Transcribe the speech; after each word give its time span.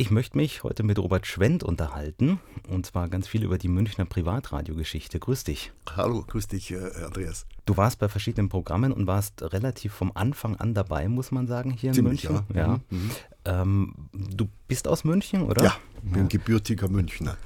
Ich 0.00 0.12
möchte 0.12 0.36
mich 0.36 0.62
heute 0.62 0.84
mit 0.84 0.96
Robert 0.96 1.26
Schwendt 1.26 1.64
unterhalten 1.64 2.38
und 2.68 2.86
zwar 2.86 3.08
ganz 3.08 3.26
viel 3.26 3.42
über 3.42 3.58
die 3.58 3.66
Münchner 3.66 4.04
Privatradiogeschichte. 4.04 5.18
Grüß 5.18 5.42
dich. 5.42 5.72
Hallo, 5.96 6.24
grüß 6.24 6.46
dich, 6.46 6.70
äh, 6.70 6.76
Andreas. 7.04 7.46
Du 7.66 7.76
warst 7.76 7.98
bei 7.98 8.08
verschiedenen 8.08 8.48
Programmen 8.48 8.92
und 8.92 9.08
warst 9.08 9.42
relativ 9.42 9.92
vom 9.92 10.12
Anfang 10.14 10.54
an 10.54 10.72
dabei, 10.72 11.08
muss 11.08 11.32
man 11.32 11.48
sagen, 11.48 11.72
hier 11.72 11.88
in 11.88 11.94
Ziemlich, 11.94 12.30
München. 12.30 12.46
Ja. 12.54 12.60
ja. 12.60 12.80
Mhm. 12.90 13.10
Ähm, 13.44 13.94
du 14.12 14.48
bist 14.68 14.86
aus 14.86 15.02
München, 15.02 15.42
oder? 15.42 15.64
Ja, 15.64 15.76
bin 16.00 16.22
ja. 16.22 16.28
gebürtiger 16.28 16.88
Münchner 16.88 17.36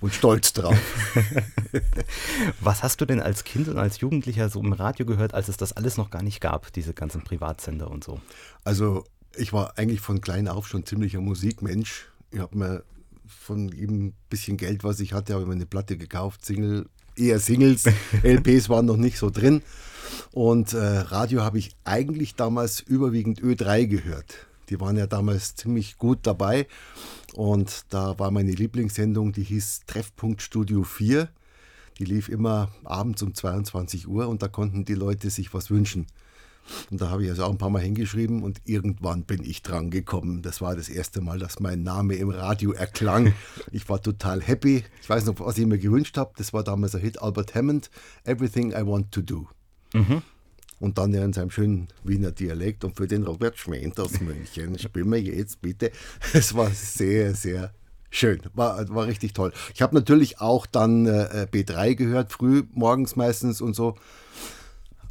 und 0.00 0.12
stolz 0.12 0.52
drauf. 0.52 0.76
Was 2.60 2.82
hast 2.82 3.00
du 3.00 3.06
denn 3.06 3.20
als 3.20 3.42
Kind 3.44 3.68
und 3.68 3.78
als 3.78 4.00
Jugendlicher 4.00 4.50
so 4.50 4.60
im 4.60 4.74
Radio 4.74 5.06
gehört, 5.06 5.32
als 5.32 5.48
es 5.48 5.56
das 5.56 5.72
alles 5.72 5.96
noch 5.96 6.10
gar 6.10 6.22
nicht 6.22 6.42
gab, 6.42 6.74
diese 6.74 6.92
ganzen 6.92 7.22
Privatsender 7.22 7.90
und 7.90 8.04
so? 8.04 8.20
Also 8.64 9.06
ich 9.36 9.52
war 9.52 9.78
eigentlich 9.78 10.00
von 10.00 10.20
klein 10.20 10.48
auf 10.48 10.66
schon 10.66 10.86
ziemlicher 10.86 11.20
Musikmensch. 11.20 12.08
Ich 12.30 12.38
habe 12.38 12.56
mir 12.56 12.84
von 13.26 13.68
jedem 13.68 14.14
bisschen 14.28 14.56
Geld, 14.56 14.84
was 14.84 15.00
ich 15.00 15.12
hatte, 15.12 15.32
habe 15.32 15.42
ich 15.42 15.48
mir 15.48 15.54
eine 15.54 15.66
Platte 15.66 15.96
gekauft, 15.96 16.44
Single, 16.44 16.88
eher 17.16 17.38
Singles, 17.40 17.84
LPs 18.22 18.68
waren 18.68 18.86
noch 18.86 18.96
nicht 18.96 19.18
so 19.18 19.30
drin. 19.30 19.62
Und 20.32 20.72
äh, 20.72 20.78
Radio 20.78 21.42
habe 21.42 21.58
ich 21.58 21.70
eigentlich 21.84 22.34
damals 22.34 22.80
überwiegend 22.80 23.40
Ö3 23.40 23.86
gehört. 23.86 24.46
Die 24.68 24.80
waren 24.80 24.96
ja 24.96 25.06
damals 25.06 25.54
ziemlich 25.54 25.98
gut 25.98 26.20
dabei. 26.22 26.66
Und 27.34 27.84
da 27.90 28.18
war 28.18 28.30
meine 28.30 28.52
Lieblingssendung, 28.52 29.32
die 29.32 29.42
hieß 29.42 29.82
Treffpunkt 29.86 30.42
Studio 30.42 30.82
4. 30.82 31.28
Die 31.98 32.04
lief 32.04 32.28
immer 32.28 32.70
abends 32.84 33.22
um 33.22 33.34
22 33.34 34.08
Uhr 34.08 34.28
und 34.28 34.42
da 34.42 34.48
konnten 34.48 34.84
die 34.84 34.94
Leute 34.94 35.30
sich 35.30 35.52
was 35.52 35.70
wünschen. 35.70 36.06
Und 36.90 37.00
da 37.00 37.10
habe 37.10 37.24
ich 37.24 37.30
also 37.30 37.44
auch 37.44 37.50
ein 37.50 37.58
paar 37.58 37.70
Mal 37.70 37.82
hingeschrieben 37.82 38.42
und 38.42 38.60
irgendwann 38.64 39.24
bin 39.24 39.44
ich 39.44 39.62
dran 39.62 39.90
gekommen. 39.90 40.42
Das 40.42 40.60
war 40.60 40.76
das 40.76 40.88
erste 40.88 41.20
Mal, 41.20 41.38
dass 41.38 41.60
mein 41.60 41.82
Name 41.82 42.14
im 42.14 42.30
Radio 42.30 42.72
erklang. 42.72 43.32
Ich 43.70 43.88
war 43.88 44.00
total 44.02 44.42
happy. 44.42 44.84
Ich 45.00 45.08
weiß 45.08 45.24
noch, 45.26 45.38
was 45.40 45.56
ich 45.56 45.66
mir 45.66 45.78
gewünscht 45.78 46.16
habe. 46.16 46.32
Das 46.36 46.52
war 46.52 46.62
damals 46.62 46.94
ein 46.94 47.00
Hit 47.00 47.22
Albert 47.22 47.54
Hammond, 47.54 47.90
Everything 48.24 48.72
I 48.72 48.86
Want 48.86 49.12
to 49.12 49.22
Do. 49.22 49.48
Mhm. 49.94 50.22
Und 50.78 50.98
dann 50.98 51.14
ja 51.14 51.24
in 51.24 51.32
seinem 51.32 51.50
schönen 51.50 51.88
Wiener 52.02 52.32
Dialekt 52.32 52.84
und 52.84 52.96
für 52.96 53.06
den 53.06 53.22
Robert 53.22 53.56
Schwendt 53.56 53.98
aus 54.00 54.20
München 54.20 54.78
spielen 54.80 55.10
wir 55.12 55.20
jetzt 55.20 55.62
bitte. 55.62 55.90
Es 56.32 56.54
war 56.54 56.70
sehr, 56.70 57.34
sehr 57.34 57.72
schön. 58.10 58.40
War, 58.54 58.88
war 58.90 59.06
richtig 59.06 59.32
toll. 59.32 59.52
Ich 59.74 59.82
habe 59.82 59.94
natürlich 59.94 60.40
auch 60.40 60.66
dann 60.66 61.06
äh, 61.06 61.46
B3 61.50 61.94
gehört, 61.94 62.32
früh 62.32 62.64
morgens 62.72 63.16
meistens 63.16 63.60
und 63.60 63.74
so 63.74 63.96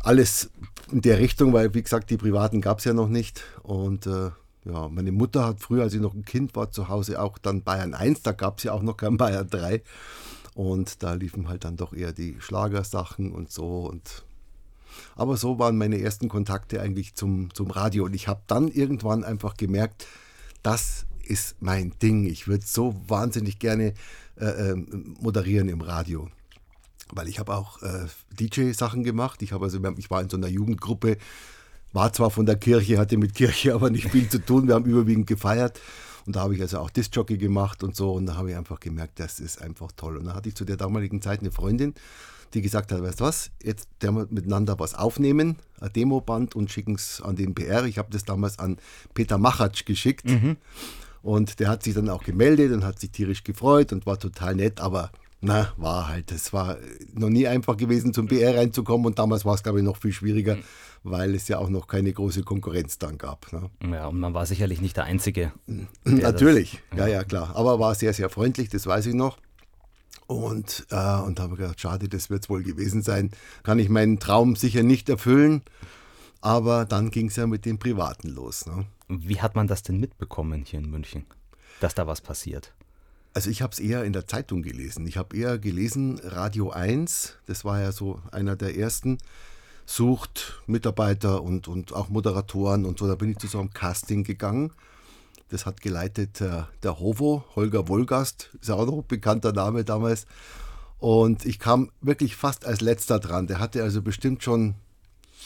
alles 0.04 0.50
in 0.92 1.02
der 1.02 1.20
Richtung, 1.20 1.54
weil 1.54 1.74
wie 1.74 1.84
gesagt, 1.84 2.10
die 2.10 2.18
Privaten 2.18 2.62
gab 2.62 2.80
es 2.80 2.86
ja 2.86 2.94
noch 2.94 3.08
nicht. 3.08 3.44
Und 3.64 4.08
äh, 4.08 4.32
ja, 4.66 4.90
meine 4.90 5.12
Mutter 5.12 5.46
hat 5.46 5.60
früher, 5.60 5.84
als 5.84 5.94
ich 5.94 6.02
noch 6.02 6.14
ein 6.14 6.26
Kind 6.26 6.56
war, 6.56 6.72
zu 6.72 6.88
Hause 6.88 7.22
auch 7.22 7.38
dann 7.38 7.64
Bayern 7.64 7.94
1, 7.94 8.22
da 8.22 8.32
gab 8.32 8.58
es 8.58 8.64
ja 8.64 8.74
auch 8.74 8.84
noch 8.84 8.98
kein 8.98 9.18
Bayern 9.18 9.50
3. 9.50 9.82
Und 10.54 11.02
da 11.02 11.14
liefen 11.14 11.48
halt 11.48 11.64
dann 11.64 11.78
doch 11.78 11.94
eher 11.94 12.12
die 12.12 12.38
Schlagersachen 12.40 13.32
und 13.32 13.52
so. 13.52 13.86
Und 13.86 14.24
aber 15.16 15.38
so 15.38 15.58
waren 15.58 15.78
meine 15.78 16.02
ersten 16.02 16.28
Kontakte 16.28 16.82
eigentlich 16.82 17.16
zum, 17.16 17.54
zum 17.54 17.72
Radio. 17.72 18.06
Und 18.06 18.14
ich 18.14 18.28
habe 18.28 18.42
dann 18.48 18.68
irgendwann 18.68 19.24
einfach 19.24 19.56
gemerkt, 19.56 20.06
das 20.64 21.06
ist 21.24 21.56
mein 21.62 21.94
Ding. 22.02 22.26
Ich 22.26 22.48
würde 22.48 22.66
so 22.66 22.96
wahnsinnig 23.08 23.60
gerne 23.60 23.94
äh, 24.40 24.72
ähm, 24.72 25.16
moderieren 25.20 25.70
im 25.70 25.82
Radio 25.82 26.30
weil 27.12 27.28
ich 27.28 27.40
habe 27.40 27.56
auch 27.56 27.82
äh, 27.82 28.06
DJ-Sachen 28.40 29.04
gemacht. 29.04 29.42
Ich, 29.42 29.54
also, 29.54 29.80
ich 29.98 30.10
war 30.10 30.22
in 30.22 30.30
so 30.30 30.38
einer 30.38 30.48
Jugendgruppe, 30.48 31.18
war 31.94 32.14
zwar 32.14 32.32
von 32.32 32.46
der 32.46 32.56
Kirche, 32.56 32.98
hatte 32.98 33.18
mit 33.18 33.36
Kirche 33.36 33.74
aber 33.74 33.90
nicht 33.90 34.10
viel 34.10 34.30
zu 34.30 34.40
tun. 34.40 34.68
Wir 34.68 34.76
haben 34.76 34.86
überwiegend 34.86 35.28
gefeiert. 35.28 35.80
Und 36.26 36.36
da 36.36 36.42
habe 36.42 36.56
ich 36.56 36.62
also 36.62 36.80
auch 36.80 36.90
Disc-Jockey 36.90 37.38
gemacht 37.38 37.84
und 37.84 37.96
so. 37.96 38.14
Und 38.14 38.28
da 38.28 38.36
habe 38.36 38.52
ich 38.52 38.56
einfach 38.56 38.80
gemerkt, 38.80 39.20
das 39.20 39.40
ist 39.40 39.62
einfach 39.62 39.92
toll. 39.96 40.18
Und 40.18 40.26
da 40.26 40.34
hatte 40.36 40.50
ich 40.50 40.56
zu 40.56 40.66
der 40.66 40.78
damaligen 40.78 41.22
Zeit 41.22 41.42
eine 41.42 41.52
Freundin, 41.52 41.94
die 42.54 42.62
gesagt 42.62 42.92
hat, 42.92 43.02
weißt 43.02 43.20
du 43.20 43.24
was, 43.24 43.52
jetzt 43.64 43.88
der 44.02 44.12
wir 44.12 44.28
miteinander 44.30 44.78
was 44.80 44.94
aufnehmen, 44.94 45.58
ein 45.80 45.92
Demoband 45.94 46.56
und 46.56 46.72
schicken 46.72 46.96
es 46.96 47.22
an 47.22 47.36
den 47.36 47.56
PR. 47.56 47.86
Ich 47.86 47.98
habe 47.98 48.10
das 48.12 48.24
damals 48.24 48.60
an 48.60 48.78
Peter 49.14 49.38
Machatsch 49.38 49.86
geschickt. 49.86 50.30
Mhm. 50.30 50.58
Und 51.24 51.60
der 51.60 51.70
hat 51.70 51.84
sich 51.84 51.94
dann 51.94 52.10
auch 52.10 52.24
gemeldet 52.24 52.72
und 52.72 52.84
hat 52.84 53.00
sich 53.00 53.12
tierisch 53.12 53.44
gefreut 53.44 53.94
und 53.94 54.06
war 54.06 54.18
total 54.18 54.56
nett, 54.56 54.80
aber 54.80 55.12
na, 55.42 55.74
war 55.78 56.08
halt. 56.08 56.32
Es 56.32 56.54
war 56.54 56.78
noch 57.14 57.30
nie 57.30 57.48
einfach 57.48 57.76
gewesen, 57.76 58.14
zum 58.14 58.28
BR 58.28 58.56
reinzukommen 58.58 59.08
und 59.08 59.18
damals 59.18 59.44
war 59.44 59.56
es, 59.56 59.64
glaube 59.64 59.80
ich, 59.80 59.86
noch 59.86 59.98
viel 59.98 60.14
schwieriger, 60.14 60.58
weil 61.04 61.34
es 61.34 61.48
ja 61.48 61.58
auch 61.58 61.70
noch 61.70 61.88
keine 61.88 62.14
große 62.14 62.44
Konkurrenz 62.44 63.00
dann 63.00 63.18
gab. 63.18 63.52
Ne? 63.52 63.72
Ja, 63.92 64.08
und 64.08 64.20
man 64.20 64.36
war 64.36 64.46
sicherlich 64.46 64.82
nicht 64.82 64.98
der 64.98 65.06
Einzige. 65.06 65.52
Natürlich, 66.04 66.80
das, 66.92 67.00
ja. 67.00 67.08
ja, 67.08 67.24
klar. 67.24 67.56
Aber 67.56 67.80
war 67.80 67.96
sehr, 67.96 68.14
sehr 68.14 68.30
freundlich, 68.30 68.70
das 68.70 68.86
weiß 68.86 69.08
ich 69.08 69.16
noch. 69.16 69.40
Und, 70.28 70.86
äh, 70.92 70.96
und 70.96 71.40
da 71.40 71.44
habe 71.44 71.56
ich 71.56 71.60
gedacht, 71.60 71.82
schade, 71.82 72.08
das 72.08 72.30
wird 72.30 72.44
es 72.44 72.50
wohl 72.50 72.64
gewesen 72.64 73.02
sein. 73.02 73.32
Kann 73.64 73.80
ich 73.80 73.90
meinen 73.90 74.20
Traum 74.20 74.56
sicher 74.56 74.84
nicht 74.84 75.10
erfüllen. 75.10 75.64
Aber 76.40 76.86
dann 76.86 77.12
ging 77.12 77.28
es 77.28 77.36
ja 77.36 77.48
mit 77.48 77.66
dem 77.66 77.80
Privaten 77.80 78.30
los. 78.30 78.66
Ne? 78.66 78.86
Wie 79.08 79.42
hat 79.42 79.56
man 79.56 79.68
das 79.68 79.84
denn 79.84 80.00
mitbekommen 80.00 80.64
hier 80.66 80.80
in 80.80 80.90
München, 80.90 81.26
dass 81.80 81.96
da 81.96 82.08
was 82.08 82.22
passiert? 82.22 82.74
Also 83.34 83.50
ich 83.50 83.62
habe 83.62 83.72
es 83.72 83.80
eher 83.80 84.04
in 84.04 84.12
der 84.12 84.28
Zeitung 84.28 84.62
gelesen. 84.62 85.08
Ich 85.08 85.18
habe 85.18 85.38
eher 85.38 85.58
gelesen, 85.58 86.20
Radio 86.24 86.72
1, 86.72 87.38
das 87.46 87.64
war 87.64 87.80
ja 87.80 87.94
so 87.94 88.20
einer 88.32 88.58
der 88.58 88.78
ersten, 88.78 89.20
sucht 89.86 90.62
Mitarbeiter 90.68 91.42
und, 91.42 91.68
und 91.70 91.94
auch 91.94 92.10
Moderatoren 92.10 92.86
und 92.86 93.00
so. 93.00 93.08
Da 93.08 93.16
bin 93.16 93.32
ich 93.32 93.38
zu 93.38 93.48
so 93.48 93.60
einem 93.60 93.74
Casting 93.74 94.26
gegangen. 94.26 94.72
Das 95.50 95.66
hat 95.66 95.82
geleitet 95.82 96.42
äh, 96.42 96.64
der 96.84 97.00
Hovo, 97.00 97.44
Holger 97.56 97.88
Wolgast, 97.88 98.50
ist 98.62 98.70
auch 98.70 98.86
noch 98.86 99.00
ein 99.00 99.08
bekannter 99.08 99.54
Name 99.54 99.86
damals. 99.86 100.26
Und 101.00 101.46
ich 101.46 101.58
kam 101.58 101.90
wirklich 102.02 102.36
fast 102.36 102.66
als 102.66 102.82
letzter 102.82 103.20
dran. 103.20 103.48
Der 103.48 103.60
hatte 103.60 103.82
also 103.82 104.02
bestimmt 104.02 104.44
schon 104.44 104.76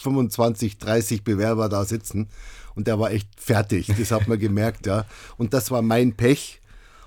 25, 0.01 0.79
30 0.79 1.23
Bewerber 1.23 1.69
da 1.69 1.85
sitzen 1.85 2.29
und 2.75 2.87
der 2.87 2.99
war 2.99 3.11
echt 3.11 3.29
fertig. 3.37 3.91
Das 3.97 4.11
hat 4.11 4.27
man 4.27 4.39
gemerkt, 4.39 4.85
ja. 4.85 5.05
Und 5.37 5.53
das 5.53 5.71
war 5.71 5.81
mein 5.81 6.13
Pech 6.13 6.61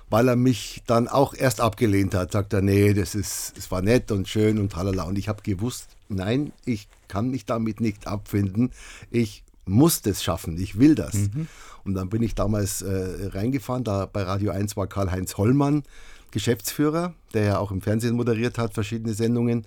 weil 0.09 0.27
er 0.27 0.35
mich 0.35 0.81
dann 0.87 1.07
auch 1.07 1.33
erst 1.33 1.61
abgelehnt 1.61 2.15
hat. 2.15 2.31
Sagt 2.31 2.53
er, 2.53 2.61
nee, 2.61 2.93
das 2.93 3.15
ist, 3.15 3.53
es 3.57 3.69
war 3.71 3.81
nett 3.81 4.11
und 4.11 4.27
schön 4.27 4.57
und 4.57 4.71
tralala. 4.71 5.03
Und 5.03 5.17
ich 5.17 5.29
habe 5.29 5.41
gewusst, 5.43 5.87
nein, 6.07 6.51
ich 6.65 6.87
kann 7.07 7.29
mich 7.29 7.45
damit 7.45 7.81
nicht 7.81 8.07
abfinden. 8.07 8.71
Ich 9.11 9.43
muss 9.65 10.01
das 10.01 10.23
schaffen, 10.23 10.57
ich 10.59 10.79
will 10.79 10.95
das. 10.95 11.13
Mhm. 11.13 11.47
Und 11.83 11.93
dann 11.93 12.09
bin 12.09 12.23
ich 12.23 12.35
damals 12.35 12.81
äh, 12.81 13.29
reingefahren, 13.33 13.83
da 13.83 14.05
bei 14.05 14.23
Radio 14.23 14.51
1 14.51 14.75
war 14.75 14.87
Karl-Heinz 14.87 15.37
Hollmann 15.37 15.83
Geschäftsführer, 16.31 17.13
der 17.33 17.43
ja 17.43 17.57
auch 17.57 17.71
im 17.71 17.81
Fernsehen 17.81 18.15
moderiert 18.15 18.57
hat, 18.57 18.73
verschiedene 18.73 19.13
Sendungen. 19.13 19.65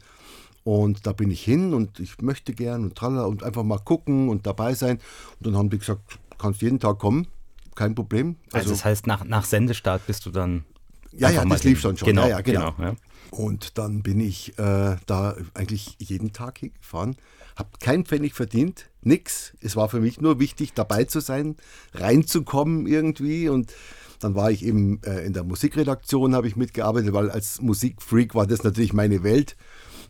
Und 0.64 1.06
da 1.06 1.12
bin 1.12 1.30
ich 1.30 1.42
hin 1.42 1.74
und 1.74 1.98
ich 1.98 2.20
möchte 2.20 2.52
gern 2.52 2.84
und 2.84 2.94
tralala 2.94 3.26
und 3.26 3.42
einfach 3.42 3.64
mal 3.64 3.80
gucken 3.80 4.28
und 4.28 4.46
dabei 4.46 4.74
sein. 4.74 4.98
Und 5.38 5.46
dann 5.46 5.56
haben 5.56 5.70
die 5.70 5.78
gesagt, 5.78 6.18
du 6.30 6.36
kannst 6.36 6.62
jeden 6.62 6.78
Tag 6.78 6.98
kommen 6.98 7.26
kein 7.74 7.94
Problem. 7.94 8.36
Also, 8.52 8.58
also 8.58 8.70
das 8.70 8.84
heißt, 8.84 9.06
nach, 9.06 9.24
nach 9.24 9.44
Sendestart 9.44 10.06
bist 10.06 10.26
du 10.26 10.30
dann. 10.30 10.64
Ja, 11.12 11.30
ja, 11.30 11.44
das 11.44 11.64
lief 11.64 11.82
dann 11.82 11.96
schon. 11.96 12.06
Genau, 12.06 12.22
ja, 12.22 12.28
ja, 12.28 12.40
genau. 12.40 12.72
genau 12.72 12.90
ja. 12.90 12.96
Und 13.30 13.78
dann 13.78 14.02
bin 14.02 14.20
ich 14.20 14.58
äh, 14.58 14.96
da 15.06 15.36
eigentlich 15.54 15.96
jeden 15.98 16.32
Tag 16.32 16.58
hingefahren, 16.58 17.16
habe 17.56 17.70
keinen 17.80 18.04
Pfennig 18.04 18.34
verdient, 18.34 18.90
nix. 19.00 19.54
Es 19.60 19.74
war 19.74 19.88
für 19.88 20.00
mich 20.00 20.20
nur 20.20 20.38
wichtig, 20.38 20.74
dabei 20.74 21.04
zu 21.04 21.20
sein, 21.20 21.56
reinzukommen 21.94 22.86
irgendwie. 22.86 23.48
Und 23.48 23.72
dann 24.20 24.34
war 24.34 24.50
ich 24.50 24.64
eben 24.64 25.02
äh, 25.04 25.24
in 25.24 25.32
der 25.32 25.44
Musikredaktion, 25.44 26.34
habe 26.34 26.46
ich 26.46 26.56
mitgearbeitet, 26.56 27.14
weil 27.14 27.30
als 27.30 27.60
Musikfreak 27.62 28.34
war 28.34 28.46
das 28.46 28.64
natürlich 28.64 28.92
meine 28.92 29.22
Welt. 29.22 29.56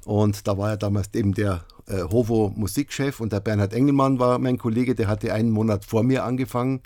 Und 0.05 0.49
da 0.49 0.59
war 0.59 0.71
ja 0.71 0.77
damals 0.77 1.15
eben 1.15 1.33
der 1.33 1.65
äh, 1.87 2.03
Hovo 2.03 2.53
Musikchef 2.57 3.21
und 3.21 3.33
der 3.33 3.41
Bernhard 3.41 3.73
Engelmann 3.73 4.19
war 4.19 4.39
mein 4.41 4.59
Kollege, 4.59 4.97
der 4.97 5.07
hatte 5.07 5.33
einen 5.33 5.51
Monat 5.51 5.85
vor 5.85 6.03
mir 6.03 6.25
angefangen 6.25 6.83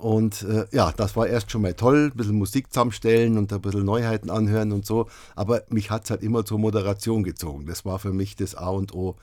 und 0.00 0.42
äh, 0.42 0.66
ja, 0.72 0.92
das 0.96 1.14
war 1.14 1.26
erst 1.26 1.50
schon 1.50 1.60
mal 1.62 1.74
toll, 1.74 2.10
ein 2.12 2.16
bisschen 2.16 2.38
Musik 2.38 2.72
zusammenstellen 2.72 3.36
und 3.36 3.52
ein 3.52 3.60
bisschen 3.60 3.84
Neuheiten 3.84 4.30
anhören 4.30 4.72
und 4.72 4.86
so. 4.86 5.08
Aber 5.36 5.62
mich 5.68 5.90
hat 5.90 6.04
es 6.04 6.10
halt 6.10 6.22
immer 6.22 6.44
zur 6.44 6.58
Moderation 6.58 7.22
gezogen. 7.22 7.66
Das 7.66 7.84
war 7.84 7.98
für 7.98 8.12
mich 8.12 8.34
das 8.34 8.54
A 8.54 8.70
und 8.70 8.94
O. 8.94 9.16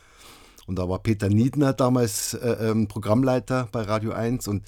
Und 0.67 0.77
da 0.77 0.88
war 0.88 0.99
Peter 0.99 1.29
Niedner 1.29 1.73
damals 1.73 2.35
äh, 2.35 2.69
ähm, 2.69 2.88
Programmleiter 2.88 3.67
bei 3.71 3.81
Radio 3.81 4.11
1 4.11 4.47
und 4.47 4.63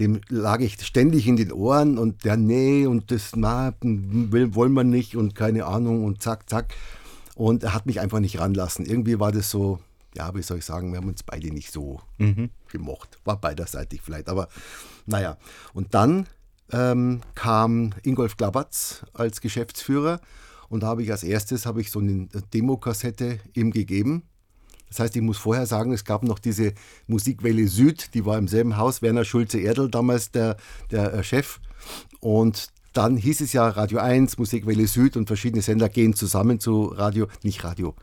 dem 0.00 0.20
lag 0.28 0.60
ich 0.60 0.84
ständig 0.84 1.26
in 1.28 1.36
den 1.36 1.52
Ohren 1.52 1.98
und 1.98 2.24
der, 2.24 2.36
nee, 2.36 2.84
und 2.86 3.10
das, 3.10 3.30
na, 3.36 3.72
will, 3.80 4.54
wollen 4.54 4.72
wir 4.72 4.84
nicht 4.84 5.16
und 5.16 5.34
keine 5.34 5.66
Ahnung 5.66 6.04
und 6.04 6.20
zack, 6.20 6.50
zack. 6.50 6.74
Und 7.36 7.62
er 7.62 7.74
hat 7.74 7.86
mich 7.86 8.00
einfach 8.00 8.20
nicht 8.20 8.38
ranlassen. 8.38 8.84
Irgendwie 8.84 9.18
war 9.18 9.32
das 9.32 9.50
so, 9.50 9.78
ja, 10.14 10.34
wie 10.34 10.42
soll 10.42 10.58
ich 10.58 10.64
sagen, 10.64 10.92
wir 10.92 10.98
haben 10.98 11.08
uns 11.08 11.22
beide 11.22 11.48
nicht 11.48 11.72
so 11.72 12.00
mhm. 12.18 12.50
gemocht. 12.70 13.18
War 13.24 13.40
beiderseitig 13.40 14.00
vielleicht, 14.02 14.28
aber 14.28 14.48
naja. 15.06 15.36
Und 15.72 15.94
dann 15.94 16.26
ähm, 16.72 17.20
kam 17.34 17.92
Ingolf 18.02 18.36
Glabatz 18.36 19.04
als 19.12 19.40
Geschäftsführer 19.40 20.20
und 20.68 20.82
da 20.82 20.88
habe 20.88 21.02
ich 21.02 21.10
als 21.10 21.22
erstes 21.22 21.66
habe 21.66 21.80
ich 21.80 21.90
so 21.90 22.00
eine 22.00 22.28
Demokassette 22.52 23.40
ihm 23.52 23.70
gegeben. 23.70 24.22
Das 24.88 25.00
heißt, 25.00 25.16
ich 25.16 25.22
muss 25.22 25.38
vorher 25.38 25.66
sagen, 25.66 25.92
es 25.92 26.04
gab 26.04 26.22
noch 26.22 26.38
diese 26.38 26.72
Musikwelle 27.08 27.66
Süd, 27.66 28.14
die 28.14 28.24
war 28.24 28.38
im 28.38 28.46
selben 28.46 28.76
Haus, 28.76 29.02
Werner 29.02 29.24
Schulze-Erdl 29.24 29.90
damals 29.90 30.30
der, 30.30 30.56
der 30.90 31.12
äh, 31.14 31.24
Chef. 31.24 31.58
Und 32.20 32.68
dann 32.92 33.16
hieß 33.16 33.40
es 33.40 33.52
ja 33.52 33.68
Radio 33.68 33.98
1, 33.98 34.38
Musikwelle 34.38 34.86
Süd 34.86 35.16
und 35.16 35.26
verschiedene 35.26 35.62
Sender 35.62 35.88
gehen 35.88 36.14
zusammen 36.14 36.60
zu 36.60 36.84
Radio, 36.84 37.26
nicht 37.42 37.64
Radio, 37.64 37.96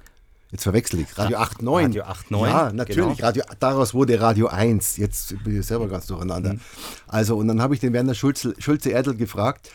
Jetzt 0.51 0.63
verwechsel 0.63 1.00
ich. 1.00 1.18
Radio 1.18 1.38
8.9. 1.38 1.83
Radio 1.83 2.03
8.9. 2.03 2.48
Ja, 2.48 2.74
natürlich. 2.74 3.18
Genau. 3.18 3.27
Radio, 3.27 3.44
daraus 3.59 3.94
wurde 3.94 4.19
Radio 4.19 4.48
1. 4.48 4.98
Jetzt 4.98 5.42
bin 5.44 5.59
ich 5.59 5.65
selber 5.65 5.88
ganz 5.88 6.07
durcheinander. 6.07 6.53
Mhm. 6.53 6.59
Also, 7.07 7.38
und 7.38 7.48
dann 7.48 7.62
habe 7.62 7.74
ich 7.74 7.80
den 7.80 7.94
Werner 7.94 8.13
Schulze, 8.13 8.53
Schulze 8.59 8.89
Erdl 8.89 9.15
gefragt, 9.15 9.71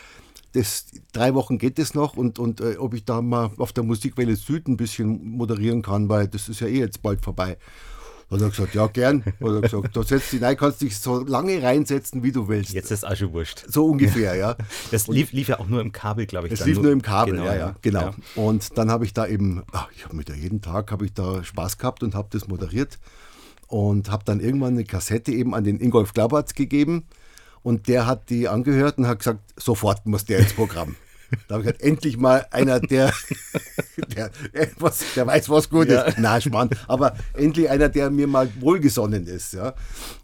das, 0.52 0.86
drei 1.12 1.34
Wochen 1.34 1.58
geht 1.58 1.78
es 1.78 1.94
noch 1.94 2.16
und, 2.16 2.38
und 2.38 2.60
äh, 2.60 2.76
ob 2.78 2.94
ich 2.94 3.04
da 3.04 3.20
mal 3.20 3.50
auf 3.58 3.72
der 3.72 3.84
Musikwelle 3.84 4.36
Süd 4.36 4.68
ein 4.68 4.76
bisschen 4.76 5.36
moderieren 5.36 5.82
kann, 5.82 6.08
weil 6.08 6.28
das 6.28 6.48
ist 6.48 6.60
ja 6.60 6.66
eh 6.66 6.78
jetzt 6.78 7.02
bald 7.02 7.22
vorbei. 7.22 7.58
Hat 8.28 8.40
er 8.40 8.50
gesagt, 8.50 8.74
ja, 8.74 8.86
gern. 8.88 9.24
Hat 9.24 9.34
er 9.40 9.60
gesagt, 9.60 9.96
da 9.96 10.02
setzt 10.02 10.32
dich 10.32 10.42
rein, 10.42 10.56
kannst 10.56 10.80
dich 10.80 10.98
so 10.98 11.20
lange 11.20 11.62
reinsetzen, 11.62 12.24
wie 12.24 12.32
du 12.32 12.48
willst. 12.48 12.72
Jetzt 12.72 12.90
ist 12.90 13.04
Asche 13.04 13.32
wurscht. 13.32 13.64
So 13.68 13.86
ungefähr, 13.86 14.34
ja. 14.34 14.56
Das 14.90 15.06
lief, 15.06 15.32
lief, 15.32 15.48
ja 15.48 15.60
auch 15.60 15.68
nur 15.68 15.80
im 15.80 15.92
Kabel, 15.92 16.26
glaube 16.26 16.48
ich. 16.48 16.52
Es 16.52 16.64
lief 16.64 16.76
nur, 16.76 16.84
nur 16.84 16.92
im 16.92 17.02
Kabel, 17.02 17.34
genau, 17.34 17.46
ja, 17.46 17.56
ja, 17.56 17.74
genau. 17.82 18.00
Ja. 18.00 18.14
Und 18.34 18.76
dann 18.76 18.90
habe 18.90 19.04
ich 19.04 19.12
da 19.12 19.26
eben, 19.26 19.62
ach, 19.72 19.88
ich 19.94 20.04
habe 20.04 20.16
mit 20.16 20.28
jeden 20.28 20.60
Tag 20.60 20.90
habe 20.90 21.04
ich 21.04 21.12
da 21.12 21.44
Spaß 21.44 21.78
gehabt 21.78 22.02
und 22.02 22.14
habe 22.14 22.28
das 22.30 22.48
moderiert 22.48 22.98
und 23.68 24.10
habe 24.10 24.24
dann 24.24 24.40
irgendwann 24.40 24.74
eine 24.74 24.84
Kassette 24.84 25.32
eben 25.32 25.54
an 25.54 25.62
den 25.62 25.78
Ingolf 25.78 26.12
Glabatz 26.12 26.54
gegeben 26.54 27.04
und 27.62 27.88
der 27.88 28.06
hat 28.06 28.30
die 28.30 28.48
angehört 28.48 28.98
und 28.98 29.06
hat 29.06 29.20
gesagt, 29.20 29.40
sofort 29.56 30.06
muss 30.06 30.24
der 30.24 30.40
ins 30.40 30.52
Programm. 30.52 30.96
Da 31.48 31.54
habe 31.54 31.62
ich 31.62 31.66
gesagt, 31.66 31.82
endlich 31.82 32.16
mal 32.16 32.46
einer, 32.50 32.80
der, 32.80 33.12
der, 34.16 34.30
was, 34.78 35.02
der 35.14 35.26
weiß, 35.26 35.48
was 35.48 35.70
gut 35.70 35.88
ja. 35.88 36.02
ist. 36.02 36.18
Na, 36.18 36.40
Schmarrn. 36.40 36.70
Aber 36.88 37.14
endlich 37.34 37.68
einer, 37.70 37.88
der 37.88 38.10
mir 38.10 38.26
mal 38.26 38.48
wohlgesonnen 38.60 39.26
ist. 39.26 39.52
Ja. 39.52 39.74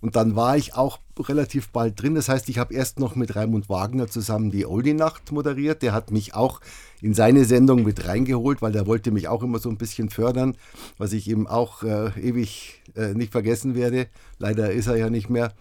Und 0.00 0.16
dann 0.16 0.36
war 0.36 0.56
ich 0.56 0.74
auch 0.74 1.00
relativ 1.18 1.68
bald 1.70 2.00
drin. 2.00 2.14
Das 2.14 2.28
heißt, 2.28 2.48
ich 2.48 2.58
habe 2.58 2.74
erst 2.74 2.98
noch 2.98 3.16
mit 3.16 3.36
Raimund 3.36 3.68
Wagner 3.68 4.08
zusammen 4.08 4.50
die 4.50 4.66
Oldie-Nacht 4.66 5.32
moderiert. 5.32 5.82
Der 5.82 5.92
hat 5.92 6.10
mich 6.10 6.34
auch 6.34 6.60
in 7.00 7.14
seine 7.14 7.44
Sendung 7.44 7.82
mit 7.82 8.06
reingeholt, 8.06 8.62
weil 8.62 8.72
der 8.72 8.86
wollte 8.86 9.10
mich 9.10 9.28
auch 9.28 9.42
immer 9.42 9.58
so 9.58 9.68
ein 9.68 9.76
bisschen 9.76 10.08
fördern, 10.08 10.56
was 10.98 11.12
ich 11.12 11.28
eben 11.28 11.46
auch 11.46 11.82
äh, 11.82 12.10
ewig 12.20 12.80
äh, 12.96 13.14
nicht 13.14 13.32
vergessen 13.32 13.74
werde. 13.74 14.06
Leider 14.38 14.72
ist 14.72 14.86
er 14.86 14.96
ja 14.96 15.10
nicht 15.10 15.28
mehr. 15.28 15.52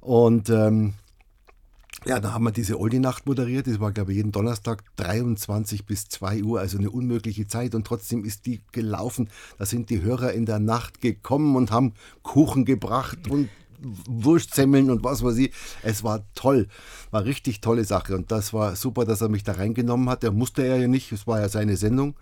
Und 0.00 0.50
ähm, 0.50 0.94
ja, 2.06 2.20
da 2.20 2.32
haben 2.32 2.44
wir 2.44 2.52
diese 2.52 2.78
Oldie-Nacht 2.78 3.26
moderiert. 3.26 3.66
Das 3.66 3.80
war, 3.80 3.90
glaube 3.90 4.12
ich, 4.12 4.18
jeden 4.18 4.30
Donnerstag 4.30 4.84
23 4.96 5.86
bis 5.86 6.08
2 6.08 6.44
Uhr, 6.44 6.60
also 6.60 6.78
eine 6.78 6.90
unmögliche 6.90 7.48
Zeit. 7.48 7.74
Und 7.74 7.84
trotzdem 7.84 8.24
ist 8.24 8.46
die 8.46 8.62
gelaufen. 8.70 9.28
Da 9.58 9.66
sind 9.66 9.90
die 9.90 10.02
Hörer 10.02 10.32
in 10.32 10.46
der 10.46 10.60
Nacht 10.60 11.00
gekommen 11.00 11.56
und 11.56 11.72
haben 11.72 11.94
Kuchen 12.22 12.64
gebracht 12.64 13.28
und 13.28 13.48
Wurstsemmeln 13.80 14.90
und 14.90 15.02
was 15.02 15.24
weiß 15.24 15.36
ich. 15.38 15.52
Es 15.82 16.04
war 16.04 16.24
toll. 16.34 16.68
War 17.10 17.24
richtig 17.24 17.60
tolle 17.60 17.84
Sache. 17.84 18.14
Und 18.14 18.30
das 18.30 18.52
war 18.52 18.76
super, 18.76 19.04
dass 19.04 19.20
er 19.20 19.28
mich 19.28 19.42
da 19.42 19.52
reingenommen 19.52 20.08
hat. 20.08 20.22
Er 20.22 20.32
musste 20.32 20.64
er 20.64 20.76
ja 20.76 20.88
nicht. 20.88 21.10
Es 21.10 21.26
war 21.26 21.40
ja 21.40 21.48
seine 21.48 21.76
Sendung. 21.76 22.14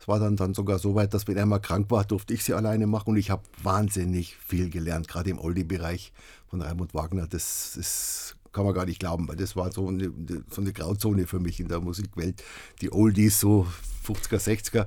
Es 0.00 0.08
war 0.08 0.18
dann, 0.18 0.36
dann 0.36 0.54
sogar 0.54 0.78
so 0.78 0.94
weit, 0.94 1.12
dass 1.12 1.28
wenn 1.28 1.36
er 1.36 1.44
mal 1.44 1.58
krank 1.58 1.90
war, 1.90 2.04
durfte 2.04 2.32
ich 2.32 2.42
sie 2.42 2.54
alleine 2.54 2.86
machen. 2.86 3.10
Und 3.10 3.16
ich 3.18 3.30
habe 3.30 3.42
wahnsinnig 3.62 4.36
viel 4.36 4.70
gelernt, 4.70 5.08
gerade 5.08 5.28
im 5.28 5.38
Oldie-Bereich 5.38 6.14
von 6.48 6.62
Raimund 6.62 6.94
Wagner. 6.94 7.26
Das 7.26 7.76
ist 7.76 8.36
kann 8.52 8.64
man 8.64 8.74
gar 8.74 8.86
nicht 8.86 8.98
glauben, 8.98 9.28
weil 9.28 9.36
das 9.36 9.56
war 9.56 9.72
so 9.72 9.88
eine, 9.88 10.12
so 10.50 10.60
eine 10.60 10.72
Grauzone 10.72 11.26
für 11.26 11.40
mich 11.40 11.60
in 11.60 11.68
der 11.68 11.80
Musikwelt. 11.80 12.42
Die 12.80 12.92
Oldies, 12.92 13.38
so 13.40 13.66
50er, 14.06 14.38
60er. 14.38 14.86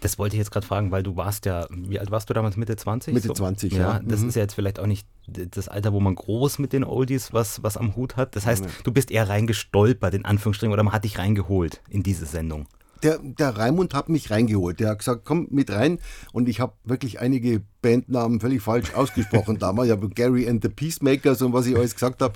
Das 0.00 0.18
wollte 0.18 0.36
ich 0.36 0.38
jetzt 0.38 0.50
gerade 0.50 0.66
fragen, 0.66 0.90
weil 0.90 1.02
du 1.02 1.16
warst 1.16 1.44
ja, 1.44 1.66
wie 1.70 2.00
alt 2.00 2.10
warst 2.10 2.30
du 2.30 2.34
damals? 2.34 2.56
Mitte 2.56 2.74
20? 2.74 3.12
Mitte 3.12 3.32
20, 3.32 3.72
so? 3.72 3.78
ja. 3.78 3.94
ja. 3.94 4.00
Das 4.02 4.20
mhm. 4.20 4.28
ist 4.28 4.34
ja 4.34 4.42
jetzt 4.42 4.54
vielleicht 4.54 4.78
auch 4.78 4.86
nicht 4.86 5.06
das 5.26 5.68
Alter, 5.68 5.92
wo 5.92 6.00
man 6.00 6.14
groß 6.14 6.58
mit 6.58 6.72
den 6.72 6.84
Oldies 6.84 7.32
was, 7.32 7.62
was 7.62 7.76
am 7.76 7.96
Hut 7.96 8.16
hat. 8.16 8.34
Das 8.34 8.46
heißt, 8.46 8.64
ja. 8.64 8.70
du 8.84 8.92
bist 8.92 9.10
eher 9.10 9.28
reingestolpert, 9.28 10.14
in 10.14 10.24
Anführungsstrichen, 10.24 10.72
oder 10.72 10.82
man 10.82 10.94
hat 10.94 11.04
dich 11.04 11.18
reingeholt 11.18 11.82
in 11.90 12.02
diese 12.02 12.24
Sendung 12.26 12.66
der, 13.02 13.18
der 13.18 13.56
Raimund 13.56 13.94
hat 13.94 14.08
mich 14.08 14.30
reingeholt. 14.30 14.80
Der 14.80 14.90
hat 14.90 14.98
gesagt, 14.98 15.22
komm 15.24 15.48
mit 15.50 15.70
rein. 15.70 15.98
Und 16.32 16.48
ich 16.48 16.60
habe 16.60 16.72
wirklich 16.84 17.20
einige 17.20 17.62
Bandnamen 17.82 18.40
völlig 18.40 18.62
falsch 18.62 18.94
ausgesprochen 18.94 19.58
damals. 19.60 19.88
Ich 19.88 19.92
habe 19.92 20.08
Gary 20.08 20.48
and 20.48 20.62
the 20.62 20.68
Peacemakers 20.68 21.42
und 21.42 21.52
was 21.52 21.66
ich 21.66 21.76
alles 21.76 21.94
gesagt 21.94 22.22
habe, 22.22 22.34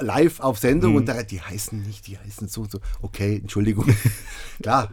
live 0.00 0.40
auf 0.40 0.58
Sendung. 0.58 0.92
Mhm. 0.92 0.96
Und 0.98 1.08
da, 1.08 1.22
die 1.22 1.40
heißen 1.40 1.82
nicht, 1.82 2.06
die 2.06 2.18
heißen 2.18 2.48
so, 2.48 2.64
so. 2.64 2.78
Okay, 3.02 3.36
Entschuldigung. 3.36 3.86
Klar, 4.62 4.90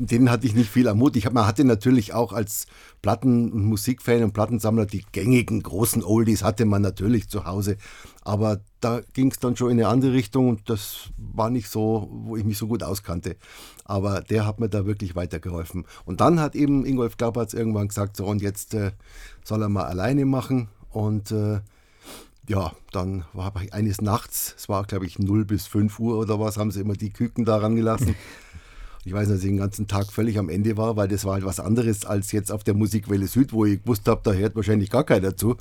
denen 0.00 0.30
hatte 0.30 0.46
ich 0.46 0.54
nicht 0.54 0.70
viel 0.70 0.88
am 0.88 0.98
Mut. 0.98 1.16
Ich 1.16 1.26
hab, 1.26 1.32
man 1.32 1.46
hatte 1.46 1.64
natürlich 1.64 2.14
auch 2.14 2.32
als 2.32 2.66
Platten- 3.02 3.52
und 3.52 3.64
Musikfan 3.64 4.22
und 4.22 4.32
Plattensammler 4.32 4.86
die 4.86 5.04
gängigen 5.12 5.62
großen 5.62 6.02
Oldies 6.04 6.42
hatte 6.42 6.64
man 6.64 6.82
natürlich 6.82 7.28
zu 7.28 7.44
Hause. 7.44 7.76
Aber 8.22 8.60
da 8.80 9.00
ging 9.12 9.30
es 9.30 9.38
dann 9.38 9.56
schon 9.56 9.70
in 9.70 9.78
eine 9.78 9.88
andere 9.88 10.12
Richtung 10.12 10.48
und 10.48 10.68
das 10.68 11.10
war 11.16 11.50
nicht 11.50 11.68
so, 11.68 12.08
wo 12.10 12.36
ich 12.36 12.44
mich 12.44 12.58
so 12.58 12.66
gut 12.66 12.82
auskannte. 12.82 13.36
Aber 13.84 14.20
der 14.20 14.46
hat 14.46 14.60
mir 14.60 14.68
da 14.68 14.86
wirklich 14.86 15.16
weitergeholfen. 15.16 15.86
Und 16.04 16.20
dann 16.20 16.40
hat 16.40 16.54
eben 16.54 16.84
Ingolf 16.84 17.16
Glauberts 17.16 17.54
irgendwann 17.54 17.88
gesagt, 17.88 18.16
so 18.16 18.26
und 18.26 18.42
jetzt 18.42 18.74
äh, 18.74 18.92
soll 19.44 19.62
er 19.62 19.68
mal 19.68 19.84
alleine 19.84 20.26
machen. 20.26 20.68
Und 20.90 21.30
äh, 21.30 21.60
ja, 22.48 22.72
dann 22.92 23.24
war 23.32 23.52
ich 23.62 23.72
eines 23.72 24.00
Nachts, 24.00 24.54
es 24.58 24.68
war 24.68 24.84
glaube 24.84 25.06
ich 25.06 25.18
0 25.18 25.44
bis 25.44 25.66
5 25.66 25.98
Uhr 26.00 26.18
oder 26.18 26.40
was, 26.40 26.56
haben 26.56 26.70
sie 26.70 26.80
immer 26.80 26.94
die 26.94 27.10
Küken 27.10 27.44
da 27.44 27.56
rangelassen. 27.56 28.16
Ich 29.04 29.14
weiß 29.14 29.28
nicht, 29.28 29.38
dass 29.38 29.44
ich 29.44 29.50
den 29.50 29.56
ganzen 29.56 29.86
Tag 29.88 30.12
völlig 30.12 30.38
am 30.38 30.50
Ende 30.50 30.76
war, 30.76 30.94
weil 30.94 31.08
das 31.08 31.24
war 31.24 31.34
halt 31.34 31.44
was 31.44 31.58
anderes 31.58 32.04
als 32.04 32.32
jetzt 32.32 32.52
auf 32.52 32.64
der 32.64 32.74
Musikwelle 32.74 33.26
Süd, 33.28 33.52
wo 33.54 33.64
ich 33.64 33.82
gewusst 33.82 34.06
habe, 34.06 34.20
da 34.22 34.32
hört 34.32 34.56
wahrscheinlich 34.56 34.90
gar 34.90 35.04
keiner 35.04 35.34
zu. 35.34 35.56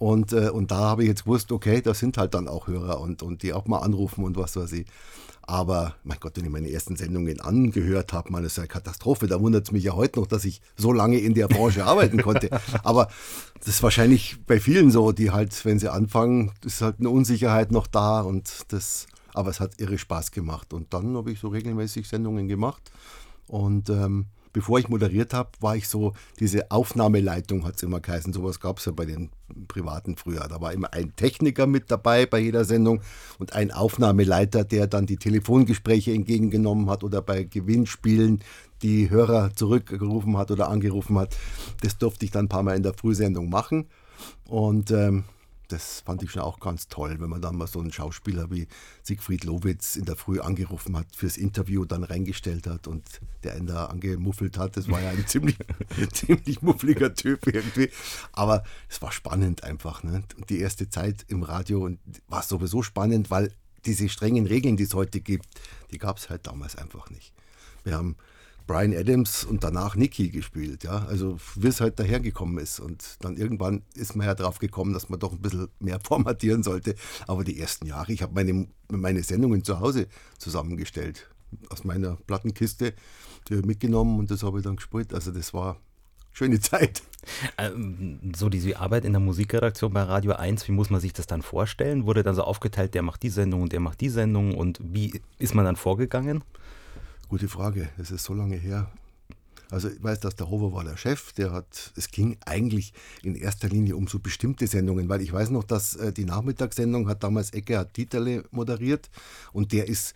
Und, 0.00 0.32
äh, 0.32 0.48
und 0.48 0.70
da 0.70 0.78
habe 0.78 1.02
ich 1.02 1.08
jetzt 1.08 1.24
gewusst, 1.24 1.52
okay, 1.52 1.82
da 1.82 1.92
sind 1.92 2.16
halt 2.16 2.32
dann 2.32 2.48
auch 2.48 2.68
Hörer 2.68 3.02
und, 3.02 3.22
und 3.22 3.42
die 3.42 3.52
auch 3.52 3.66
mal 3.66 3.80
anrufen 3.80 4.24
und 4.24 4.34
was 4.38 4.56
weiß 4.56 4.72
ich. 4.72 4.86
Aber, 5.42 5.94
mein 6.04 6.16
Gott, 6.18 6.38
wenn 6.38 6.46
ich 6.46 6.50
meine 6.50 6.70
ersten 6.70 6.96
Sendungen 6.96 7.38
angehört 7.42 8.14
habe, 8.14 8.32
das 8.32 8.52
ist 8.52 8.58
eine 8.58 8.68
Katastrophe. 8.68 9.26
Da 9.26 9.42
wundert 9.42 9.64
es 9.66 9.72
mich 9.72 9.84
ja 9.84 9.92
heute 9.92 10.18
noch, 10.18 10.26
dass 10.26 10.46
ich 10.46 10.62
so 10.74 10.90
lange 10.90 11.18
in 11.18 11.34
der 11.34 11.48
Branche 11.48 11.84
arbeiten 11.84 12.22
konnte. 12.22 12.48
Aber 12.82 13.08
das 13.58 13.68
ist 13.68 13.82
wahrscheinlich 13.82 14.38
bei 14.46 14.58
vielen 14.58 14.90
so, 14.90 15.12
die 15.12 15.32
halt, 15.32 15.66
wenn 15.66 15.78
sie 15.78 15.92
anfangen, 15.92 16.52
ist 16.64 16.80
halt 16.80 16.96
eine 16.98 17.10
Unsicherheit 17.10 17.70
noch 17.70 17.86
da 17.86 18.22
und 18.22 18.72
das 18.72 19.06
aber 19.34 19.50
es 19.50 19.60
hat 19.60 19.78
irre 19.78 19.98
Spaß 19.98 20.32
gemacht. 20.32 20.72
Und 20.72 20.94
dann 20.94 21.14
habe 21.14 21.30
ich 21.30 21.38
so 21.38 21.48
regelmäßig 21.48 22.08
Sendungen 22.08 22.48
gemacht. 22.48 22.90
Und 23.46 23.90
ähm, 23.90 24.26
bevor 24.52 24.78
ich 24.78 24.88
moderiert 24.88 25.34
habe, 25.34 25.50
war 25.60 25.76
ich 25.76 25.88
so, 25.88 26.12
diese 26.38 26.70
Aufnahmeleitung 26.70 27.64
hat 27.64 27.76
es 27.76 27.82
immer 27.82 28.00
geheißen. 28.00 28.32
Sowas 28.32 28.60
gab 28.60 28.78
es 28.78 28.84
ja 28.84 28.92
bei 28.92 29.04
den 29.04 29.30
Privaten 29.68 30.16
früher. 30.16 30.46
Da 30.48 30.60
war 30.60 30.72
immer 30.72 30.92
ein 30.92 31.14
Techniker 31.16 31.66
mit 31.66 31.90
dabei 31.90 32.26
bei 32.26 32.38
jeder 32.38 32.64
Sendung 32.64 33.02
und 33.38 33.52
ein 33.52 33.70
Aufnahmeleiter, 33.70 34.64
der 34.64 34.86
dann 34.86 35.06
die 35.06 35.16
Telefongespräche 35.16 36.12
entgegengenommen 36.12 36.88
hat 36.90 37.04
oder 37.04 37.22
bei 37.22 37.44
Gewinnspielen 37.44 38.42
die 38.82 39.10
Hörer 39.10 39.54
zurückgerufen 39.54 40.36
hat 40.36 40.50
oder 40.50 40.68
angerufen 40.68 41.18
hat. 41.18 41.36
Das 41.82 41.98
durfte 41.98 42.24
ich 42.24 42.30
dann 42.30 42.46
ein 42.46 42.48
paar 42.48 42.62
Mal 42.62 42.76
in 42.76 42.82
der 42.82 42.94
Frühsendung 42.94 43.50
machen. 43.50 43.86
Und 44.44 44.90
ähm, 44.90 45.24
das 45.72 46.00
fand 46.00 46.22
ich 46.22 46.30
schon 46.30 46.42
auch 46.42 46.60
ganz 46.60 46.88
toll, 46.88 47.16
wenn 47.20 47.30
man 47.30 47.40
dann 47.40 47.56
mal 47.56 47.66
so 47.66 47.80
einen 47.80 47.92
Schauspieler 47.92 48.50
wie 48.50 48.66
Siegfried 49.02 49.44
Lowitz 49.44 49.96
in 49.96 50.04
der 50.04 50.16
Früh 50.16 50.40
angerufen 50.40 50.96
hat, 50.96 51.06
fürs 51.14 51.36
Interview 51.36 51.84
dann 51.84 52.04
reingestellt 52.04 52.66
hat 52.66 52.86
und 52.86 53.04
der 53.44 53.56
ihn 53.56 53.66
da 53.66 53.86
angemuffelt 53.86 54.58
hat. 54.58 54.76
Das 54.76 54.88
war 54.90 55.00
ja 55.00 55.10
ein 55.10 55.26
ziemlich, 55.26 55.56
ziemlich 56.12 56.62
muffliger 56.62 57.14
Typ 57.14 57.46
irgendwie. 57.46 57.90
Aber 58.32 58.64
es 58.88 59.00
war 59.02 59.12
spannend 59.12 59.64
einfach. 59.64 60.02
Ne? 60.02 60.22
Und 60.36 60.50
die 60.50 60.58
erste 60.58 60.88
Zeit 60.88 61.24
im 61.28 61.42
Radio 61.42 61.90
war 62.28 62.42
sowieso 62.42 62.82
spannend, 62.82 63.30
weil 63.30 63.52
diese 63.86 64.08
strengen 64.08 64.46
Regeln, 64.46 64.76
die 64.76 64.84
es 64.84 64.94
heute 64.94 65.20
gibt, 65.20 65.46
die 65.90 65.98
gab 65.98 66.18
es 66.18 66.28
halt 66.28 66.46
damals 66.46 66.76
einfach 66.76 67.10
nicht. 67.10 67.32
Wir 67.84 67.94
haben 67.96 68.16
Brian 68.70 68.94
Adams 68.94 69.44
und 69.44 69.64
danach 69.64 69.96
Nicky 69.96 70.28
gespielt, 70.28 70.84
ja. 70.84 71.04
Also 71.06 71.38
wie 71.56 71.66
es 71.66 71.80
halt 71.80 71.98
dahergekommen 71.98 72.58
ist. 72.58 72.78
Und 72.78 73.16
dann 73.18 73.36
irgendwann 73.36 73.82
ist 73.96 74.14
man 74.14 74.28
ja 74.28 74.34
drauf 74.36 74.60
gekommen, 74.60 74.92
dass 74.92 75.08
man 75.08 75.18
doch 75.18 75.32
ein 75.32 75.40
bisschen 75.40 75.66
mehr 75.80 75.98
formatieren 76.04 76.62
sollte. 76.62 76.94
Aber 77.26 77.42
die 77.42 77.58
ersten 77.58 77.86
Jahre, 77.86 78.12
ich 78.12 78.22
habe 78.22 78.32
meine, 78.32 78.68
meine 78.88 79.24
Sendungen 79.24 79.64
zu 79.64 79.80
Hause 79.80 80.06
zusammengestellt. 80.38 81.28
Aus 81.68 81.82
meiner 81.82 82.14
Plattenkiste 82.28 82.94
mitgenommen 83.48 84.20
und 84.20 84.30
das 84.30 84.44
habe 84.44 84.58
ich 84.58 84.64
dann 84.64 84.76
gespielt. 84.76 85.12
Also 85.14 85.32
das 85.32 85.52
war 85.52 85.80
schöne 86.30 86.60
Zeit. 86.60 87.02
Ähm, 87.58 88.20
so 88.36 88.48
diese 88.48 88.78
Arbeit 88.78 89.04
in 89.04 89.12
der 89.12 89.20
Musikredaktion 89.20 89.92
bei 89.92 90.04
Radio 90.04 90.34
1, 90.34 90.68
wie 90.68 90.72
muss 90.72 90.90
man 90.90 91.00
sich 91.00 91.12
das 91.12 91.26
dann 91.26 91.42
vorstellen? 91.42 92.06
Wurde 92.06 92.22
dann 92.22 92.36
so 92.36 92.44
aufgeteilt, 92.44 92.94
der 92.94 93.02
macht 93.02 93.24
die 93.24 93.30
Sendung 93.30 93.62
und 93.62 93.72
der 93.72 93.80
macht 93.80 94.00
die 94.00 94.10
Sendung 94.10 94.54
und 94.54 94.78
wie 94.80 95.20
ist 95.40 95.56
man 95.56 95.64
dann 95.64 95.74
vorgegangen? 95.74 96.44
Gute 97.30 97.46
Frage. 97.46 97.88
Es 97.96 98.10
ist 98.10 98.24
so 98.24 98.34
lange 98.34 98.56
her. 98.56 98.90
Also 99.70 99.88
ich 99.88 100.02
weiß, 100.02 100.18
dass 100.18 100.34
der 100.34 100.50
Hover 100.50 100.72
war 100.72 100.82
der 100.82 100.96
Chef, 100.96 101.32
der 101.32 101.52
hat, 101.52 101.92
es 101.94 102.10
ging 102.10 102.36
eigentlich 102.44 102.92
in 103.22 103.36
erster 103.36 103.68
Linie 103.68 103.94
um 103.94 104.08
so 104.08 104.18
bestimmte 104.18 104.66
Sendungen, 104.66 105.08
weil 105.08 105.20
ich 105.20 105.32
weiß 105.32 105.50
noch, 105.50 105.62
dass 105.62 105.94
äh, 105.94 106.12
die 106.12 106.24
Nachmittagssendung 106.24 107.08
hat 107.08 107.22
damals 107.22 107.52
Eckhard 107.52 107.96
Dieterle 107.96 108.42
moderiert 108.50 109.10
und 109.52 109.70
der 109.70 109.86
ist 109.86 110.14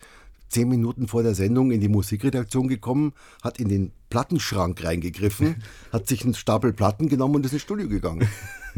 zehn 0.49 0.67
Minuten 0.67 1.07
vor 1.07 1.23
der 1.23 1.35
Sendung 1.35 1.71
in 1.71 1.79
die 1.79 1.87
Musikredaktion 1.87 2.67
gekommen, 2.67 3.13
hat 3.41 3.61
in 3.61 3.69
den 3.69 3.93
Plattenschrank 4.09 4.83
reingegriffen, 4.83 5.63
hat 5.93 6.09
sich 6.09 6.25
einen 6.25 6.33
Stapel 6.33 6.73
Platten 6.73 7.07
genommen 7.07 7.35
und 7.35 7.45
ist 7.45 7.53
ins 7.53 7.61
Studio 7.61 7.87
gegangen 7.87 8.27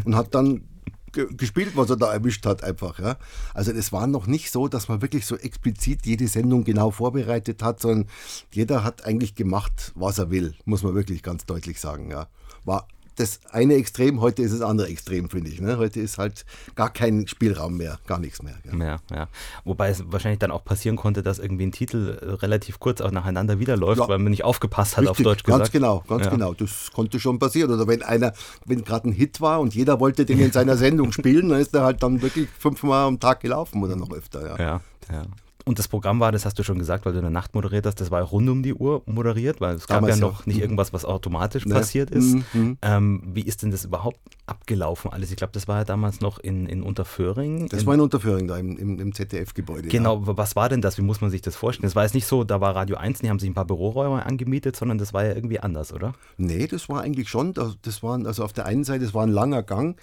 und 0.06 0.16
hat 0.16 0.36
dann 0.36 0.62
gespielt, 1.12 1.76
was 1.76 1.90
er 1.90 1.98
da 1.98 2.12
erwischt 2.12 2.46
hat, 2.46 2.64
einfach. 2.64 3.00
Ja. 3.00 3.18
Also 3.54 3.72
es 3.72 3.92
war 3.92 4.08
noch 4.08 4.28
nicht 4.28 4.52
so, 4.52 4.68
dass 4.68 4.88
man 4.88 5.02
wirklich 5.02 5.26
so 5.26 5.38
explizit 5.38 6.06
jede 6.06 6.28
Sendung 6.28 6.64
genau 6.64 6.92
vorbereitet 6.92 7.64
hat, 7.64 7.80
sondern 7.80 8.10
jeder 8.52 8.84
hat 8.84 9.06
eigentlich 9.06 9.36
gemacht, 9.36 9.92
was 9.96 10.20
er 10.20 10.30
will, 10.30 10.56
muss 10.66 10.84
man 10.84 10.96
wirklich 10.96 11.24
ganz 11.24 11.46
deutlich 11.46 11.80
sagen. 11.80 12.12
Ja. 12.12 12.28
War 12.66 12.88
das 13.18 13.40
eine 13.52 13.76
Extrem, 13.76 14.22
heute 14.22 14.44
ist 14.44 14.54
das 14.54 14.62
andere 14.62 14.88
Extrem, 14.88 15.30
finde 15.30 15.50
ich. 15.50 15.60
Ne? 15.60 15.78
Heute 15.78 16.00
ist 16.00 16.18
halt 16.18 16.46
gar 16.76 16.92
kein 16.92 17.28
Spielraum 17.28 17.76
mehr, 17.78 18.00
gar 18.08 18.20
nichts 18.20 18.42
mehr. 18.42 18.56
Ja. 18.64 18.78
ja. 18.78 18.98
Ja, 19.12 19.28
Wobei 19.66 19.90
es 19.90 20.04
wahrscheinlich 20.12 20.40
dann 20.40 20.52
auch 20.52 20.64
passieren 20.64 20.96
konnte, 20.96 21.24
dass 21.24 21.40
irgendwie 21.40 21.66
ein 21.66 21.72
Titel 21.72 22.20
äh, 22.22 22.26
relativ 22.34 22.80
kurz 22.80 23.02
auch 23.02 23.12
nacheinander 23.12 23.60
wieder 23.60 23.76
läuft, 23.76 24.02
ja. 24.02 24.08
weil 24.08 24.20
man 24.20 24.32
nicht 24.32 24.44
aufgepasst 24.44 24.98
hat, 24.98 25.04
Richtig, 25.04 25.12
auf 25.12 25.24
Deutsch 25.24 25.44
gesagt. 25.44 25.64
Ganz 25.64 25.72
genau, 25.72 26.04
ganz 26.08 26.26
ja. 26.26 26.32
genau. 26.32 26.54
Das 26.54 26.92
konnte 26.94 27.20
schon 27.20 27.40
passieren. 27.40 27.72
Oder 27.72 27.88
wenn 27.88 28.04
einer, 28.04 28.34
wenn 28.66 28.84
gerade 28.84 29.10
ein 29.10 29.14
Hit 29.14 29.42
war 29.42 29.60
und 29.60 29.74
jeder 29.74 30.00
wollte 30.00 30.26
den 30.26 30.40
in 30.40 30.52
seiner 30.52 30.78
Sendung 30.78 31.12
spielen, 31.12 31.50
dann 31.50 31.60
ist 31.60 31.74
er 31.74 31.84
halt 31.84 32.04
dann 32.04 32.22
wirklich 32.22 32.48
fünfmal 32.58 33.08
am 33.08 33.20
Tag 33.20 33.40
gelaufen 33.40 33.84
oder 33.84 33.96
noch 33.96 34.12
öfter. 34.12 34.60
Ja, 34.60 34.82
ja. 35.12 35.26
Und 35.68 35.80
das 35.80 35.90
Programm 35.90 36.22
war, 36.22 36.32
das 36.32 36.46
hast 36.46 36.58
du 36.58 36.64
schon 36.64 36.80
gesagt, 36.80 37.06
weil 37.06 37.12
du 37.12 37.20
in 37.20 37.26
der 37.26 37.32
Nacht 37.32 37.54
moderiert 37.54 37.86
hast, 37.86 38.00
das 38.00 38.10
war 38.10 38.22
rund 38.22 38.48
um 38.50 38.64
die 38.64 38.74
Uhr 38.74 39.02
moderiert, 39.06 39.60
weil 39.60 39.76
es 39.76 39.86
gab 39.86 39.98
Damals 39.98 40.20
ja 40.20 40.26
noch 40.26 40.40
ja. 40.40 40.44
nicht 40.46 40.56
mhm. 40.58 40.62
irgendwas, 40.62 40.94
was 40.94 41.04
automatisch 41.04 41.66
ne? 41.66 41.76
passiert 41.76 42.10
ist. 42.10 42.36
Mhm. 42.36 42.44
mhm. 42.54 42.78
Ähm, 42.82 43.22
wie 43.34 43.42
ist 43.42 43.64
denn 43.64 43.72
das 43.72 43.84
überhaupt 43.84 44.20
abgelaufen 44.46 45.12
alles? 45.12 45.30
Ich 45.30 45.36
glaube, 45.36 45.52
das 45.52 45.68
war 45.68 45.80
ja 45.80 45.84
damals 45.84 46.22
noch 46.22 46.40
in, 46.40 46.68
in 46.68 46.84
Unterföhring. 46.84 47.68
Das 47.68 47.82
in, 47.82 47.88
war 47.88 47.96
in 47.96 48.00
Unterföhring, 48.00 48.48
da 48.48 48.58
im, 48.58 48.78
im, 48.78 49.00
im 49.00 49.14
ZDF-Gebäude. 49.14 49.90
Genau, 49.90 50.24
ja. 50.26 50.38
was 50.38 50.56
war 50.56 50.70
denn 50.70 50.82
das? 50.82 50.98
Wie 50.98 51.02
muss 51.02 51.20
man 51.20 51.32
sich 51.32 51.42
das 51.42 51.58
vorstellen? 51.58 51.88
Das 51.88 51.96
war 51.96 52.04
jetzt 52.04 52.16
nicht 52.16 52.28
so, 52.28 52.46
da 52.46 52.62
war 52.62 52.74
Radio 52.74 52.96
1, 52.96 53.20
die 53.20 53.30
haben 53.30 53.40
sich 53.40 53.50
ein 53.50 53.54
paar 53.54 53.66
Büroräume 53.66 54.26
angemietet, 54.26 54.78
sondern 54.78 54.98
das 54.98 55.14
war 55.14 55.26
ja 55.26 55.36
irgendwie 55.36 55.60
anders, 55.60 55.92
oder? 55.92 56.14
Nee, 56.38 56.68
das 56.68 56.88
war 56.88 57.02
eigentlich 57.02 57.28
schon, 57.28 57.54
das 57.54 58.04
waren, 58.04 58.26
also 58.26 58.46
auf 58.46 58.54
der 58.54 58.66
einen 58.66 58.86
Seite, 58.86 59.04
es 59.04 59.14
war 59.14 59.24
ein 59.24 59.32
langer 59.32 59.64
Gang, 59.64 59.98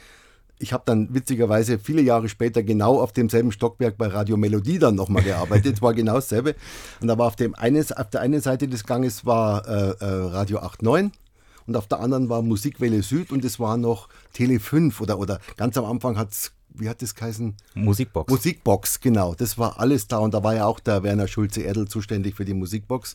ich 0.58 0.73
habe 0.73 0.84
dann 0.87 1.12
witzigerweise 1.12 1.78
viele 1.78 2.02
Jahre 2.02 2.28
später 2.28 2.62
genau 2.62 3.00
auf 3.00 3.12
demselben 3.12 3.52
Stockwerk 3.52 3.99
bei 3.99 4.06
Radio 4.06 4.37
Melodie 4.37 4.78
dann 4.78 4.94
nochmal 4.94 5.23
gearbeitet. 5.25 5.76
Es 5.76 5.82
war 5.82 5.94
genau 5.94 6.14
dasselbe. 6.14 6.54
Und 7.00 7.08
da 7.08 7.18
war 7.18 7.26
auf, 7.26 7.37
dem 7.37 7.54
eines, 7.54 7.92
auf 7.92 8.11
der 8.11 8.20
einen 8.20 8.40
Seite 8.40 8.68
des 8.68 8.84
Ganges 8.84 9.26
war 9.26 9.66
äh, 9.66 9.90
äh, 10.00 10.04
Radio 10.04 10.61
89 10.61 11.12
und 11.66 11.76
auf 11.76 11.87
der 11.87 12.00
anderen 12.00 12.28
war 12.28 12.42
Musikwelle 12.42 13.02
Süd 13.02 13.32
und 13.32 13.44
es 13.44 13.58
war 13.58 13.76
noch 13.76 14.08
Tele 14.32 14.61
5 14.61 15.00
oder, 15.00 15.18
oder 15.18 15.40
ganz 15.56 15.76
am 15.76 15.84
Anfang 15.87 16.18
hat 16.18 16.30
es 16.30 16.52
wie 16.76 16.88
hat 16.88 17.02
das 17.02 17.14
geheißen? 17.14 17.54
Musikbox. 17.75 18.32
Musikbox, 18.32 18.99
genau. 18.99 19.34
Das 19.34 19.58
war 19.58 19.78
alles 19.78 20.08
da 20.08 20.18
und 20.18 20.34
da 20.34 20.42
war 20.42 20.56
ja 20.56 20.66
auch 20.66 20.80
der 20.80 21.04
Werner 21.04 21.28
Schulze-Erdl 21.28 21.87
zuständig 21.87 22.34
für 22.34 22.44
die 22.44 22.52
Musikbox. 22.52 23.14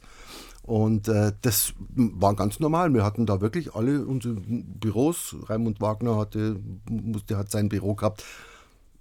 Und 0.70 1.08
äh, 1.08 1.32
das 1.42 1.74
war 1.96 2.36
ganz 2.36 2.60
normal. 2.60 2.94
Wir 2.94 3.04
hatten 3.04 3.26
da 3.26 3.42
wirklich 3.42 3.74
alle 3.74 4.06
unsere 4.06 4.36
Büros. 4.36 5.36
Raimund 5.48 5.82
Wagner 5.82 6.16
hatte, 6.16 6.60
musste, 6.88 7.38
hat 7.38 7.50
sein 7.50 7.70
Büro 7.70 7.96
gehabt. 7.96 8.24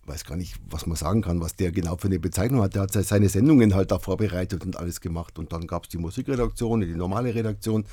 Weiß 0.06 0.24
gar 0.24 0.36
nicht, 0.36 0.58
was 0.70 0.86
man 0.86 0.96
sagen 0.96 1.20
kann, 1.20 1.42
was 1.42 1.56
der 1.56 1.70
genau 1.70 1.98
für 1.98 2.08
eine 2.08 2.18
Bezeichnung 2.18 2.62
hat. 2.62 2.74
Der 2.74 2.80
hat 2.80 2.92
seine 2.92 3.28
Sendungen 3.28 3.74
halt 3.74 3.90
da 3.90 3.98
vorbereitet 3.98 4.64
und 4.64 4.78
alles 4.78 5.02
gemacht. 5.02 5.38
Und 5.38 5.52
dann 5.52 5.66
gab 5.66 5.82
es 5.82 5.90
die 5.90 5.98
Musikredaktion, 5.98 6.80
die 6.80 6.94
normale 6.94 7.34
Redaktion. 7.34 7.84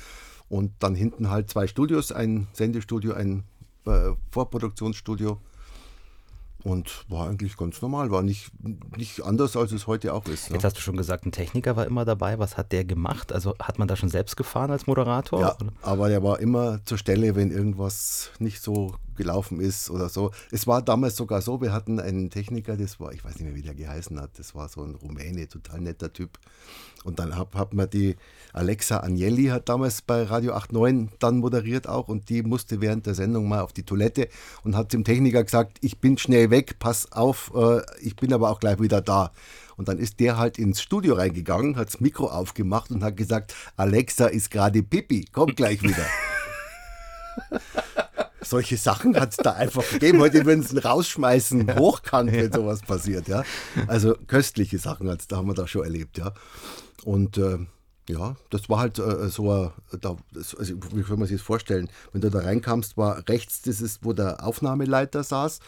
Und 0.48 0.72
dann 0.78 0.94
hinten 0.94 1.28
halt 1.28 1.50
zwei 1.50 1.66
Studios, 1.66 2.12
ein 2.12 2.46
Sendestudio, 2.54 3.12
ein 3.12 3.42
äh, 3.84 4.12
Vorproduktionsstudio. 4.30 5.38
Und 6.66 7.04
war 7.08 7.28
eigentlich 7.28 7.56
ganz 7.56 7.80
normal, 7.80 8.10
war 8.10 8.22
nicht, 8.22 8.50
nicht 8.96 9.22
anders, 9.22 9.56
als 9.56 9.70
es 9.70 9.86
heute 9.86 10.12
auch 10.12 10.26
ist. 10.26 10.50
Ne? 10.50 10.56
Jetzt 10.56 10.64
hast 10.64 10.76
du 10.76 10.80
schon 10.80 10.96
gesagt, 10.96 11.24
ein 11.24 11.30
Techniker 11.30 11.76
war 11.76 11.86
immer 11.86 12.04
dabei. 12.04 12.40
Was 12.40 12.56
hat 12.56 12.72
der 12.72 12.84
gemacht? 12.84 13.32
Also 13.32 13.54
hat 13.60 13.78
man 13.78 13.86
da 13.86 13.94
schon 13.94 14.08
selbst 14.08 14.36
gefahren 14.36 14.72
als 14.72 14.88
Moderator? 14.88 15.40
Ja, 15.40 15.56
aber 15.82 16.08
der 16.08 16.24
war 16.24 16.40
immer 16.40 16.84
zur 16.84 16.98
Stelle, 16.98 17.36
wenn 17.36 17.52
irgendwas 17.52 18.32
nicht 18.40 18.60
so 18.60 18.96
gelaufen 19.16 19.60
ist 19.60 19.90
oder 19.90 20.08
so. 20.08 20.30
Es 20.50 20.66
war 20.66 20.82
damals 20.82 21.16
sogar 21.16 21.42
so, 21.42 21.60
wir 21.60 21.72
hatten 21.72 22.00
einen 22.00 22.30
Techniker, 22.30 22.76
das 22.76 23.00
war, 23.00 23.12
ich 23.12 23.24
weiß 23.24 23.34
nicht 23.34 23.44
mehr, 23.44 23.54
wie 23.54 23.62
der 23.62 23.74
geheißen 23.74 24.20
hat, 24.20 24.38
das 24.38 24.54
war 24.54 24.68
so 24.68 24.82
ein 24.82 24.94
Rumäne, 24.94 25.48
total 25.48 25.80
netter 25.80 26.12
Typ. 26.12 26.38
Und 27.04 27.18
dann 27.18 27.36
hat, 27.36 27.54
hat 27.54 27.72
man 27.72 27.88
die 27.88 28.16
Alexa 28.52 29.00
Agnelli 29.00 29.46
hat 29.46 29.68
damals 29.68 30.02
bei 30.02 30.24
Radio 30.24 30.52
89 30.52 31.18
dann 31.20 31.38
moderiert 31.38 31.88
auch 31.88 32.08
und 32.08 32.28
die 32.28 32.42
musste 32.42 32.80
während 32.80 33.06
der 33.06 33.14
Sendung 33.14 33.48
mal 33.48 33.60
auf 33.60 33.72
die 33.72 33.84
Toilette 33.84 34.28
und 34.64 34.76
hat 34.76 34.92
dem 34.92 35.04
Techniker 35.04 35.44
gesagt, 35.44 35.78
ich 35.82 36.00
bin 36.00 36.18
schnell 36.18 36.50
weg, 36.50 36.78
pass 36.78 37.12
auf, 37.12 37.52
äh, 37.54 37.82
ich 38.00 38.16
bin 38.16 38.32
aber 38.32 38.50
auch 38.50 38.58
gleich 38.58 38.80
wieder 38.80 39.00
da. 39.00 39.30
Und 39.76 39.88
dann 39.88 39.98
ist 39.98 40.20
der 40.20 40.38
halt 40.38 40.58
ins 40.58 40.80
Studio 40.80 41.14
reingegangen, 41.14 41.76
hat 41.76 41.88
das 41.88 42.00
Mikro 42.00 42.26
aufgemacht 42.28 42.90
und 42.90 43.04
hat 43.04 43.16
gesagt, 43.16 43.54
Alexa 43.76 44.26
ist 44.26 44.50
gerade 44.50 44.82
Pipi, 44.82 45.26
komm 45.32 45.54
gleich 45.54 45.82
wieder. 45.82 46.06
Solche 48.46 48.76
Sachen 48.76 49.18
hat 49.18 49.30
es 49.30 49.36
da 49.38 49.52
einfach 49.52 49.88
gegeben. 49.90 50.20
Heute 50.20 50.44
würden 50.46 50.62
sie 50.62 50.78
rausschmeißen, 50.78 51.78
hochkant, 51.78 52.32
wenn 52.32 52.52
sowas 52.52 52.82
passiert. 52.82 53.28
Ja? 53.28 53.42
Also 53.86 54.14
köstliche 54.26 54.78
Sachen 54.78 55.08
hat's, 55.08 55.26
da 55.26 55.36
haben 55.36 55.48
wir 55.48 55.54
da 55.54 55.66
schon 55.66 55.84
erlebt. 55.84 56.18
Ja? 56.18 56.32
Und 57.04 57.38
äh, 57.38 57.58
ja, 58.08 58.36
das 58.50 58.68
war 58.68 58.78
halt 58.78 58.98
äh, 58.98 59.28
so 59.28 59.50
ein, 59.50 59.70
da, 60.00 60.16
also 60.34 60.74
wie 60.92 61.02
kann 61.02 61.18
man 61.18 61.26
sich 61.26 61.38
das 61.38 61.46
vorstellen? 61.46 61.88
Wenn 62.12 62.20
du 62.20 62.30
da 62.30 62.40
reinkamst, 62.40 62.96
war 62.96 63.28
rechts, 63.28 63.62
das 63.62 63.80
ist, 63.80 64.04
wo 64.04 64.12
der 64.12 64.44
Aufnahmeleiter 64.46 65.24
saß. 65.24 65.58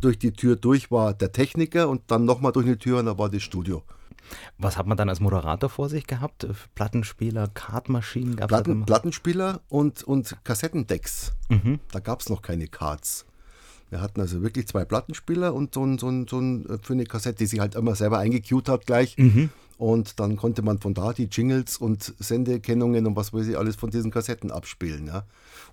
Durch 0.00 0.18
die 0.18 0.32
Tür 0.32 0.56
durch 0.56 0.90
war 0.90 1.14
der 1.14 1.30
Techniker 1.30 1.88
und 1.88 2.02
dann 2.08 2.24
nochmal 2.24 2.52
durch 2.52 2.66
die 2.66 2.76
Tür 2.76 2.98
und 2.98 3.06
da 3.06 3.18
war 3.18 3.28
das 3.28 3.42
Studio. 3.42 3.84
Was 4.58 4.76
hat 4.76 4.86
man 4.86 4.96
dann 4.96 5.08
als 5.08 5.20
Moderator 5.20 5.68
vor 5.68 5.88
sich 5.88 6.06
gehabt? 6.06 6.46
Plattenspieler, 6.74 7.48
Kartmaschinen? 7.48 8.36
Gab's 8.36 8.48
Platten, 8.48 8.84
Plattenspieler 8.86 9.60
und, 9.68 10.02
und 10.04 10.36
Kassettendecks. 10.44 11.32
Mhm. 11.48 11.80
Da 11.92 12.00
gab 12.00 12.20
es 12.20 12.28
noch 12.28 12.42
keine 12.42 12.68
Cards. 12.68 13.26
Wir 13.90 14.00
hatten 14.00 14.20
also 14.20 14.42
wirklich 14.42 14.66
zwei 14.66 14.84
Plattenspieler 14.84 15.54
und 15.54 15.74
so 15.74 15.84
ein, 15.84 15.98
so 15.98 16.08
ein, 16.08 16.26
so 16.28 16.38
ein 16.38 16.66
äh, 16.66 16.78
für 16.82 16.94
eine 16.94 17.04
Kassette, 17.04 17.38
die 17.38 17.46
sich 17.46 17.60
halt 17.60 17.74
immer 17.74 17.94
selber 17.94 18.18
eingecued 18.18 18.68
hat 18.68 18.86
gleich. 18.86 19.16
Mhm. 19.16 19.50
Und 19.78 20.18
dann 20.20 20.36
konnte 20.36 20.62
man 20.62 20.78
von 20.78 20.94
da 20.94 21.12
die 21.12 21.28
Jingles 21.30 21.76
und 21.76 22.14
Sendekennungen 22.18 23.06
und 23.06 23.14
was 23.14 23.32
weiß 23.32 23.46
ich 23.46 23.58
alles 23.58 23.76
von 23.76 23.90
diesen 23.90 24.10
Kassetten 24.10 24.50
abspielen. 24.50 25.06
Ja. 25.06 25.24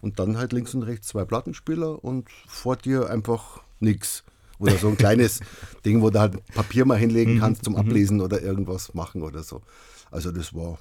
Und 0.01 0.19
dann 0.19 0.38
halt 0.38 0.51
links 0.51 0.75
und 0.75 0.83
rechts 0.83 1.07
zwei 1.07 1.24
Plattenspieler 1.24 2.03
und 2.03 2.29
vor 2.48 2.75
dir 2.75 3.10
einfach 3.10 3.62
nichts. 3.79 4.24
Oder 4.63 4.77
so 4.77 4.88
ein 4.88 4.98
kleines 4.98 5.41
Ding, 5.86 6.01
wo 6.01 6.10
du 6.10 6.20
halt 6.20 6.46
Papier 6.53 6.86
mal 6.86 6.98
hinlegen 6.98 7.36
mhm, 7.36 7.39
kannst 7.39 7.65
zum 7.65 7.74
mhm. 7.74 7.79
Ablesen 7.79 8.22
oder 8.22 8.41
irgendwas 8.41 8.93
machen 8.93 9.22
oder 9.22 9.43
so. 9.43 9.62
Also 10.10 10.32
das 10.32 10.53
war, 10.53 10.79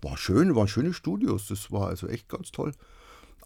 war 0.00 0.16
schön, 0.16 0.54
waren 0.54 0.68
schöne 0.68 0.92
Studios. 0.92 1.48
Das 1.48 1.72
war 1.72 1.88
also 1.88 2.06
echt 2.06 2.28
ganz 2.28 2.52
toll. 2.52 2.72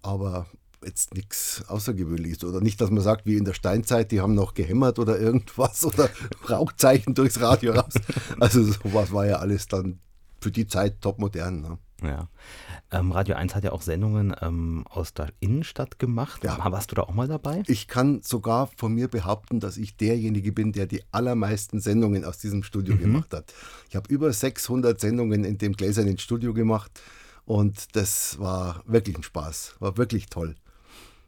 Aber 0.03 0.47
jetzt 0.85 1.15
nichts 1.15 1.65
Außergewöhnliches. 1.67 2.45
Oder 2.45 2.61
nicht, 2.61 2.81
dass 2.81 2.91
man 2.91 3.03
sagt, 3.03 3.27
wie 3.27 3.37
in 3.37 3.45
der 3.45 3.55
Steinzeit, 3.55 4.13
die 4.13 4.21
haben 4.21 4.35
noch 4.35 4.55
gehämmert 4.55 4.99
oder 4.99 5.19
irgendwas 5.19 5.85
oder 5.87 6.11
Rauchzeichen 6.51 7.15
durchs 7.15 7.41
Radio 7.41 7.73
raus. 7.73 7.95
Also 8.39 8.63
sowas 8.63 9.13
war 9.13 9.27
ja 9.27 9.37
alles 9.37 9.67
dann 9.67 9.99
für 10.45 10.53
die 10.53 10.67
Zeit 10.67 11.01
topmodern. 11.01 11.63
Ne? 11.63 11.79
Ja. 12.03 12.29
Ähm, 12.91 13.13
Radio 13.13 13.35
1 13.35 13.55
hat 13.55 13.65
ja 13.65 13.73
auch 13.73 13.81
Sendungen 13.81 14.37
ähm, 14.43 14.85
aus 14.91 15.15
der 15.15 15.33
Innenstadt 15.41 15.99
gemacht. 15.99 16.45
Ja. 16.45 16.59
Warst 16.71 16.91
du 16.91 16.97
da 16.97 17.03
auch 17.05 17.15
mal 17.15 17.27
dabei? 17.27 17.63
Ich 17.67 17.89
kann 17.89 18.21
sogar 18.21 18.69
von 18.77 18.93
mir 18.93 19.09
behaupten, 19.09 19.59
dass 19.59 19.79
ich 19.79 19.97
derjenige 19.97 20.53
bin, 20.53 20.73
der 20.73 20.85
die 20.87 21.03
allermeisten 21.13 21.81
Sendungen 21.81 22.27
aus 22.27 22.37
diesem 22.37 22.63
Studio 22.63 22.95
mhm. 22.95 23.01
gemacht 23.01 23.33
hat. 23.33 23.55
Ich 23.89 23.97
habe 23.97 24.13
über 24.13 24.31
600 24.31 25.01
Sendungen 25.01 25.45
in 25.45 25.57
dem 25.57 25.73
gläsernen 25.73 26.19
Studio 26.19 26.53
gemacht 26.53 27.01
und 27.47 27.97
das 27.97 28.39
war 28.39 28.83
wirklich 28.85 29.17
ein 29.17 29.23
Spaß, 29.23 29.77
war 29.79 29.97
wirklich 29.97 30.27
toll. 30.27 30.57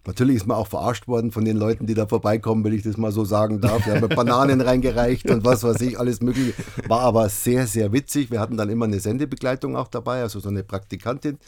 Natürlich 0.07 0.37
ist 0.37 0.47
man 0.47 0.57
auch 0.57 0.69
verarscht 0.69 1.09
worden 1.09 1.33
von 1.33 1.45
den 1.45 1.57
Leuten, 1.57 1.87
die 1.87 1.95
da 1.95 2.07
vorbeikommen, 2.07 2.63
wenn 2.65 2.73
ich 2.73 2.83
das 2.83 2.97
mal 2.97 3.11
so 3.11 3.25
sagen 3.25 3.61
darf. 3.61 3.85
Wir 3.87 4.01
haben 4.01 4.09
Bananen 4.09 4.61
reingereicht 4.63 5.29
und 5.29 5.45
was 5.45 5.65
weiß 5.65 5.81
ich, 5.81 5.99
alles 5.99 6.21
mögliche. 6.21 6.55
War 6.87 7.01
aber 7.01 7.29
sehr, 7.29 7.67
sehr 7.67 7.93
witzig. 7.93 8.31
Wir 8.31 8.39
hatten 8.39 8.57
dann 8.57 8.69
immer 8.69 8.85
eine 8.85 9.01
Sendebegleitung 9.01 9.77
auch 9.77 9.89
dabei, 9.89 10.23
also 10.23 10.39
so 10.39 10.49
eine 10.49 10.63
Praktikantin. 10.63 11.39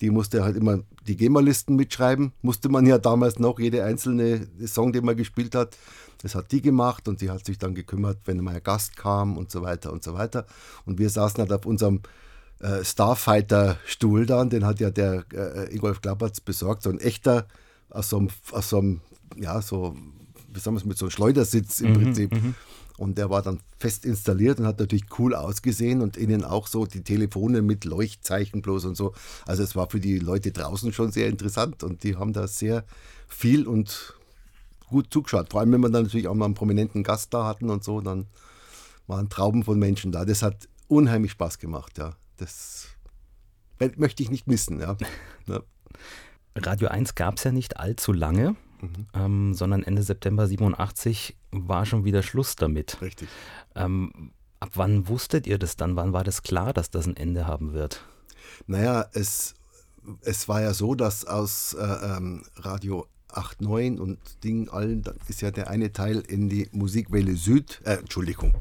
Die 0.00 0.10
musste 0.10 0.44
halt 0.44 0.56
immer 0.56 0.80
die 1.06 1.16
GEMA-Listen 1.16 1.74
mitschreiben. 1.74 2.32
Musste 2.40 2.68
man 2.68 2.86
ja 2.86 2.98
damals 2.98 3.38
noch, 3.38 3.58
jede 3.58 3.84
einzelne 3.84 4.46
Song, 4.64 4.92
den 4.92 5.04
man 5.04 5.16
gespielt 5.16 5.54
hat. 5.56 5.76
Das 6.22 6.36
hat 6.36 6.52
die 6.52 6.62
gemacht 6.62 7.08
und 7.08 7.18
sie 7.18 7.30
hat 7.30 7.44
sich 7.44 7.58
dann 7.58 7.74
gekümmert, 7.74 8.18
wenn 8.26 8.38
mal 8.38 8.54
ein 8.54 8.62
Gast 8.62 8.96
kam 8.96 9.36
und 9.36 9.50
so 9.50 9.62
weiter 9.62 9.92
und 9.92 10.04
so 10.04 10.14
weiter. 10.14 10.46
Und 10.86 10.98
wir 10.98 11.10
saßen 11.10 11.40
halt 11.40 11.52
auf 11.52 11.66
unserem 11.66 12.00
äh, 12.60 12.84
Starfighter-Stuhl 12.84 14.24
dann, 14.24 14.50
den 14.50 14.64
hat 14.64 14.78
ja 14.78 14.90
der 14.90 15.24
äh, 15.32 15.74
Ingolf 15.74 16.00
Klappertz 16.00 16.40
besorgt, 16.40 16.84
so 16.84 16.90
ein 16.90 17.00
echter 17.00 17.46
aus 17.94 18.10
so 18.10 18.18
einem, 18.18 18.28
aus 18.52 18.68
so 18.68 18.78
einem 18.78 19.00
ja, 19.36 19.62
so, 19.62 19.96
wie 20.52 20.60
sagen 20.60 20.76
wir 20.76 20.80
es, 20.80 20.84
mit 20.84 20.98
so 20.98 21.06
einem 21.06 21.10
Schleudersitz 21.10 21.80
im 21.80 21.90
mhm, 21.90 21.94
Prinzip. 21.94 22.32
Mhm. 22.32 22.54
Und 22.96 23.18
der 23.18 23.28
war 23.28 23.42
dann 23.42 23.58
fest 23.78 24.04
installiert 24.04 24.60
und 24.60 24.66
hat 24.66 24.78
natürlich 24.78 25.06
cool 25.18 25.34
ausgesehen 25.34 26.00
und 26.00 26.16
innen 26.16 26.44
auch 26.44 26.68
so 26.68 26.86
die 26.86 27.02
Telefone 27.02 27.60
mit 27.60 27.84
Leuchtzeichen 27.84 28.62
bloß 28.62 28.84
und 28.84 28.96
so. 28.96 29.14
Also 29.46 29.64
es 29.64 29.74
war 29.74 29.90
für 29.90 29.98
die 29.98 30.20
Leute 30.20 30.52
draußen 30.52 30.92
schon 30.92 31.10
sehr 31.10 31.28
interessant 31.28 31.82
und 31.82 32.04
die 32.04 32.16
haben 32.16 32.32
da 32.32 32.46
sehr 32.46 32.84
viel 33.26 33.66
und 33.66 34.14
gut 34.88 35.12
zugeschaut. 35.12 35.50
Vor 35.50 35.60
allem, 35.60 35.72
wenn 35.72 35.80
wir 35.80 35.90
dann 35.90 36.04
natürlich 36.04 36.28
auch 36.28 36.34
mal 36.34 36.44
einen 36.44 36.54
prominenten 36.54 37.02
Gast 37.02 37.34
da 37.34 37.46
hatten 37.46 37.68
und 37.68 37.82
so, 37.82 38.00
dann 38.00 38.26
waren 39.08 39.28
Trauben 39.28 39.64
von 39.64 39.78
Menschen 39.78 40.12
da. 40.12 40.24
Das 40.24 40.42
hat 40.42 40.68
unheimlich 40.86 41.32
Spaß 41.32 41.58
gemacht, 41.58 41.98
ja. 41.98 42.14
Das 42.36 42.86
möchte 43.96 44.22
ich 44.22 44.30
nicht 44.30 44.46
missen, 44.46 44.78
ja. 44.78 44.96
ja. 45.46 45.60
Radio 46.56 46.88
1 46.88 47.14
gab 47.14 47.36
es 47.36 47.44
ja 47.44 47.52
nicht 47.52 47.78
allzu 47.78 48.12
lange. 48.12 48.56
mhm. 48.80 49.06
ähm, 49.14 49.54
sondern 49.54 49.82
Ende 49.82 50.02
September 50.02 50.46
87 50.46 51.36
war 51.50 51.86
schon 51.86 52.04
wieder 52.04 52.22
Schluss 52.22 52.56
damit. 52.56 53.00
Richtig. 53.00 53.28
Ähm, 53.74 54.32
ab 54.60 54.70
wann 54.74 55.08
wusstet 55.08 55.46
ihr 55.46 55.58
das 55.58 55.76
dann? 55.76 55.96
Wann 55.96 56.12
war 56.12 56.24
das 56.24 56.42
klar, 56.42 56.72
dass 56.72 56.90
das 56.90 57.06
ein 57.06 57.16
Ende 57.16 57.46
haben 57.46 57.72
wird? 57.72 58.04
Naja, 58.66 59.06
es, 59.12 59.54
es 60.22 60.48
war 60.48 60.60
ja 60.60 60.74
so, 60.74 60.94
dass 60.94 61.24
aus 61.24 61.74
äh, 61.74 61.82
ähm, 61.82 62.44
Radio 62.56 63.06
8, 63.28 63.62
9 63.62 63.98
und 63.98 64.18
Ding 64.44 64.68
allen, 64.68 65.02
dann 65.02 65.16
ist 65.28 65.42
ja 65.42 65.50
der 65.50 65.68
eine 65.68 65.92
Teil 65.92 66.20
in 66.20 66.48
die 66.48 66.68
Musikwelle 66.72 67.36
Süd, 67.36 67.80
äh, 67.84 67.94
Entschuldigung, 67.94 68.54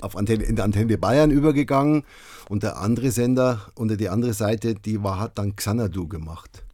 auf 0.00 0.16
Antenne, 0.16 0.44
in 0.44 0.56
der 0.56 0.64
Antenne 0.64 0.98
Bayern 0.98 1.30
übergegangen 1.30 2.04
und 2.48 2.62
der 2.62 2.78
andere 2.78 3.10
Sender 3.12 3.70
unter 3.74 3.96
die 3.96 4.08
andere 4.08 4.34
Seite, 4.34 4.74
die 4.74 5.02
war, 5.02 5.18
hat 5.18 5.38
dann 5.38 5.56
Xanadu 5.56 6.08
gemacht. 6.08 6.64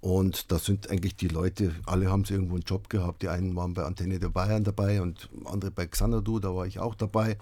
Und 0.00 0.52
da 0.52 0.58
sind 0.58 0.90
eigentlich 0.90 1.16
die 1.16 1.28
Leute, 1.28 1.74
alle 1.84 2.10
haben 2.10 2.24
sie 2.24 2.34
irgendwo 2.34 2.54
einen 2.54 2.64
Job 2.64 2.88
gehabt. 2.88 3.22
Die 3.22 3.28
einen 3.28 3.56
waren 3.56 3.74
bei 3.74 3.84
Antenne 3.84 4.18
der 4.20 4.28
Bayern 4.28 4.62
dabei 4.62 5.02
und 5.02 5.28
andere 5.44 5.70
bei 5.70 5.86
Xanadu, 5.86 6.38
da 6.38 6.54
war 6.54 6.66
ich 6.66 6.78
auch 6.78 6.94
dabei. 6.94 7.36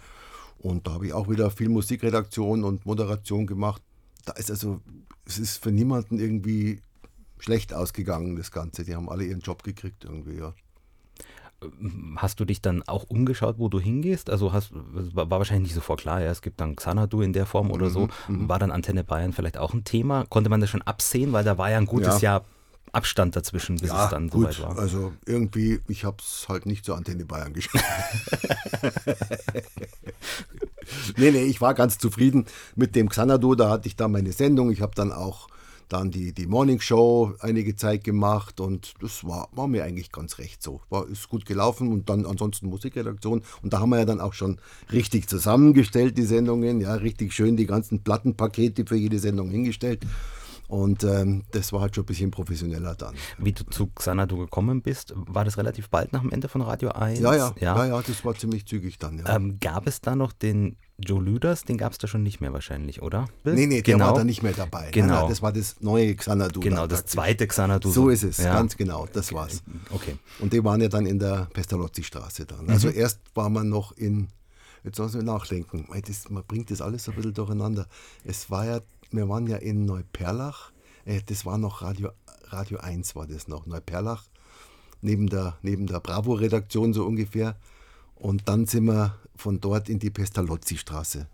Und 0.59 0.87
da 0.87 0.93
habe 0.93 1.07
ich 1.07 1.13
auch 1.13 1.29
wieder 1.29 1.51
viel 1.51 1.69
Musikredaktion 1.69 2.65
und 2.65 2.87
Moderation 2.87 3.47
gemacht. 3.47 3.83
Da 4.25 4.33
ist 4.33 4.51
also, 4.51 4.81
es 5.27 5.39
ist 5.39 5.63
für 5.63 5.71
niemanden 5.71 6.19
irgendwie 6.19 6.81
schlecht 7.39 7.75
ausgegangen, 7.75 8.37
das 8.37 8.51
Ganze. 8.51 8.85
Die 8.85 8.95
haben 8.95 9.11
alle 9.11 9.25
ihren 9.25 9.41
Job 9.41 9.63
gekriegt 9.63 10.05
irgendwie, 10.05 10.39
ja. 10.39 10.55
Hast 12.17 12.39
du 12.39 12.45
dich 12.45 12.61
dann 12.61 12.83
auch 12.83 13.05
umgeschaut, 13.05 13.57
wo 13.59 13.69
du 13.69 13.81
hingehst? 13.81 14.29
Also 14.29 14.53
hast, 14.53 14.71
war 14.73 15.31
wahrscheinlich 15.31 15.69
nicht 15.69 15.75
sofort 15.75 16.01
klar, 16.01 16.21
ja, 16.21 16.31
es 16.31 16.43
gibt 16.43 16.61
dann 16.61 16.77
Xanadu 16.77 17.23
in 17.23 17.33
der 17.33 17.47
Form 17.47 17.71
oder 17.71 17.89
so. 17.89 18.09
Mhm, 18.29 18.43
mhm, 18.43 18.49
war 18.49 18.59
dann 18.59 18.71
Antenne 18.71 19.05
Bayern 19.05 19.33
vielleicht 19.33 19.57
auch 19.57 19.73
ein 19.73 19.85
Thema? 19.85 20.27
Konnte 20.29 20.51
man 20.51 20.61
das 20.61 20.71
schon 20.71 20.83
absehen, 20.83 21.33
weil 21.33 21.45
da 21.45 21.57
war 21.57 21.71
ja 21.71 21.79
ein 21.79 21.87
gutes 21.87 22.21
ja. 22.21 22.35
Jahr 22.35 22.45
Abstand 22.93 23.37
dazwischen, 23.37 23.77
bis 23.77 23.91
ja, 23.91 24.05
es 24.05 24.11
dann 24.11 24.29
gut. 24.29 24.55
soweit 24.55 24.77
war. 24.77 24.79
Also 24.79 25.13
irgendwie, 25.27 25.81
ich 25.89 26.05
habe 26.05 26.17
es 26.21 26.47
halt 26.49 26.67
nicht 26.67 26.85
zur 26.85 26.97
Antenne 26.97 27.25
Bayern 27.25 27.53
geschafft. 27.53 27.85
nee, 31.17 31.31
nee, 31.31 31.43
ich 31.45 31.61
war 31.61 31.75
ganz 31.75 31.99
zufrieden 31.99 32.47
mit 32.75 32.95
dem 32.95 33.09
Xanadu. 33.09 33.55
Da 33.55 33.71
hatte 33.71 33.89
ich 33.89 33.97
da 33.97 34.09
meine 34.09 34.33
Sendung. 34.33 34.71
Ich 34.71 34.81
habe 34.81 34.95
dann 34.95 35.13
auch 35.13 35.49
dann 35.89 36.11
die, 36.11 36.33
die 36.33 36.47
Morning 36.47 36.81
Show 36.81 37.35
einige 37.41 37.77
Zeit 37.77 38.05
gemacht 38.05 38.61
und 38.61 38.95
das 39.01 39.25
war, 39.25 39.49
war 39.53 39.69
mir 39.69 39.85
eigentlich 39.85 40.11
ganz 40.11 40.39
recht 40.39 40.63
so. 40.63 40.81
War, 40.91 41.09
ist 41.09 41.29
gut 41.29 41.47
gelaufen 41.47 41.93
und 41.93 42.09
dann 42.09 42.27
ansonsten 42.27 42.69
Musikredaktion. 42.69 43.43
Und 43.63 43.73
da 43.73 43.81
haben 43.81 43.91
wir 43.91 43.99
ja 43.99 44.05
dann 44.05 44.21
auch 44.21 44.33
schon 44.33 44.59
richtig 44.93 45.29
zusammengestellt, 45.29 46.19
die 46.19 46.25
Sendungen, 46.25 46.81
ja, 46.81 46.95
richtig 46.95 47.33
schön 47.33 47.57
die 47.57 47.67
ganzen 47.67 48.03
Plattenpakete 48.03 48.85
für 48.87 48.97
jede 48.97 49.19
Sendung 49.19 49.51
hingestellt. 49.51 50.05
Und 50.69 51.05
ähm, 51.05 51.45
das 51.53 51.73
war 51.73 51.81
halt 51.81 51.95
schon 51.95 52.05
ein 52.05 52.07
bisschen 52.07 52.31
professioneller 52.31 52.95
dann. 52.95 53.15
Wie 53.39 53.53
du 53.53 53.65
zu 53.65 53.87
Xanadu 53.89 54.37
gekommen 54.39 54.83
bist, 54.83 55.13
war 55.15 55.45
das 55.45 55.59
relativ 55.59 55.89
bald 55.91 56.13
nach 56.13 56.23
dem 56.23 56.33
Ende 56.33 56.49
von 56.49 56.61
Radio 56.61 56.91
1? 56.91 57.21
Ja, 57.21 57.35
ja, 57.35 57.55
ja, 57.61 57.87
ja, 57.87 58.03
das 58.03 58.25
war 58.25 58.35
ziemlich 58.35 58.67
zügig 58.67 58.99
dann. 58.99 59.19
Ja. 59.19 59.37
Ähm, 59.37 59.59
gab 59.61 59.87
es 59.87 60.01
da 60.01 60.17
noch 60.17 60.33
den 60.33 60.77
Joe 60.99 61.23
Lüders, 61.23 61.65
den 61.65 61.77
gab 61.77 61.93
es 61.93 61.99
da 61.99 62.07
schon 62.07 62.23
nicht 62.23 62.41
mehr 62.41 62.55
wahrscheinlich, 62.55 63.03
oder? 63.03 63.29
Nee, 63.45 63.67
nee, 63.67 63.83
genau. 63.83 63.99
der 63.99 64.07
war 64.07 64.15
da 64.15 64.25
nicht 64.25 64.43
mehr 64.43 64.55
dabei. 64.55 64.91
Genau. 64.93 65.07
Nein, 65.07 65.17
nein, 65.21 65.29
das 65.29 65.43
war 65.43 65.53
das 65.53 65.77
neue 65.81 66.15
Xanadu. 66.15 66.61
Genau, 66.61 66.87
das 66.87 67.05
zweite 67.05 67.47
Xanadu. 67.47 67.91
So 67.91 68.09
ist 68.09 68.23
es, 68.23 68.39
ja. 68.39 68.55
ganz 68.55 68.77
genau, 68.77 69.07
das 69.13 69.33
war's. 69.33 69.63
Okay. 69.91 70.17
Und 70.39 70.55
die 70.55 70.65
waren 70.65 70.81
ja 70.81 70.89
dann 70.89 71.05
in 71.05 71.19
der 71.19 71.49
Pestalozzi-Straße 71.53 72.47
dann. 72.47 72.71
Also 72.71 72.89
mhm. 72.89 72.95
erst 72.97 73.21
war 73.35 73.51
man 73.51 73.69
noch 73.69 73.93
in, 73.93 74.29
jetzt 74.85 74.99
müssen 74.99 75.21
wir 75.21 75.23
nachdenken, 75.23 75.87
das, 76.07 76.31
man 76.31 76.45
bringt 76.45 76.71
das 76.71 76.81
alles 76.81 77.05
so 77.05 77.13
ein 77.13 77.17
bisschen 77.17 77.35
durcheinander. 77.35 77.87
Es 78.25 78.51
war 78.51 78.65
ja, 78.65 78.81
wir 79.11 79.29
waren 79.29 79.47
ja 79.47 79.59
in 79.59 79.85
Neuperlach, 79.85 80.73
äh, 81.05 81.21
das 81.27 81.45
war 81.45 81.59
noch 81.59 81.83
Radio, 81.83 82.11
Radio 82.45 82.79
1 82.79 83.15
war 83.15 83.27
das 83.27 83.49
noch, 83.49 83.67
Neuperlach, 83.67 84.25
neben 85.03 85.29
der, 85.29 85.59
neben 85.61 85.87
der 85.87 86.01
Bravo-Redaktion 86.01 86.95
so 86.95 87.05
ungefähr. 87.05 87.57
Und 88.17 88.49
dann 88.49 88.67
sind 88.67 88.85
wir 88.87 89.15
von 89.37 89.61
dort 89.61 89.89
in 89.89 89.99
die 89.99 90.11
Pestalozzi-Straße. 90.11 91.27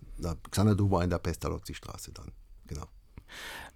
Xanadu 0.51 0.91
war 0.91 1.03
in 1.03 1.11
der 1.11 1.19
Pestalozzi-Straße 1.19 2.13
dann, 2.13 2.31
genau. 2.67 2.87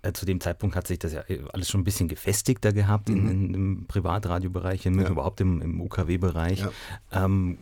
Äh, 0.03 0.13
zu 0.13 0.27
dem 0.27 0.41
Zeitpunkt 0.41 0.77
hat 0.77 0.87
sich 0.87 0.99
das 0.99 1.13
ja 1.13 1.23
äh, 1.29 1.43
alles 1.53 1.71
schon 1.71 1.81
ein 1.81 1.85
bisschen 1.85 2.09
gefestigter 2.09 2.73
gehabt 2.73 3.09
mhm. 3.09 3.17
in, 3.17 3.29
in, 3.29 3.55
im 3.55 3.87
Privatradiobereich, 3.87 4.87
in, 4.87 5.01
ja. 5.01 5.09
überhaupt 5.09 5.41
im, 5.41 5.63
im 5.63 5.81
UKW-Bereich. 5.81 6.61
Ja. 6.61 6.71
Ähm, 7.25 7.59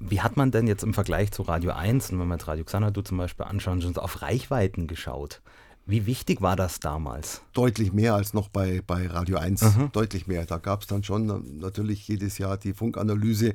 wie 0.00 0.20
hat 0.20 0.36
man 0.36 0.50
denn 0.50 0.66
jetzt 0.66 0.84
im 0.84 0.94
Vergleich 0.94 1.32
zu 1.32 1.42
Radio 1.42 1.72
1, 1.72 2.10
und 2.10 2.20
wenn 2.20 2.28
wir 2.28 2.34
jetzt 2.34 2.46
Radio 2.46 2.64
Xanadu 2.64 3.02
zum 3.02 3.18
Beispiel 3.18 3.44
anschauen, 3.46 3.82
schon 3.82 3.96
auf 3.96 4.22
Reichweiten 4.22 4.86
geschaut? 4.86 5.42
Wie 5.86 6.06
wichtig 6.06 6.42
war 6.42 6.54
das 6.54 6.80
damals? 6.80 7.42
Deutlich 7.54 7.92
mehr 7.92 8.14
als 8.14 8.34
noch 8.34 8.48
bei, 8.48 8.82
bei 8.86 9.06
Radio 9.06 9.38
1. 9.38 9.62
Mhm. 9.62 9.92
Deutlich 9.92 10.26
mehr. 10.26 10.44
Da 10.44 10.58
gab 10.58 10.82
es 10.82 10.86
dann 10.86 11.02
schon 11.02 11.58
natürlich 11.58 12.06
jedes 12.06 12.38
Jahr 12.38 12.58
die 12.58 12.74
Funkanalyse 12.74 13.54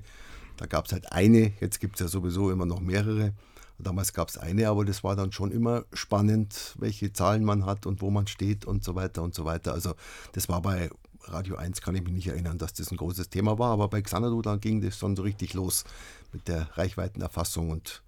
da 0.58 0.66
gab 0.66 0.86
es 0.86 0.94
halt 0.94 1.12
eine, 1.12 1.54
jetzt 1.60 1.80
gibt 1.80 1.96
es 1.96 2.02
ja 2.02 2.08
sowieso 2.08 2.52
immer 2.52 2.66
noch 2.66 2.80
mehrere. 2.80 3.34
Damals 3.80 4.13
gab 4.13 4.30
es 4.30 4.38
eine, 4.38 4.70
aber 4.70 4.86
das 4.86 5.04
war 5.04 5.16
dann 5.16 5.32
schon 5.32 5.52
immer 5.52 5.84
spannend, 5.94 6.76
welche 6.78 7.12
Zahlen 7.12 7.44
man 7.44 7.66
hat 7.66 7.86
und 7.86 8.02
wo 8.02 8.12
man 8.12 8.28
steht 8.28 8.66
und 8.66 8.84
so 8.84 8.96
weiter 8.96 9.24
und 9.24 9.34
so 9.34 9.46
weiter. 9.46 9.74
Also 9.74 9.96
das 10.32 10.48
war 10.48 10.62
bei 10.62 10.89
Radio 11.24 11.56
1, 11.56 11.82
kann 11.82 11.96
ich 11.96 12.04
mich 12.04 12.13
nicht 12.13 12.28
erinnern, 12.28 12.58
dass 12.58 12.74
das 12.74 12.92
ein 12.92 12.98
großes 12.98 13.30
Thema 13.30 13.58
war, 13.58 13.72
aber 13.72 13.88
bei 13.88 14.02
Xanadu, 14.02 14.42
da 14.42 14.58
ging 14.58 14.82
das 14.82 14.98
schon 14.98 15.16
so 15.16 15.24
richtig 15.24 15.54
los 15.54 15.86
mit 16.32 16.48
der 16.48 16.70
Reichweitenerfassung 16.78 17.72
und 17.72 18.04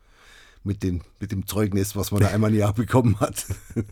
mit, 0.63 0.83
den, 0.83 1.03
mit 1.19 1.31
dem 1.31 1.47
Zeugnis, 1.47 1.95
was 1.95 2.11
man 2.11 2.21
da 2.21 2.27
einmal 2.27 2.51
im 2.51 2.59
Jahr 2.59 2.73
bekommen 2.73 3.19
hat. 3.19 3.45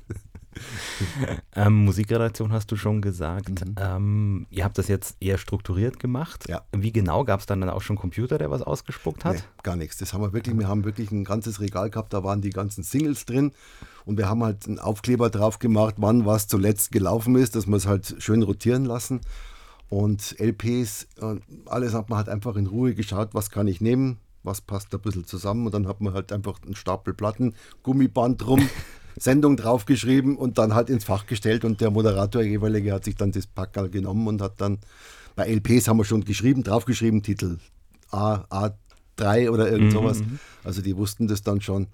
ähm, 1.55 1.85
Musikredaktion 1.85 2.51
hast 2.51 2.71
du 2.71 2.75
schon 2.75 3.01
gesagt. 3.01 3.49
Mhm. 3.49 3.75
Ähm, 3.77 4.47
ihr 4.49 4.63
habt 4.63 4.77
das 4.77 4.87
jetzt 4.87 5.17
eher 5.19 5.37
strukturiert 5.37 5.99
gemacht. 5.99 6.45
Ja. 6.47 6.63
Wie 6.71 6.91
genau 6.91 7.23
gab 7.23 7.39
es 7.39 7.45
dann, 7.45 7.61
dann 7.61 7.69
auch 7.69 7.81
schon 7.81 7.95
Computer, 7.95 8.37
der 8.37 8.51
was 8.51 8.61
ausgespuckt 8.61 9.25
hat? 9.25 9.35
Nee, 9.35 9.41
gar 9.63 9.75
nichts. 9.75 9.97
Das 9.97 10.13
haben 10.13 10.21
wir 10.21 10.33
wirklich. 10.33 10.57
Wir 10.57 10.67
haben 10.67 10.83
wirklich 10.83 11.11
ein 11.11 11.23
ganzes 11.23 11.59
Regal 11.59 11.89
gehabt. 11.89 12.13
Da 12.13 12.23
waren 12.23 12.41
die 12.41 12.51
ganzen 12.51 12.83
Singles 12.83 13.25
drin 13.25 13.51
und 14.05 14.17
wir 14.17 14.29
haben 14.29 14.43
halt 14.43 14.67
einen 14.67 14.79
Aufkleber 14.79 15.29
drauf 15.29 15.59
gemacht, 15.59 15.95
wann 15.97 16.25
was 16.25 16.47
zuletzt 16.47 16.91
gelaufen 16.91 17.35
ist, 17.35 17.55
dass 17.55 17.67
wir 17.67 17.75
es 17.75 17.87
halt 17.87 18.15
schön 18.19 18.43
rotieren 18.43 18.85
lassen. 18.85 19.21
Und 19.89 20.35
LPs, 20.39 21.07
alles 21.67 21.93
hat 21.93 22.09
man 22.09 22.17
halt 22.17 22.29
einfach 22.29 22.55
in 22.55 22.67
Ruhe 22.67 22.95
geschaut, 22.95 23.29
was 23.33 23.51
kann 23.51 23.67
ich 23.67 23.79
nehmen, 23.79 24.17
was 24.41 24.61
passt 24.61 24.93
ein 24.93 25.01
bisschen 25.01 25.25
zusammen. 25.25 25.65
Und 25.65 25.73
dann 25.73 25.87
hat 25.87 26.01
man 26.01 26.13
halt 26.13 26.31
einfach 26.31 26.61
einen 26.63 26.75
Stapel 26.75 27.13
Platten, 27.13 27.53
Gummiband 27.83 28.45
rum. 28.47 28.67
Sendung 29.23 29.55
draufgeschrieben 29.55 30.35
und 30.35 30.57
dann 30.57 30.75
halt 30.75 30.89
ins 30.89 31.05
Fach 31.05 31.25
gestellt 31.27 31.63
und 31.63 31.79
der 31.79 31.91
Moderator 31.91 32.43
jeweilige 32.43 32.91
hat 32.91 33.05
sich 33.05 33.15
dann 33.15 33.31
das 33.31 33.47
Packerl 33.47 33.89
genommen 33.89 34.27
und 34.27 34.41
hat 34.41 34.59
dann 34.59 34.79
bei 35.35 35.47
LPs 35.47 35.87
haben 35.87 35.97
wir 35.97 36.03
schon 36.03 36.25
geschrieben, 36.25 36.61
draufgeschrieben, 36.61 37.23
Titel 37.23 37.57
A, 38.11 38.43
A3 39.17 39.49
oder 39.49 39.71
irgend 39.71 39.87
mhm, 39.87 39.91
sowas. 39.91 40.19
Mhm. 40.19 40.39
Also 40.65 40.81
die 40.81 40.97
wussten 40.97 41.27
das 41.27 41.41
dann 41.41 41.61
schon. 41.61 41.87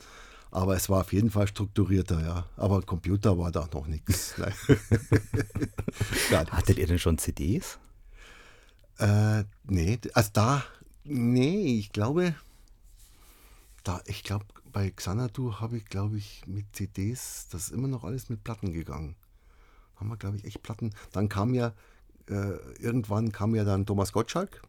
Aber 0.51 0.75
es 0.75 0.89
war 0.89 1.01
auf 1.01 1.13
jeden 1.13 1.29
Fall 1.29 1.47
strukturierter, 1.47 2.19
ja. 2.21 2.45
Aber 2.57 2.81
Computer 2.81 3.37
war 3.37 3.51
da 3.51 3.69
noch 3.71 3.85
nichts. 3.85 4.33
Hattet 6.31 6.79
ihr 6.79 6.87
denn 6.87 6.97
schon 6.97 7.19
CDs? 7.19 7.77
Äh, 8.97 9.43
nee, 9.65 9.99
also 10.13 10.29
da, 10.33 10.63
nee, 11.03 11.77
ich 11.77 11.91
glaube, 11.91 12.33
da, 13.83 14.01
ich 14.07 14.23
glaube, 14.23 14.45
bei 14.79 14.91
Xanadu 14.91 15.59
habe 15.59 15.75
ich, 15.75 15.83
glaube 15.87 16.15
ich, 16.15 16.47
mit 16.47 16.73
CDs, 16.73 17.49
das 17.51 17.63
ist 17.63 17.73
immer 17.73 17.89
noch 17.89 18.05
alles 18.05 18.29
mit 18.29 18.45
Platten 18.45 18.71
gegangen. 18.71 19.17
Haben 19.97 20.07
wir, 20.07 20.15
glaube 20.15 20.37
ich, 20.37 20.45
echt 20.45 20.63
Platten. 20.63 20.91
Dann 21.11 21.27
kam 21.27 21.53
ja, 21.53 21.73
äh, 22.29 22.55
irgendwann 22.79 23.33
kam 23.33 23.55
ja 23.55 23.65
dann 23.65 23.85
Thomas 23.85 24.13
Gottschalk 24.13 24.61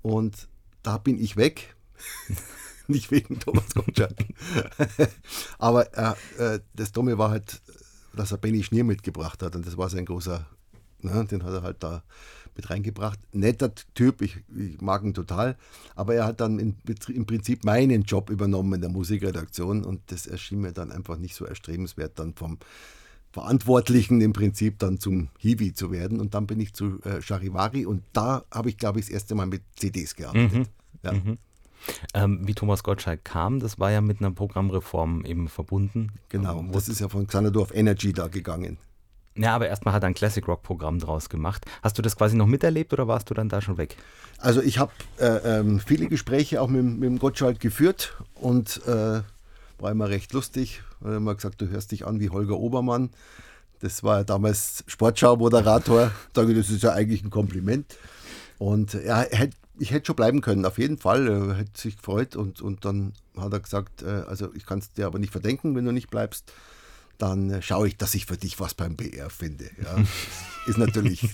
und 0.00 0.48
da 0.82 0.96
bin 0.96 1.20
ich 1.20 1.36
weg. 1.36 1.76
Nicht 2.86 3.10
wegen 3.10 3.38
Thomas 3.38 3.74
Gottschalk. 3.74 4.16
Aber 5.58 5.94
äh, 5.94 6.14
äh, 6.38 6.60
das 6.72 6.92
Dumme 6.92 7.18
war 7.18 7.28
halt, 7.28 7.60
dass 8.14 8.32
er 8.32 8.38
Benny 8.38 8.62
Schnier 8.62 8.84
mitgebracht 8.84 9.42
hat 9.42 9.54
und 9.56 9.66
das 9.66 9.76
war 9.76 9.90
sein 9.90 10.06
großer, 10.06 10.46
ne, 11.02 11.26
den 11.26 11.44
hat 11.44 11.52
er 11.52 11.62
halt 11.62 11.82
da 11.82 12.02
mit 12.56 12.70
reingebracht. 12.70 13.18
Netter 13.32 13.72
Typ, 13.94 14.22
ich, 14.22 14.38
ich 14.56 14.80
mag 14.80 15.02
ihn 15.04 15.14
total, 15.14 15.56
aber 15.94 16.14
er 16.14 16.26
hat 16.26 16.40
dann 16.40 16.58
in, 16.58 16.76
im 17.08 17.26
Prinzip 17.26 17.64
meinen 17.64 18.02
Job 18.02 18.30
übernommen 18.30 18.74
in 18.74 18.80
der 18.80 18.90
Musikredaktion 18.90 19.84
und 19.84 20.00
das 20.06 20.26
erschien 20.26 20.60
mir 20.60 20.72
dann 20.72 20.92
einfach 20.92 21.18
nicht 21.18 21.34
so 21.34 21.44
erstrebenswert, 21.44 22.18
dann 22.18 22.34
vom 22.34 22.58
Verantwortlichen 23.34 24.20
im 24.20 24.32
Prinzip 24.32 24.78
dann 24.78 25.00
zum 25.00 25.28
Hiwi 25.38 25.74
zu 25.74 25.90
werden. 25.90 26.20
Und 26.20 26.34
dann 26.34 26.46
bin 26.46 26.60
ich 26.60 26.72
zu 26.72 27.00
äh, 27.02 27.20
Charivari 27.20 27.84
und 27.84 28.04
da 28.12 28.44
habe 28.52 28.68
ich, 28.68 28.78
glaube 28.78 29.00
ich, 29.00 29.06
das 29.06 29.12
erste 29.12 29.34
Mal 29.34 29.46
mit 29.46 29.62
CDs 29.74 30.14
gearbeitet. 30.14 30.52
Mhm. 30.52 30.66
Ja. 31.02 31.12
Mhm. 31.12 31.38
Ähm, 32.14 32.40
wie 32.46 32.54
Thomas 32.54 32.84
Gottschalk 32.84 33.24
kam, 33.24 33.58
das 33.58 33.78
war 33.80 33.90
ja 33.90 34.00
mit 34.00 34.20
einer 34.20 34.30
Programmreform 34.30 35.24
eben 35.24 35.48
verbunden. 35.48 36.12
Genau, 36.28 36.64
das 36.72 36.88
ist 36.88 37.00
ja 37.00 37.08
von 37.08 37.26
Xanadu 37.26 37.60
auf 37.60 37.74
Energy 37.74 38.12
da 38.12 38.28
gegangen. 38.28 38.78
Ja, 39.36 39.54
aber 39.54 39.68
erstmal 39.68 39.94
hat 39.94 40.04
er 40.04 40.08
ein 40.08 40.14
Classic 40.14 40.46
Rock 40.46 40.62
Programm 40.62 41.00
draus 41.00 41.28
gemacht. 41.28 41.64
Hast 41.82 41.98
du 41.98 42.02
das 42.02 42.16
quasi 42.16 42.36
noch 42.36 42.46
miterlebt 42.46 42.92
oder 42.92 43.08
warst 43.08 43.30
du 43.30 43.34
dann 43.34 43.48
da 43.48 43.60
schon 43.60 43.78
weg? 43.78 43.96
Also 44.38 44.62
ich 44.62 44.78
habe 44.78 44.92
äh, 45.18 45.58
ähm, 45.58 45.80
viele 45.80 46.06
Gespräche 46.06 46.60
auch 46.60 46.68
mit, 46.68 46.84
mit 46.84 47.02
dem 47.02 47.18
Gottschalk 47.18 47.58
geführt 47.58 48.14
und 48.34 48.80
äh, 48.86 49.22
war 49.78 49.90
immer 49.90 50.08
recht 50.08 50.32
lustig. 50.32 50.82
Er 51.02 51.10
hat 51.10 51.16
immer 51.16 51.34
gesagt, 51.34 51.60
du 51.60 51.68
hörst 51.68 51.90
dich 51.90 52.06
an 52.06 52.20
wie 52.20 52.30
Holger 52.30 52.56
Obermann. 52.56 53.10
Das 53.80 54.04
war 54.04 54.18
ja 54.18 54.24
damals 54.24 54.84
Sportschau-Moderator. 54.86 56.12
Das 56.32 56.48
ist 56.48 56.82
ja 56.82 56.92
eigentlich 56.92 57.24
ein 57.24 57.30
Kompliment. 57.30 57.96
Und 58.58 58.94
ja, 58.94 59.20
hätte 59.20 59.56
ich 59.78 59.90
hätte 59.90 60.06
schon 60.06 60.16
bleiben 60.16 60.40
können, 60.40 60.64
auf 60.64 60.78
jeden 60.78 60.98
Fall. 60.98 61.28
Er 61.28 61.56
hätte 61.56 61.80
sich 61.80 61.96
gefreut 61.96 62.36
und, 62.36 62.60
und 62.60 62.84
dann 62.84 63.12
hat 63.36 63.52
er 63.52 63.60
gesagt, 63.60 64.02
äh, 64.02 64.22
also 64.28 64.54
ich 64.54 64.66
kann 64.66 64.78
es 64.78 64.92
dir 64.92 65.06
aber 65.06 65.18
nicht 65.18 65.32
verdenken, 65.32 65.74
wenn 65.74 65.84
du 65.84 65.92
nicht 65.92 66.10
bleibst. 66.10 66.52
Dann 67.18 67.50
äh, 67.50 67.62
schaue 67.62 67.88
ich, 67.88 67.96
dass 67.96 68.14
ich 68.14 68.26
für 68.26 68.36
dich 68.36 68.60
was 68.60 68.74
beim 68.74 68.96
BR 68.96 69.30
finde. 69.30 69.70
Ja, 69.82 69.96
ist 70.66 70.78
natürlich. 70.78 71.28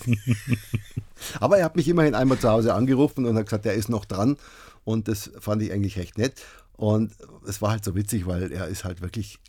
aber 1.39 1.57
er 1.57 1.65
hat 1.65 1.75
mich 1.75 1.87
immerhin 1.87 2.15
einmal 2.15 2.39
zu 2.39 2.49
Hause 2.49 2.73
angerufen 2.73 3.25
und 3.25 3.35
hat 3.35 3.45
gesagt, 3.45 3.65
er 3.65 3.73
ist 3.73 3.89
noch 3.89 4.05
dran. 4.05 4.37
Und 4.83 5.07
das 5.07 5.31
fand 5.39 5.61
ich 5.61 5.71
eigentlich 5.71 5.97
recht 5.97 6.17
nett. 6.17 6.41
Und 6.73 7.13
es 7.47 7.61
war 7.61 7.71
halt 7.71 7.85
so 7.85 7.95
witzig, 7.95 8.25
weil 8.25 8.51
er 8.51 8.67
ist 8.67 8.83
halt 8.83 9.01
wirklich 9.01 9.39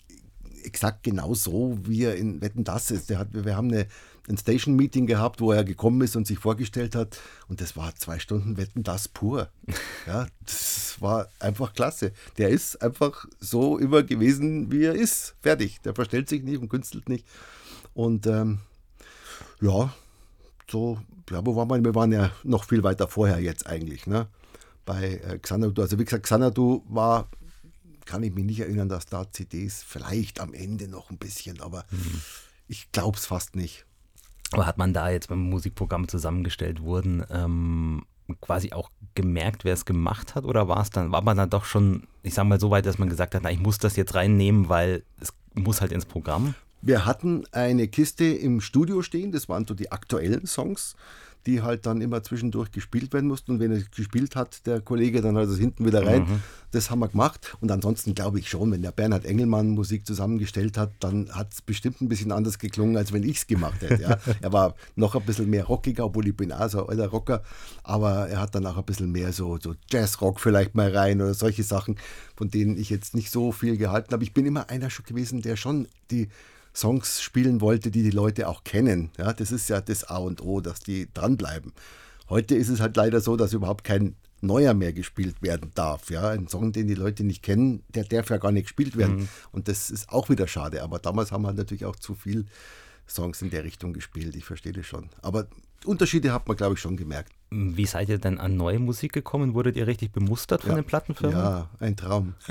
exakt 0.64 1.03
genau 1.03 1.35
so, 1.35 1.79
wie 1.83 2.05
er 2.05 2.16
in 2.16 2.40
Wetten 2.40 2.64
das 2.64 2.90
ist. 2.90 3.11
Der 3.11 3.18
hat, 3.18 3.29
wir 3.33 3.57
haben 3.57 3.68
eine, 3.68 3.87
ein 4.28 4.37
Station-Meeting 4.37 5.06
gehabt, 5.06 5.40
wo 5.40 5.52
er 5.52 5.64
gekommen 5.64 6.00
ist 6.02 6.16
und 6.16 6.26
sich 6.26 6.38
vorgestellt 6.38 6.94
hat. 6.94 7.18
Und 7.48 7.61
das 7.61 7.76
war 7.76 7.94
zwei 7.96 8.18
Stunden 8.18 8.56
Wetten 8.56 8.82
das 8.82 9.08
pur. 9.08 9.48
Ja, 10.06 10.26
das 10.44 10.96
war 10.98 11.28
einfach 11.38 11.74
klasse. 11.74 12.12
Der 12.37 12.48
ist 12.48 12.82
einfach 12.82 13.24
so 13.38 13.78
immer 13.78 14.02
gewesen, 14.02 14.72
wie 14.72 14.82
er 14.82 14.94
ist. 14.94 15.37
Fertig. 15.40 15.80
Der 15.82 15.94
verstellt 15.94 16.28
sich 16.28 16.42
nicht 16.42 16.61
und 16.61 16.68
künstelt 16.68 17.08
nicht. 17.08 17.24
Und 17.94 18.26
ähm, 18.26 18.58
ja, 19.61 19.94
so, 20.68 20.98
ja, 21.30 21.46
wo 21.46 21.54
waren 21.54 21.68
wir? 21.68 21.85
Wir 21.85 21.94
waren 21.94 22.11
ja 22.11 22.32
noch 22.42 22.64
viel 22.64 22.82
weiter 22.82 23.06
vorher 23.06 23.38
jetzt 23.38 23.68
eigentlich, 23.68 24.08
ne? 24.08 24.26
Bei 24.85 25.20
äh, 25.24 25.38
Xanadu. 25.38 25.80
Also 25.80 26.00
wie 26.00 26.04
gesagt, 26.04 26.24
Xanadu 26.24 26.82
war 26.88 27.28
kann 28.04 28.22
ich 28.22 28.35
mich 28.35 28.44
nicht 28.44 28.61
erinnern, 28.61 28.88
dass 28.88 29.06
da 29.06 29.30
CDs 29.30 29.82
vielleicht 29.82 30.40
am 30.40 30.54
Ende 30.54 30.88
noch 30.88 31.11
ein 31.11 31.18
bisschen, 31.18 31.61
aber 31.61 31.85
mhm. 31.90 32.20
ich 32.68 32.90
glaube 32.92 33.16
es 33.16 33.26
fast 33.26 33.54
nicht. 33.56 33.87
Aber 34.52 34.66
hat 34.66 34.78
man 34.78 34.92
da 34.92 35.10
jetzt 35.10 35.28
beim 35.28 35.40
Musikprogramm 35.40 36.08
zusammengestellt 36.08 36.82
wurden, 36.82 37.24
ähm, 37.30 38.04
quasi 38.40 38.72
auch 38.72 38.90
gemerkt, 39.14 39.64
wer 39.64 39.74
es 39.74 39.84
gemacht 39.84 40.34
hat? 40.34 40.44
Oder 40.44 40.68
war 40.68 40.80
es 40.80 40.90
dann, 40.90 41.12
war 41.12 41.22
man 41.22 41.36
dann 41.36 41.50
doch 41.50 41.64
schon, 41.64 42.04
ich 42.22 42.34
sag 42.34 42.44
mal, 42.44 42.60
so 42.60 42.70
weit, 42.70 42.86
dass 42.86 42.98
man 42.98 43.08
gesagt 43.08 43.34
hat, 43.34 43.42
na, 43.42 43.50
ich 43.50 43.60
muss 43.60 43.78
das 43.78 43.96
jetzt 43.96 44.14
reinnehmen, 44.14 44.68
weil 44.68 45.02
es 45.20 45.32
muss 45.54 45.80
halt 45.80 45.92
ins 45.92 46.06
Programm? 46.06 46.54
Wir 46.80 47.06
hatten 47.06 47.44
eine 47.52 47.86
Kiste 47.88 48.24
im 48.24 48.60
Studio 48.60 49.02
stehen, 49.02 49.30
das 49.32 49.48
waren 49.48 49.66
so 49.66 49.74
die 49.74 49.92
aktuellen 49.92 50.46
Songs 50.46 50.96
die 51.46 51.62
halt 51.62 51.87
dann 51.87 52.00
immer 52.00 52.22
zwischendurch 52.22 52.70
gespielt 52.70 53.12
werden 53.12 53.28
mussten. 53.28 53.52
Und 53.52 53.61
wenn 53.61 53.72
er 53.72 53.83
gespielt 53.83 54.37
hat, 54.37 54.66
der 54.66 54.81
Kollege, 54.81 55.20
dann 55.20 55.37
hat 55.37 55.46
er 55.46 55.50
es 55.50 55.59
hinten 55.59 55.85
wieder 55.85 56.07
rein. 56.07 56.22
Mhm. 56.22 56.42
Das 56.70 56.90
haben 56.90 57.00
wir 57.00 57.09
gemacht. 57.09 57.57
Und 57.61 57.70
ansonsten 57.70 58.14
glaube 58.14 58.38
ich 58.38 58.48
schon, 58.48 58.70
wenn 58.72 58.83
der 58.83 58.92
Bernhard 58.92 59.24
Engelmann 59.24 59.70
Musik 59.70 60.07
zusammengestellt 60.07 60.78
hat, 60.78 60.92
dann 61.00 61.31
hat 61.33 61.52
es 61.52 61.62
bestimmt 61.62 62.00
ein 62.00 62.09
bisschen 62.09 62.33
anders 62.33 62.59
geklungen, 62.59 62.96
als 62.96 63.12
wenn 63.12 63.24
ich 63.24 63.38
es 63.38 63.46
gemacht 63.46 63.83
hätte. 63.83 64.02
Ja. 64.02 64.18
er 64.40 64.52
war 64.52 64.74
noch 64.96 65.14
ein 65.14 65.22
bisschen 65.22 65.50
mehr 65.50 65.64
rockiger, 65.64 66.07
obwohl 66.07 66.28
ich 66.28 66.37
bin 66.37 66.52
auch 66.52 66.68
so 66.68 66.87
ein 66.87 66.90
alter 66.90 67.09
Rocker. 67.09 67.42
Aber 67.83 68.28
er 68.28 68.40
hat 68.40 68.55
dann 68.55 68.66
auch 68.66 68.78
ein 68.78 68.85
bisschen 68.85 69.11
mehr 69.11 69.33
so, 69.33 69.59
so 69.59 69.74
Jazzrock 69.90 70.40
vielleicht 70.40 70.74
mal 70.74 70.96
rein 70.96 71.20
oder 71.20 71.35
solche 71.35 71.62
Sachen, 71.62 71.96
von 72.37 72.50
denen 72.50 72.76
ich 72.76 72.90
jetzt 72.90 73.14
nicht 73.14 73.31
so 73.31 73.52
viel 73.52 73.76
gehalten 73.76 74.12
habe. 74.12 74.24
Ich 74.24 74.33
bin 74.33 74.46
immer 74.46 74.70
einer 74.70 74.90
schon 74.90 75.05
gewesen, 75.05 75.42
der 75.42 75.57
schon 75.57 75.88
die 76.11 76.28
Songs 76.74 77.22
spielen 77.22 77.61
wollte, 77.61 77.90
die 77.90 78.02
die 78.02 78.11
Leute 78.11 78.48
auch 78.48 78.64
kennen. 78.64 79.11
Ja, 79.18 79.32
das 79.32 79.52
ist 79.52 79.68
ja 79.68 79.80
das 79.80 80.04
A 80.04 80.16
und 80.18 80.42
O, 80.42 80.61
dass 80.61 80.80
die 80.80 81.08
dranbleiben. 81.12 81.72
Heute 82.28 82.54
ist 82.54 82.68
es 82.68 82.80
halt 82.80 82.96
leider 82.96 83.20
so, 83.20 83.37
dass 83.37 83.52
überhaupt 83.52 83.85
kein 83.85 84.16
neuer 84.40 84.74
mehr 84.74 84.92
gespielt 84.92 85.42
werden 85.42 85.70
darf. 85.74 86.11
Ja, 86.11 86.30
ein 86.30 86.48
Song, 86.48 86.72
den 86.72 86.88
die 86.88 86.94
Leute 86.94 87.24
nicht 87.24 87.42
kennen, 87.42 87.82
der 87.88 88.04
darf 88.04 88.30
ja 88.30 88.38
gar 88.38 88.52
nicht 88.52 88.64
gespielt 88.64 88.96
werden. 88.96 89.16
Mhm. 89.16 89.28
Und 89.52 89.68
das 89.68 89.90
ist 89.90 90.08
auch 90.08 90.28
wieder 90.28 90.48
schade. 90.48 90.82
Aber 90.82 90.98
damals 90.98 91.30
haben 91.30 91.42
wir 91.42 91.52
natürlich 91.52 91.85
auch 91.85 91.96
zu 91.96 92.14
viel 92.14 92.46
Songs 93.08 93.42
in 93.42 93.50
der 93.50 93.64
Richtung 93.64 93.92
gespielt. 93.92 94.35
Ich 94.35 94.44
verstehe 94.44 94.72
das 94.72 94.87
schon. 94.87 95.11
Aber 95.20 95.46
Unterschiede 95.85 96.32
hat 96.32 96.48
man, 96.48 96.56
glaube 96.56 96.74
ich, 96.74 96.80
schon 96.80 96.96
gemerkt. 96.96 97.32
Wie 97.50 97.87
seid 97.87 98.08
ihr 98.08 98.18
denn 98.18 98.38
an 98.38 98.56
neue 98.56 98.78
Musik 98.78 99.12
gekommen? 99.12 99.54
Wurdet 99.54 99.76
ihr 99.76 99.87
richtig 99.87 100.12
bemustert 100.12 100.62
von 100.62 100.70
ja, 100.70 100.76
den 100.76 100.85
Plattenfirmen? 100.85 101.37
Ja, 101.37 101.68
ein 101.80 101.96
Traum. 101.96 102.35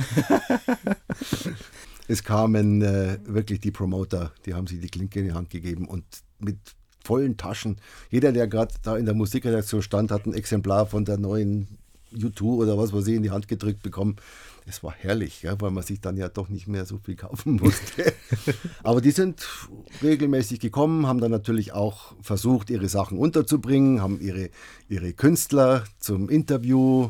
es 2.12 2.24
kamen 2.24 2.82
äh, 2.82 3.18
wirklich 3.24 3.62
die 3.62 3.72
Promoter, 3.72 4.34
die 4.46 4.54
haben 4.54 4.68
sich 4.68 4.80
die 4.80 4.90
Klinke 4.90 5.20
in 5.20 5.26
die 5.28 5.34
Hand 5.34 5.50
gegeben 5.50 5.88
und 5.88 6.04
mit 6.40 6.58
vollen 7.04 7.38
Taschen. 7.38 7.78
Jeder, 8.10 8.32
der 8.32 8.48
gerade 8.48 8.74
da 8.84 8.98
in 8.98 9.06
der 9.06 9.16
Musikredaktion 9.16 9.82
stand, 9.82 10.12
hat 10.12 10.26
ein 10.26 10.34
Exemplar 10.34 10.86
von 10.86 11.06
der 11.06 11.18
neuen 11.18 11.68
U2 12.14 12.42
oder 12.44 12.78
was 12.78 12.92
weiß 12.94 13.08
ich 13.08 13.16
in 13.16 13.24
die 13.24 13.32
Hand 13.32 13.48
gedrückt 13.48 13.82
bekommen. 13.82 14.18
Es 14.68 14.84
war 14.84 14.94
herrlich, 14.94 15.42
ja, 15.42 15.60
weil 15.60 15.72
man 15.72 15.84
sich 15.84 16.02
dann 16.02 16.18
ja 16.18 16.30
doch 16.30 16.50
nicht 16.50 16.68
mehr 16.68 16.86
so 16.86 17.00
viel 17.00 17.16
kaufen 17.16 17.56
musste. 17.62 18.14
Aber 18.84 19.02
die 19.02 19.12
sind 19.12 19.48
regelmäßig 20.04 20.60
gekommen, 20.60 21.08
haben 21.08 21.22
dann 21.22 21.32
natürlich 21.32 21.72
auch 21.72 22.14
versucht, 22.22 22.70
ihre 22.70 22.90
Sachen 22.90 23.18
unterzubringen, 23.18 24.02
haben 24.02 24.20
ihre, 24.20 24.50
ihre 24.88 25.14
Künstler 25.14 25.86
zum 26.00 26.30
Interview 26.30 27.10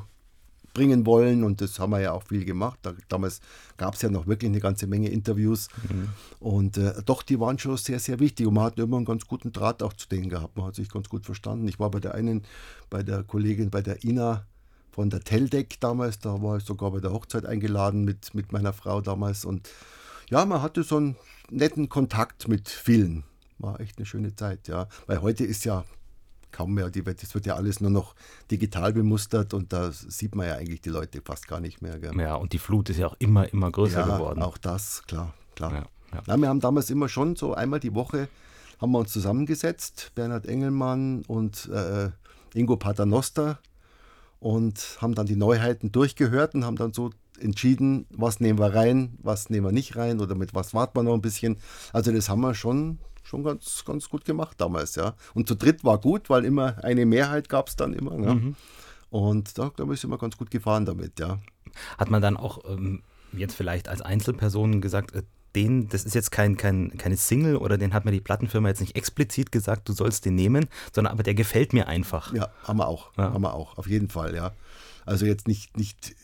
bringen 0.74 1.06
wollen 1.06 1.44
und 1.44 1.62
das 1.62 1.80
haben 1.80 1.92
wir 1.92 2.00
ja 2.00 2.12
auch 2.12 2.24
viel 2.24 2.46
gemacht. 2.46 2.80
Da, 2.82 2.94
damals 3.10 3.42
gab 3.78 3.96
es 3.96 4.02
ja 4.02 4.10
noch 4.10 4.28
wirklich 4.28 4.50
eine 4.50 4.60
ganze 4.60 4.88
Menge 4.88 5.10
Interviews 5.10 5.68
mhm. 5.90 6.10
und 6.40 6.78
äh, 6.78 6.94
doch, 7.06 7.24
die 7.24 7.40
waren 7.40 7.60
schon 7.60 7.78
sehr, 7.78 8.00
sehr 8.00 8.20
wichtig 8.20 8.48
und 8.48 8.54
man 8.54 8.66
hat 8.66 8.80
immer 8.80 8.98
einen 8.98 9.06
ganz 9.06 9.26
guten 9.28 9.52
Draht 9.52 9.84
auch 9.84 9.94
zu 9.94 10.08
denen 10.08 10.30
gehabt. 10.30 10.58
Man 10.58 10.66
hat 10.66 10.76
sich 10.76 10.90
ganz 10.90 11.10
gut 11.10 11.26
verstanden. 11.26 11.68
Ich 11.68 11.80
war 11.80 11.92
bei 11.92 12.00
der 12.00 12.16
einen, 12.16 12.44
bei 12.90 13.04
der 13.04 13.24
Kollegin, 13.24 13.70
bei 13.70 13.82
der 13.82 14.04
Ina 14.04 14.46
von 14.92 15.10
der 15.10 15.22
Teldec 15.22 15.80
damals, 15.80 16.20
da 16.20 16.42
war 16.42 16.58
ich 16.58 16.64
sogar 16.64 16.92
bei 16.92 17.00
der 17.00 17.14
Hochzeit 17.14 17.46
eingeladen 17.46 18.04
mit, 18.04 18.34
mit 18.34 18.52
meiner 18.52 18.74
Frau 18.74 19.02
damals 19.02 19.46
und 19.46 19.70
ja, 20.30 20.46
man 20.46 20.62
hatte 20.62 20.84
so 20.84 20.98
einen 20.98 21.18
netten 21.50 21.90
Kontakt 21.90 22.48
mit 22.48 22.70
vielen. 22.70 23.24
War 23.60 23.80
echt 23.80 23.98
eine 23.98 24.06
schöne 24.06 24.34
Zeit, 24.34 24.68
ja. 24.68 24.88
Weil 25.06 25.22
heute 25.22 25.44
ist 25.44 25.66
ja 25.66 25.84
kaum 26.52 26.74
mehr. 26.74 26.90
Die, 26.90 27.04
das 27.04 27.34
wird 27.34 27.46
ja 27.46 27.56
alles 27.56 27.82
nur 27.82 27.92
noch 27.92 28.16
digital 28.50 28.94
bemustert 28.94 29.54
und 29.54 29.74
da 29.74 29.92
sieht 29.92 30.36
man 30.36 30.48
ja 30.48 30.56
eigentlich 30.56 30.82
die 30.82 30.90
Leute 30.90 31.22
fast 31.22 31.48
gar 31.48 31.60
nicht 31.60 31.82
mehr. 31.82 32.00
Gell? 32.00 32.18
Ja, 32.20 32.36
und 32.36 32.54
die 32.54 32.60
Flut 32.60 32.90
ist 32.90 32.98
ja 32.98 33.08
auch 33.08 33.16
immer, 33.20 33.52
immer 33.52 33.72
größer 33.72 34.08
ja, 34.08 34.18
geworden. 34.18 34.42
Auch 34.42 34.58
das, 34.58 35.04
klar, 35.08 35.34
klar. 35.56 35.72
Ja, 35.74 35.86
ja. 36.14 36.22
Na, 36.28 36.38
wir 36.38 36.50
haben 36.50 36.60
damals 36.60 36.90
immer 36.90 37.10
schon 37.10 37.36
so 37.36 37.54
einmal 37.54 37.80
die 37.80 37.94
Woche 37.94 38.28
haben 38.82 38.92
wir 38.94 39.00
uns 39.00 39.12
zusammengesetzt, 39.12 40.12
Bernhard 40.16 40.48
Engelmann 40.48 41.24
und 41.28 41.70
äh, 41.70 42.10
Ingo 42.56 42.78
Paternoster 42.78 43.60
und 44.40 44.98
haben 45.00 45.14
dann 45.14 45.28
die 45.28 45.36
Neuheiten 45.36 45.92
durchgehört 45.92 46.56
und 46.56 46.66
haben 46.66 46.76
dann 46.76 46.92
so 46.92 47.12
entschieden, 47.40 48.08
was 48.10 48.40
nehmen 48.40 48.60
wir 48.60 48.74
rein, 48.74 49.18
was 49.22 49.50
nehmen 49.52 49.68
wir 49.68 49.72
nicht 49.72 49.96
rein 49.96 50.20
oder 50.20 50.34
mit 50.34 50.56
was 50.56 50.74
warten 50.74 50.98
wir 50.98 51.04
noch 51.04 51.14
ein 51.14 51.22
bisschen. 51.22 51.58
Also 51.94 52.12
das 52.12 52.28
haben 52.28 52.42
wir 52.42 52.56
schon 52.56 52.98
schon 53.32 53.44
ganz, 53.44 53.84
ganz 53.86 54.10
gut 54.10 54.26
gemacht 54.26 54.60
damals, 54.60 54.96
ja. 54.96 55.15
Und 55.34 55.48
zu 55.48 55.56
dritt 55.56 55.84
war 55.84 55.98
gut, 55.98 56.30
weil 56.30 56.46
immer 56.46 56.84
eine 56.84 57.06
Mehrheit 57.06 57.50
gab 57.50 57.70
es 57.70 57.76
dann 57.76 57.94
immer. 57.94 58.20
Ja. 58.20 58.36
Mhm. 58.36 58.56
Und 59.10 59.58
da, 59.58 59.70
glaube 59.70 59.94
ich, 59.94 60.02
sind 60.02 60.10
wir 60.10 60.17
ganz 60.17 60.38
gut 60.38 60.52
gefahren 60.52 60.86
damit, 60.86 61.20
ja. 61.20 61.39
Hat 61.98 62.10
man 62.10 62.22
dann 62.22 62.38
auch 62.38 62.60
ähm, 62.70 63.04
jetzt 63.32 63.56
vielleicht 63.56 63.88
als 63.88 64.02
Einzelperson 64.02 64.82
gesagt, 64.82 65.15
äh, 65.15 65.24
den, 65.56 65.89
das 65.89 66.04
ist 66.04 66.13
jetzt 66.13 66.32
kein, 66.32 66.56
kein, 66.58 66.98
keine 66.98 67.17
Single 67.17 67.58
oder 67.58 67.78
den 67.78 67.94
hat 67.94 68.06
mir 68.06 68.12
die 68.12 68.22
Plattenfirma 68.22 68.70
jetzt 68.70 68.82
nicht 68.82 68.96
explizit 68.96 69.52
gesagt, 69.52 69.88
du 69.89 69.94
sollst 69.94 70.26
den 70.26 70.36
nehmen, 70.36 70.67
sondern 70.94 71.13
aber 71.13 71.24
der 71.24 71.34
gefällt 71.34 71.74
mir 71.74 71.88
einfach. 71.88 72.34
Ja, 72.34 72.50
haben 72.63 72.80
wir 72.80 72.88
auch. 72.88 73.12
Ja. 73.17 73.34
Haben 73.34 73.41
wir 73.41 73.54
auch, 73.54 73.78
auf 73.78 73.88
jeden 73.88 74.10
Fall, 74.10 74.36
ja. 74.36 74.52
Also 75.06 75.26
jetzt 75.26 75.48
nicht, 75.48 75.78
nicht 75.78 76.15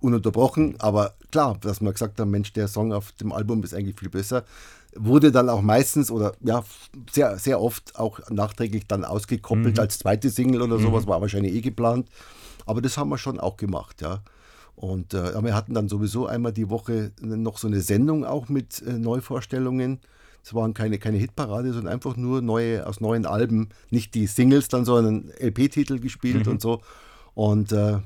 ununterbrochen, 0.00 0.80
aber 0.80 1.14
klar, 1.30 1.56
dass 1.60 1.80
man 1.80 1.92
gesagt 1.92 2.20
hat, 2.20 2.28
Mensch, 2.28 2.52
der 2.52 2.68
Song 2.68 2.92
auf 2.92 3.12
dem 3.12 3.32
Album 3.32 3.62
ist 3.62 3.74
eigentlich 3.74 3.98
viel 3.98 4.10
besser 4.10 4.44
wurde 4.96 5.32
dann 5.32 5.48
auch 5.48 5.62
meistens 5.62 6.10
oder 6.10 6.34
ja, 6.40 6.64
sehr, 7.10 7.38
sehr 7.38 7.60
oft 7.60 7.96
auch 7.98 8.20
nachträglich 8.30 8.86
dann 8.86 9.04
ausgekoppelt 9.04 9.76
mhm. 9.76 9.80
als 9.80 9.98
zweite 9.98 10.30
Single 10.30 10.62
oder 10.62 10.78
sowas, 10.78 11.04
mhm. 11.04 11.10
war 11.10 11.20
wahrscheinlich 11.20 11.54
eh 11.54 11.60
geplant. 11.60 12.08
Aber 12.66 12.80
das 12.80 12.96
haben 12.96 13.10
wir 13.10 13.18
schon 13.18 13.40
auch 13.40 13.56
gemacht, 13.56 14.00
ja. 14.00 14.22
Und 14.76 15.14
äh, 15.14 15.42
wir 15.42 15.54
hatten 15.54 15.74
dann 15.74 15.88
sowieso 15.88 16.26
einmal 16.26 16.52
die 16.52 16.68
Woche 16.68 17.12
noch 17.20 17.58
so 17.58 17.68
eine 17.68 17.80
Sendung 17.80 18.24
auch 18.24 18.48
mit 18.48 18.82
äh, 18.82 18.92
Neuvorstellungen. 18.94 20.00
Es 20.42 20.52
waren 20.52 20.74
keine, 20.74 20.98
keine 20.98 21.16
Hitparade, 21.16 21.72
sondern 21.72 21.92
einfach 21.92 22.16
nur 22.16 22.42
neue 22.42 22.86
aus 22.86 23.00
neuen 23.00 23.24
Alben, 23.24 23.68
nicht 23.90 24.14
die 24.14 24.26
Singles 24.26 24.68
dann, 24.68 24.84
sondern 24.84 25.30
LP-Titel 25.38 26.00
gespielt 26.00 26.46
mhm. 26.46 26.52
und 26.52 26.60
so. 26.60 26.82
Und 27.34 27.72
äh, 27.72 27.98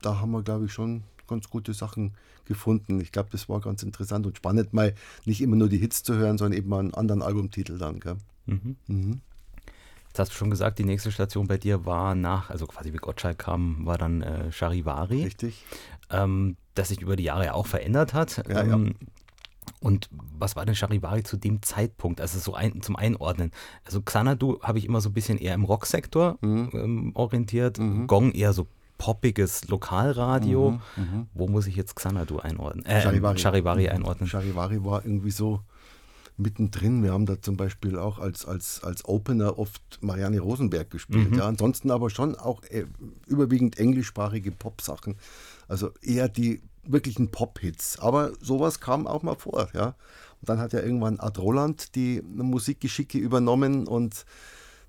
da 0.00 0.20
haben 0.20 0.30
wir, 0.32 0.42
glaube 0.42 0.64
ich, 0.64 0.72
schon 0.72 1.04
ganz 1.28 1.48
gute 1.50 1.74
Sachen 1.74 2.14
gefunden. 2.46 3.00
Ich 3.00 3.12
glaube, 3.12 3.30
das 3.30 3.48
war 3.48 3.60
ganz 3.60 3.82
interessant 3.82 4.26
und 4.26 4.36
spannend, 4.36 4.72
mal 4.72 4.94
nicht 5.24 5.40
immer 5.40 5.56
nur 5.56 5.68
die 5.68 5.78
Hits 5.78 6.02
zu 6.02 6.14
hören, 6.14 6.38
sondern 6.38 6.58
eben 6.58 6.68
mal 6.68 6.80
einen 6.80 6.94
anderen 6.94 7.22
Albumtitel 7.22 7.78
dann. 7.78 8.00
Mhm. 8.46 8.76
Mhm. 8.86 9.20
Jetzt 10.08 10.18
hast 10.18 10.30
du 10.30 10.36
schon 10.36 10.50
gesagt, 10.50 10.78
die 10.78 10.84
nächste 10.84 11.10
Station 11.10 11.48
bei 11.48 11.58
dir 11.58 11.86
war 11.86 12.14
nach, 12.14 12.48
also 12.50 12.66
quasi 12.66 12.92
wie 12.92 12.98
Gottschalk 12.98 13.38
kam, 13.38 13.84
war 13.84 13.98
dann 13.98 14.22
äh, 14.22 14.52
Charivari. 14.52 15.24
Richtig. 15.24 15.64
Ähm, 16.10 16.56
das 16.74 16.88
sich 16.88 17.00
über 17.00 17.16
die 17.16 17.24
Jahre 17.24 17.46
ja 17.46 17.54
auch 17.54 17.66
verändert 17.66 18.14
hat. 18.14 18.42
Ja, 18.48 18.62
ähm, 18.62 18.86
ja. 18.86 19.06
Und 19.80 20.08
was 20.12 20.56
war 20.56 20.64
denn 20.64 20.74
Charivari 20.74 21.22
zu 21.24 21.36
dem 21.36 21.62
Zeitpunkt? 21.62 22.20
Also 22.20 22.38
so 22.38 22.54
ein, 22.54 22.80
zum 22.80 22.96
Einordnen. 22.96 23.50
Also 23.84 24.02
Xanadu 24.02 24.60
habe 24.62 24.78
ich 24.78 24.86
immer 24.86 25.00
so 25.00 25.10
ein 25.10 25.14
bisschen 25.14 25.38
eher 25.38 25.54
im 25.54 25.64
Rocksektor 25.64 26.38
mhm. 26.40 26.70
ähm, 26.72 27.10
orientiert, 27.14 27.78
mhm. 27.78 28.06
Gong 28.06 28.32
eher 28.32 28.52
so 28.52 28.66
poppiges 28.98 29.68
Lokalradio. 29.68 30.80
Mhm, 30.96 31.02
mhm, 31.02 31.26
Wo 31.34 31.48
muss 31.48 31.66
ich 31.66 31.76
jetzt 31.76 31.96
Xanadu 31.96 32.38
einordnen? 32.38 32.84
Äh, 32.86 33.02
Charivari. 33.02 33.38
Charivari 33.38 33.88
einordnen. 33.88 34.28
Charivari 34.28 34.84
war 34.84 35.04
irgendwie 35.04 35.30
so 35.30 35.60
mittendrin. 36.36 37.02
Wir 37.02 37.12
haben 37.12 37.26
da 37.26 37.40
zum 37.40 37.56
Beispiel 37.56 37.98
auch 37.98 38.18
als, 38.18 38.44
als, 38.46 38.82
als 38.82 39.04
Opener 39.04 39.58
oft 39.58 39.82
Marianne 40.00 40.40
Rosenberg 40.40 40.90
gespielt. 40.90 41.30
Mhm. 41.30 41.38
Ja. 41.38 41.46
Ansonsten 41.46 41.90
aber 41.90 42.10
schon 42.10 42.34
auch 42.34 42.62
äh, 42.64 42.86
überwiegend 43.26 43.78
englischsprachige 43.78 44.50
Pop-Sachen. 44.50 45.16
Also 45.68 45.90
eher 46.02 46.28
die 46.28 46.62
wirklichen 46.86 47.30
Pop-Hits. 47.30 47.98
Aber 47.98 48.32
sowas 48.40 48.80
kam 48.80 49.06
auch 49.06 49.22
mal 49.22 49.36
vor. 49.36 49.68
Ja. 49.74 49.94
Und 50.40 50.48
dann 50.48 50.58
hat 50.58 50.72
ja 50.72 50.80
irgendwann 50.80 51.20
Ad 51.20 51.40
Roland 51.40 51.94
die 51.94 52.22
Musikgeschicke 52.22 53.18
übernommen 53.18 53.86
und 53.86 54.24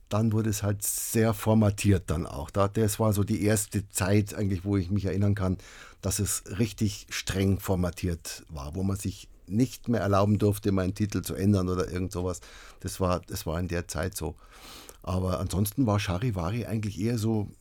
dann 0.10 0.32
wurde 0.32 0.50
es 0.50 0.64
halt 0.64 0.84
sehr 0.84 1.34
formatiert 1.34 2.04
dann 2.08 2.26
auch. 2.26 2.52
das 2.52 3.00
war 3.00 3.14
so 3.14 3.24
die 3.24 3.44
erste 3.44 3.88
Zeit 3.90 4.34
eigentlich, 4.34 4.64
wo 4.64 4.78
ich 4.78 4.92
mich 4.92 5.06
erinnern 5.06 5.36
kann, 5.36 5.58
dass 6.02 6.20
es 6.20 6.44
richtig 6.60 7.08
streng 7.10 7.60
formatiert 7.60 8.46
war, 8.50 8.76
wo 8.76 8.84
man 8.84 8.98
sich 8.98 9.28
nicht 9.48 9.90
mehr 9.90 10.02
erlauben 10.02 10.38
durfte, 10.38 10.72
meinen 10.72 10.96
Titel 10.96 11.22
zu 11.22 11.36
ändern 11.36 11.70
oder 11.70 11.92
irgend 11.92 12.12
sowas. 12.12 12.42
Das 12.80 13.00
war, 13.00 13.22
das 13.22 13.46
war 13.46 13.60
in 13.60 13.68
der 13.68 13.88
Zeit 13.88 14.16
so. 14.16 14.36
Aber 15.04 15.40
ansonsten 15.40 15.86
war 15.86 16.00
Charivari 16.00 16.66
eigentlich 16.66 17.00
eher 17.00 17.18
so 17.18 17.52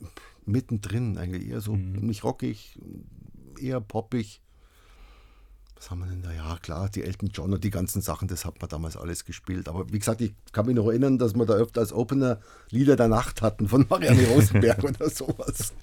mittendrin, 0.46 1.18
eigentlich 1.18 1.48
eher 1.48 1.61
so 1.61 1.74
mhm. 1.74 2.07
nicht 2.07 2.24
rockig, 2.24 2.78
eher 3.61 3.80
poppig. 3.80 4.40
Was 5.85 5.90
haben 5.90 5.99
wir 5.99 6.07
denn 6.07 6.23
da? 6.23 6.33
Ja, 6.33 6.57
klar, 6.62 6.88
die 6.88 7.03
Elton 7.03 7.29
John 7.29 7.53
und 7.53 7.62
die 7.62 7.68
ganzen 7.68 8.01
Sachen, 8.01 8.27
das 8.27 8.47
hat 8.47 8.59
man 8.59 8.70
damals 8.70 8.97
alles 8.97 9.27
gespielt. 9.27 9.68
Aber 9.68 9.92
wie 9.92 9.99
gesagt, 9.99 10.23
ich 10.23 10.33
kann 10.51 10.64
mich 10.64 10.75
noch 10.75 10.87
erinnern, 10.87 11.18
dass 11.18 11.35
wir 11.35 11.44
da 11.44 11.53
öfter 11.53 11.83
als 11.83 11.92
Opener 11.92 12.38
Lieder 12.70 12.97
der 12.97 13.09
Nacht 13.09 13.42
hatten 13.42 13.68
von 13.68 13.85
Marianne 13.90 14.27
Rosenberg 14.29 14.83
oder 14.83 15.11
sowas. 15.11 15.75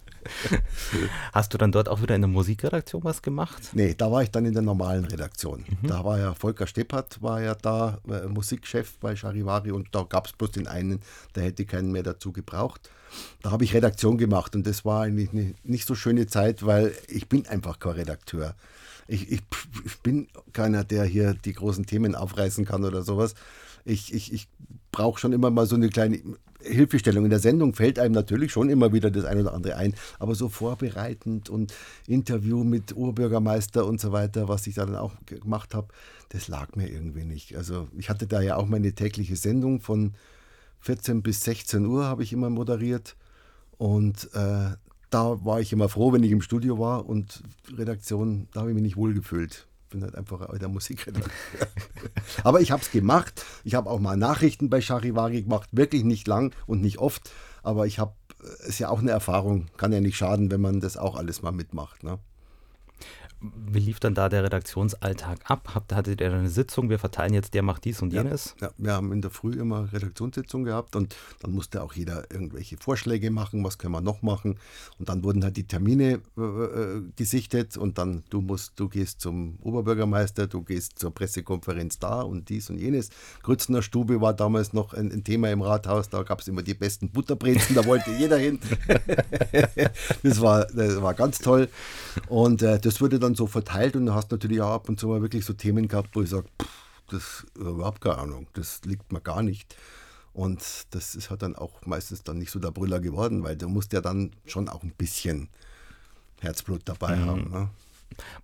Hast 1.33 1.53
du 1.53 1.59
dann 1.59 1.71
dort 1.71 1.87
auch 1.87 2.01
wieder 2.01 2.15
in 2.15 2.21
der 2.21 2.29
Musikredaktion 2.29 3.03
was 3.03 3.21
gemacht? 3.21 3.61
Nee, 3.73 3.93
da 3.95 4.11
war 4.11 4.23
ich 4.23 4.31
dann 4.31 4.43
in 4.47 4.53
der 4.53 4.63
normalen 4.63 5.05
Redaktion. 5.05 5.65
Mhm. 5.83 5.87
Da 5.87 6.03
war 6.03 6.17
ja 6.17 6.33
Volker 6.33 6.65
Steppert, 6.65 7.21
war 7.21 7.39
ja 7.39 7.53
da 7.53 7.99
äh, 8.09 8.25
Musikchef 8.25 8.97
bei 8.97 9.15
Charivari 9.15 9.69
und 9.69 9.89
da 9.91 10.01
gab 10.01 10.25
es 10.25 10.33
bloß 10.33 10.49
den 10.49 10.65
einen, 10.65 11.01
der 11.35 11.43
hätte 11.43 11.63
keinen 11.65 11.91
mehr 11.91 12.01
dazu 12.01 12.31
gebraucht. 12.31 12.89
Da 13.43 13.51
habe 13.51 13.65
ich 13.65 13.75
Redaktion 13.75 14.17
gemacht 14.17 14.55
und 14.55 14.65
das 14.65 14.83
war 14.83 15.03
eigentlich 15.03 15.31
eine 15.31 15.53
nicht 15.63 15.87
so 15.87 15.93
schöne 15.93 16.25
Zeit, 16.25 16.65
weil 16.65 16.91
ich 17.07 17.29
bin 17.29 17.45
einfach 17.45 17.77
kein 17.77 17.91
Redakteur. 17.91 18.55
Ich, 19.07 19.31
ich, 19.31 19.41
ich 19.85 19.99
bin 19.99 20.27
keiner, 20.53 20.83
der 20.83 21.03
hier 21.05 21.33
die 21.33 21.53
großen 21.53 21.85
Themen 21.85 22.15
aufreißen 22.15 22.65
kann 22.65 22.83
oder 22.85 23.03
sowas. 23.03 23.35
Ich, 23.85 24.13
ich, 24.13 24.33
ich 24.33 24.47
brauche 24.91 25.19
schon 25.19 25.33
immer 25.33 25.49
mal 25.49 25.65
so 25.65 25.75
eine 25.75 25.89
kleine 25.89 26.21
Hilfestellung. 26.63 27.23
In 27.25 27.29
der 27.29 27.39
Sendung 27.39 27.73
fällt 27.73 27.99
einem 27.99 28.13
natürlich 28.13 28.51
schon 28.51 28.69
immer 28.69 28.93
wieder 28.93 29.09
das 29.09 29.25
eine 29.25 29.41
oder 29.41 29.53
andere 29.53 29.77
ein, 29.77 29.95
aber 30.19 30.35
so 30.35 30.49
vorbereitend 30.49 31.49
und 31.49 31.73
Interview 32.07 32.63
mit 32.63 32.95
Urbürgermeister 32.95 33.85
und 33.85 33.99
so 33.99 34.11
weiter, 34.11 34.47
was 34.47 34.67
ich 34.67 34.75
da 34.75 34.85
dann 34.85 34.95
auch 34.95 35.13
gemacht 35.25 35.73
habe, 35.73 35.87
das 36.29 36.47
lag 36.47 36.75
mir 36.75 36.89
irgendwie 36.89 37.25
nicht. 37.25 37.55
Also 37.55 37.87
ich 37.97 38.09
hatte 38.09 38.27
da 38.27 38.41
ja 38.41 38.57
auch 38.57 38.67
meine 38.67 38.93
tägliche 38.93 39.35
Sendung 39.35 39.81
von 39.81 40.13
14 40.81 41.21
bis 41.21 41.41
16 41.41 41.85
Uhr 41.85 42.05
habe 42.05 42.23
ich 42.23 42.33
immer 42.33 42.49
moderiert 42.49 43.15
und 43.77 44.29
äh, 44.33 44.71
da 45.11 45.43
war 45.45 45.61
ich 45.61 45.71
immer 45.71 45.89
froh, 45.89 46.13
wenn 46.13 46.23
ich 46.23 46.31
im 46.31 46.41
Studio 46.41 46.79
war 46.79 47.05
und 47.05 47.43
Redaktion, 47.77 48.47
da 48.53 48.61
habe 48.61 48.71
ich 48.71 48.75
mich 48.75 48.83
nicht 48.83 48.97
wohlgefühlt 48.97 49.67
bin 49.91 50.01
halt 50.03 50.15
einfach 50.15 50.57
der 50.57 50.69
Musikredakteur. 50.69 51.31
Aber 52.43 52.61
ich 52.61 52.71
habe 52.71 52.81
es 52.81 52.91
gemacht. 52.91 53.45
Ich 53.63 53.75
habe 53.75 53.89
auch 53.89 53.99
mal 53.99 54.17
Nachrichten 54.17 54.69
bei 54.69 54.81
Charivari 54.81 55.43
gemacht, 55.43 55.69
wirklich 55.71 56.03
nicht 56.03 56.27
lang 56.27 56.55
und 56.65 56.81
nicht 56.81 56.97
oft. 56.97 57.31
Aber 57.61 57.85
ich 57.85 57.99
habe, 57.99 58.13
es 58.61 58.69
ist 58.69 58.79
ja 58.79 58.89
auch 58.89 58.99
eine 58.99 59.11
Erfahrung, 59.11 59.67
kann 59.77 59.91
ja 59.91 59.99
nicht 59.99 60.17
schaden, 60.17 60.49
wenn 60.49 60.61
man 60.61 60.79
das 60.79 60.97
auch 60.97 61.15
alles 61.15 61.43
mal 61.43 61.51
mitmacht. 61.51 62.03
Ne? 62.03 62.17
Wie 63.41 63.79
lief 63.79 63.99
dann 63.99 64.13
da 64.13 64.29
der 64.29 64.43
Redaktionsalltag 64.43 65.49
ab? 65.49 65.71
Habt, 65.73 65.93
hattet 65.93 66.21
ihr 66.21 66.31
eine 66.31 66.47
Sitzung? 66.47 66.91
Wir 66.91 66.99
verteilen 66.99 67.33
jetzt, 67.33 67.55
der 67.55 67.63
macht 67.63 67.85
dies 67.85 67.99
und 68.03 68.13
jenes? 68.13 68.55
Ja, 68.61 68.67
ja, 68.67 68.73
wir 68.77 68.93
haben 68.93 69.11
in 69.11 69.23
der 69.23 69.31
Früh 69.31 69.53
immer 69.59 69.91
Redaktionssitzung 69.91 70.63
gehabt 70.63 70.95
und 70.95 71.15
dann 71.39 71.51
musste 71.51 71.81
auch 71.81 71.93
jeder 71.93 72.29
irgendwelche 72.29 72.77
Vorschläge 72.77 73.31
machen, 73.31 73.63
was 73.63 73.79
können 73.79 73.93
wir 73.93 74.01
noch 74.01 74.21
machen. 74.21 74.59
Und 74.99 75.09
dann 75.09 75.23
wurden 75.23 75.43
halt 75.43 75.57
die 75.57 75.65
Termine 75.65 76.21
äh, 76.37 76.41
äh, 76.41 77.01
gesichtet 77.15 77.77
und 77.77 77.97
dann 77.97 78.21
du 78.29 78.41
musst, 78.41 78.73
du 78.75 78.87
gehst 78.87 79.21
zum 79.21 79.57
Oberbürgermeister, 79.63 80.45
du 80.45 80.61
gehst 80.61 80.99
zur 80.99 81.11
Pressekonferenz 81.11 81.97
da 81.97 82.21
und 82.21 82.49
dies 82.49 82.69
und 82.69 82.77
jenes. 82.77 83.09
Grützner 83.41 83.81
Stube 83.81 84.21
war 84.21 84.35
damals 84.35 84.71
noch 84.71 84.93
ein, 84.93 85.11
ein 85.11 85.23
Thema 85.23 85.49
im 85.49 85.63
Rathaus, 85.63 86.09
da 86.09 86.21
gab 86.21 86.41
es 86.41 86.47
immer 86.47 86.61
die 86.61 86.75
besten 86.75 87.09
Butterbrezen, 87.09 87.75
da 87.75 87.85
wollte 87.85 88.11
jeder 88.11 88.37
hin. 88.37 88.59
das, 90.21 90.41
war, 90.41 90.65
das 90.65 91.01
war 91.01 91.15
ganz 91.15 91.39
toll. 91.39 91.69
Und 92.27 92.61
äh, 92.61 92.79
das 92.79 93.01
wurde 93.01 93.17
dann 93.17 93.30
dann 93.31 93.35
so 93.35 93.47
verteilt 93.47 93.95
und 93.95 94.05
du 94.05 94.13
hast 94.13 94.31
natürlich 94.31 94.61
auch 94.61 94.71
ab 94.71 94.89
und 94.89 94.99
zu 94.99 95.07
mal 95.07 95.21
wirklich 95.21 95.45
so 95.45 95.53
Themen 95.53 95.87
gehabt, 95.87 96.15
wo 96.15 96.21
ich 96.21 96.29
sage, 96.29 96.47
das 97.09 97.45
überhaupt 97.55 98.01
keine 98.01 98.17
Ahnung, 98.17 98.47
das 98.53 98.81
liegt 98.85 99.11
mir 99.11 99.21
gar 99.21 99.41
nicht. 99.41 99.75
Und 100.33 100.61
das 100.91 101.15
ist 101.15 101.29
halt 101.29 101.41
dann 101.41 101.55
auch 101.55 101.85
meistens 101.85 102.23
dann 102.23 102.37
nicht 102.37 102.51
so 102.51 102.59
der 102.59 102.71
Brüller 102.71 103.01
geworden, 103.01 103.43
weil 103.43 103.57
du 103.57 103.67
musst 103.67 103.91
ja 103.91 103.99
dann 103.99 104.31
schon 104.45 104.69
auch 104.69 104.83
ein 104.83 104.93
bisschen 104.97 105.49
Herzblut 106.39 106.81
dabei 106.85 107.17
mhm. 107.17 107.25
haben. 107.25 107.51
Ne? 107.51 107.69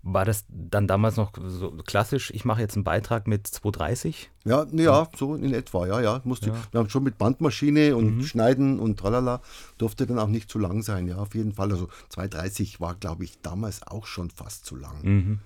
War 0.01 0.25
das 0.25 0.45
dann 0.49 0.87
damals 0.87 1.17
noch 1.17 1.31
so 1.47 1.71
klassisch, 1.85 2.31
ich 2.31 2.45
mache 2.45 2.61
jetzt 2.61 2.75
einen 2.75 2.83
Beitrag 2.83 3.27
mit 3.27 3.47
230? 3.47 4.31
Ja, 4.45 4.65
ja, 4.71 5.07
so 5.15 5.35
in 5.35 5.53
etwa, 5.53 5.87
ja, 5.87 6.01
ja. 6.01 6.21
Musste, 6.23 6.49
ja. 6.49 6.55
Wir 6.71 6.79
haben 6.79 6.89
schon 6.89 7.03
mit 7.03 7.17
Bandmaschine 7.17 7.95
und 7.95 8.17
mhm. 8.17 8.23
Schneiden 8.23 8.79
und 8.79 8.97
tralala, 8.97 9.41
durfte 9.77 10.05
dann 10.05 10.19
auch 10.19 10.27
nicht 10.27 10.49
zu 10.49 10.59
lang 10.59 10.81
sein, 10.83 11.07
ja, 11.07 11.17
auf 11.17 11.35
jeden 11.35 11.53
Fall. 11.53 11.71
Also 11.71 11.89
230 12.09 12.79
war, 12.79 12.95
glaube 12.95 13.23
ich, 13.23 13.41
damals 13.41 13.85
auch 13.85 14.05
schon 14.05 14.29
fast 14.29 14.65
zu 14.65 14.75
lang. 14.75 15.03
Mhm. 15.03 15.39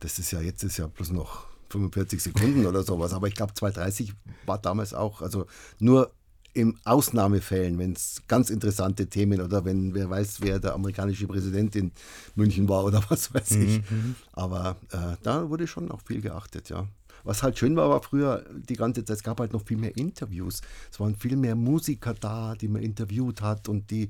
Das 0.00 0.18
ist 0.18 0.30
ja, 0.30 0.40
jetzt 0.40 0.62
ist 0.62 0.76
ja 0.76 0.86
bloß 0.86 1.10
noch 1.10 1.46
45 1.70 2.22
Sekunden 2.22 2.66
oder 2.66 2.82
sowas, 2.82 3.12
aber 3.12 3.28
ich 3.28 3.34
glaube 3.34 3.54
230 3.54 4.14
war 4.46 4.58
damals 4.58 4.94
auch, 4.94 5.20
also 5.22 5.46
nur 5.78 6.10
in 6.54 6.78
Ausnahmefällen, 6.84 7.78
wenn 7.78 7.92
es 7.92 8.22
ganz 8.26 8.50
interessante 8.50 9.06
Themen 9.06 9.40
oder 9.40 9.64
wenn 9.64 9.94
wer 9.94 10.10
weiß, 10.10 10.40
wer 10.40 10.58
der 10.58 10.74
amerikanische 10.74 11.26
Präsident 11.26 11.76
in 11.76 11.92
München 12.34 12.68
war 12.68 12.84
oder 12.84 13.02
was 13.08 13.32
weiß 13.32 13.52
ich. 13.52 13.90
Mhm. 13.90 14.14
Aber 14.32 14.76
äh, 14.90 15.16
da 15.22 15.48
wurde 15.48 15.66
schon 15.66 15.90
auch 15.90 16.00
viel 16.02 16.20
geachtet, 16.20 16.68
ja. 16.68 16.86
Was 17.24 17.42
halt 17.42 17.58
schön 17.58 17.76
war, 17.76 17.90
war 17.90 18.02
früher 18.02 18.44
die 18.50 18.74
ganze 18.74 19.04
Zeit, 19.04 19.16
es 19.18 19.22
gab 19.22 19.40
halt 19.40 19.52
noch 19.52 19.66
viel 19.66 19.76
mehr 19.76 19.96
Interviews. 19.96 20.60
Es 20.90 21.00
waren 21.00 21.14
viel 21.16 21.36
mehr 21.36 21.56
Musiker 21.56 22.14
da, 22.14 22.54
die 22.54 22.68
man 22.68 22.82
interviewt 22.82 23.42
hat 23.42 23.68
und 23.68 23.90
die, 23.90 24.08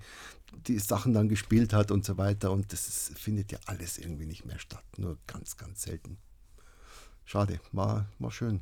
die 0.66 0.78
Sachen 0.78 1.14
dann 1.14 1.28
gespielt 1.28 1.72
hat 1.72 1.90
und 1.90 2.04
so 2.04 2.16
weiter. 2.18 2.52
Und 2.52 2.72
das 2.72 2.86
ist, 2.86 3.18
findet 3.18 3.50
ja 3.50 3.58
alles 3.66 3.98
irgendwie 3.98 4.26
nicht 4.26 4.44
mehr 4.44 4.58
statt. 4.58 4.84
Nur 4.98 5.18
ganz, 5.26 5.56
ganz 5.56 5.82
selten. 5.82 6.18
Schade, 7.24 7.60
war, 7.72 8.06
war 8.18 8.30
schön. 8.30 8.60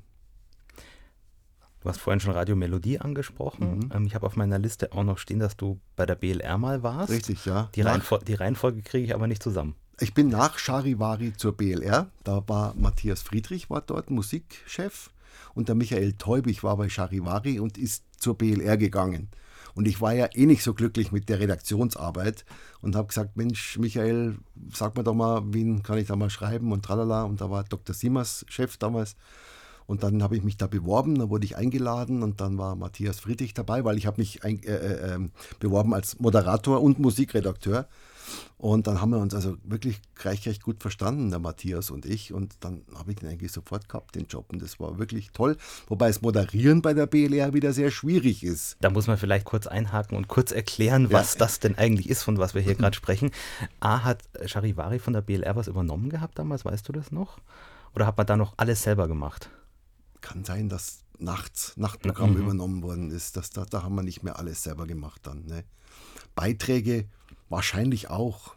Du 1.80 1.88
hast 1.88 2.00
vorhin 2.00 2.20
schon 2.20 2.32
Radio 2.32 2.56
Melodie 2.56 2.98
angesprochen. 2.98 3.78
Mhm. 3.78 3.90
Ähm, 3.94 4.06
ich 4.06 4.14
habe 4.14 4.26
auf 4.26 4.36
meiner 4.36 4.58
Liste 4.58 4.92
auch 4.92 5.04
noch 5.04 5.18
stehen, 5.18 5.38
dass 5.38 5.56
du 5.56 5.78
bei 5.94 6.06
der 6.06 6.14
BLR 6.16 6.58
mal 6.58 6.82
warst. 6.82 7.10
Richtig, 7.10 7.44
ja. 7.44 7.70
Die, 7.74 7.82
Reihenfol 7.82 8.20
die 8.26 8.34
Reihenfolge 8.34 8.82
kriege 8.82 9.04
ich 9.04 9.14
aber 9.14 9.26
nicht 9.26 9.42
zusammen. 9.42 9.74
Ich 9.98 10.12
bin 10.12 10.28
nach 10.28 10.58
Charivari 10.58 11.34
zur 11.36 11.56
BLR. 11.56 12.08
Da 12.24 12.42
war 12.48 12.74
Matthias 12.74 13.22
Friedrich 13.22 13.70
war 13.70 13.80
dort 13.80 14.10
Musikchef 14.10 15.10
und 15.54 15.68
der 15.68 15.74
Michael 15.74 16.12
Teubig 16.14 16.62
war 16.62 16.76
bei 16.76 16.88
Charivari 16.88 17.60
und 17.60 17.78
ist 17.78 18.04
zur 18.18 18.36
BLR 18.36 18.76
gegangen. 18.76 19.28
Und 19.74 19.86
ich 19.86 20.00
war 20.00 20.14
ja 20.14 20.28
eh 20.34 20.46
nicht 20.46 20.62
so 20.62 20.72
glücklich 20.72 21.12
mit 21.12 21.28
der 21.28 21.38
Redaktionsarbeit 21.38 22.46
und 22.80 22.96
habe 22.96 23.08
gesagt, 23.08 23.36
Mensch, 23.36 23.78
Michael, 23.78 24.36
sag 24.72 24.96
mir 24.96 25.04
doch 25.04 25.14
mal, 25.14 25.42
wen 25.46 25.82
kann 25.82 25.98
ich 25.98 26.08
da 26.08 26.16
mal 26.16 26.30
schreiben 26.30 26.72
und 26.72 26.82
tralala. 26.82 27.24
Und 27.24 27.42
da 27.42 27.50
war 27.50 27.62
Dr. 27.64 27.94
Siemers 27.94 28.46
Chef 28.48 28.78
damals. 28.78 29.16
Und 29.86 30.02
dann 30.02 30.22
habe 30.22 30.36
ich 30.36 30.42
mich 30.42 30.56
da 30.56 30.66
beworben, 30.66 31.18
dann 31.18 31.30
wurde 31.30 31.44
ich 31.44 31.56
eingeladen 31.56 32.22
und 32.22 32.40
dann 32.40 32.58
war 32.58 32.74
Matthias 32.74 33.20
Friedrich 33.20 33.54
dabei, 33.54 33.84
weil 33.84 33.96
ich 33.96 34.06
habe 34.06 34.20
mich 34.20 34.44
ein, 34.44 34.62
äh, 34.62 34.74
äh, 34.74 35.14
ähm, 35.14 35.30
beworben 35.60 35.94
als 35.94 36.18
Moderator 36.18 36.82
und 36.82 36.98
Musikredakteur. 36.98 37.86
Und 38.58 38.86
dann 38.86 39.00
haben 39.00 39.10
wir 39.10 39.18
uns 39.18 39.34
also 39.34 39.56
wirklich 39.64 40.00
gleich, 40.14 40.42
gleich 40.42 40.60
gut 40.60 40.80
verstanden, 40.80 41.30
der 41.30 41.38
Matthias 41.38 41.90
und 41.90 42.06
ich. 42.06 42.32
Und 42.32 42.54
dann 42.60 42.82
habe 42.94 43.10
ich 43.10 43.18
den 43.18 43.28
eigentlich 43.28 43.52
sofort 43.52 43.88
gehabt, 43.88 44.14
den 44.14 44.26
Job. 44.26 44.46
Und 44.52 44.62
das 44.62 44.80
war 44.80 44.98
wirklich 44.98 45.30
toll. 45.32 45.56
Wobei 45.88 46.08
das 46.08 46.22
Moderieren 46.22 46.82
bei 46.82 46.94
der 46.94 47.06
BLR 47.06 47.52
wieder 47.52 47.72
sehr 47.72 47.90
schwierig 47.90 48.42
ist. 48.42 48.76
Da 48.80 48.90
muss 48.90 49.06
man 49.06 49.18
vielleicht 49.18 49.44
kurz 49.44 49.66
einhaken 49.66 50.16
und 50.16 50.28
kurz 50.28 50.52
erklären, 50.52 51.12
was 51.12 51.34
ja. 51.34 51.40
das 51.40 51.60
denn 51.60 51.76
eigentlich 51.76 52.08
ist, 52.08 52.22
von 52.22 52.38
was 52.38 52.54
wir 52.54 52.62
hier 52.62 52.74
gerade 52.74 52.96
sprechen. 52.96 53.30
A, 53.80 54.04
hat 54.04 54.24
Charivari 54.46 54.98
von 54.98 55.12
der 55.12 55.22
BLR 55.22 55.54
was 55.54 55.68
übernommen 55.68 56.08
gehabt 56.08 56.38
damals, 56.38 56.64
weißt 56.64 56.88
du 56.88 56.92
das 56.92 57.12
noch? 57.12 57.38
Oder 57.94 58.06
hat 58.06 58.16
man 58.16 58.26
da 58.26 58.36
noch 58.36 58.54
alles 58.56 58.82
selber 58.82 59.06
gemacht? 59.08 59.50
Kann 60.26 60.44
sein, 60.44 60.68
dass 60.68 61.04
nachts 61.18 61.76
Nachtprogramm 61.76 62.32
mhm. 62.32 62.42
übernommen 62.42 62.82
worden 62.82 63.10
ist. 63.10 63.36
Das, 63.36 63.50
da, 63.50 63.64
da 63.64 63.82
haben 63.82 63.94
wir 63.94 64.02
nicht 64.02 64.22
mehr 64.22 64.38
alles 64.38 64.62
selber 64.62 64.86
gemacht 64.86 65.20
dann. 65.24 65.46
Ne? 65.46 65.64
Beiträge 66.34 67.06
wahrscheinlich 67.48 68.10
auch. 68.10 68.54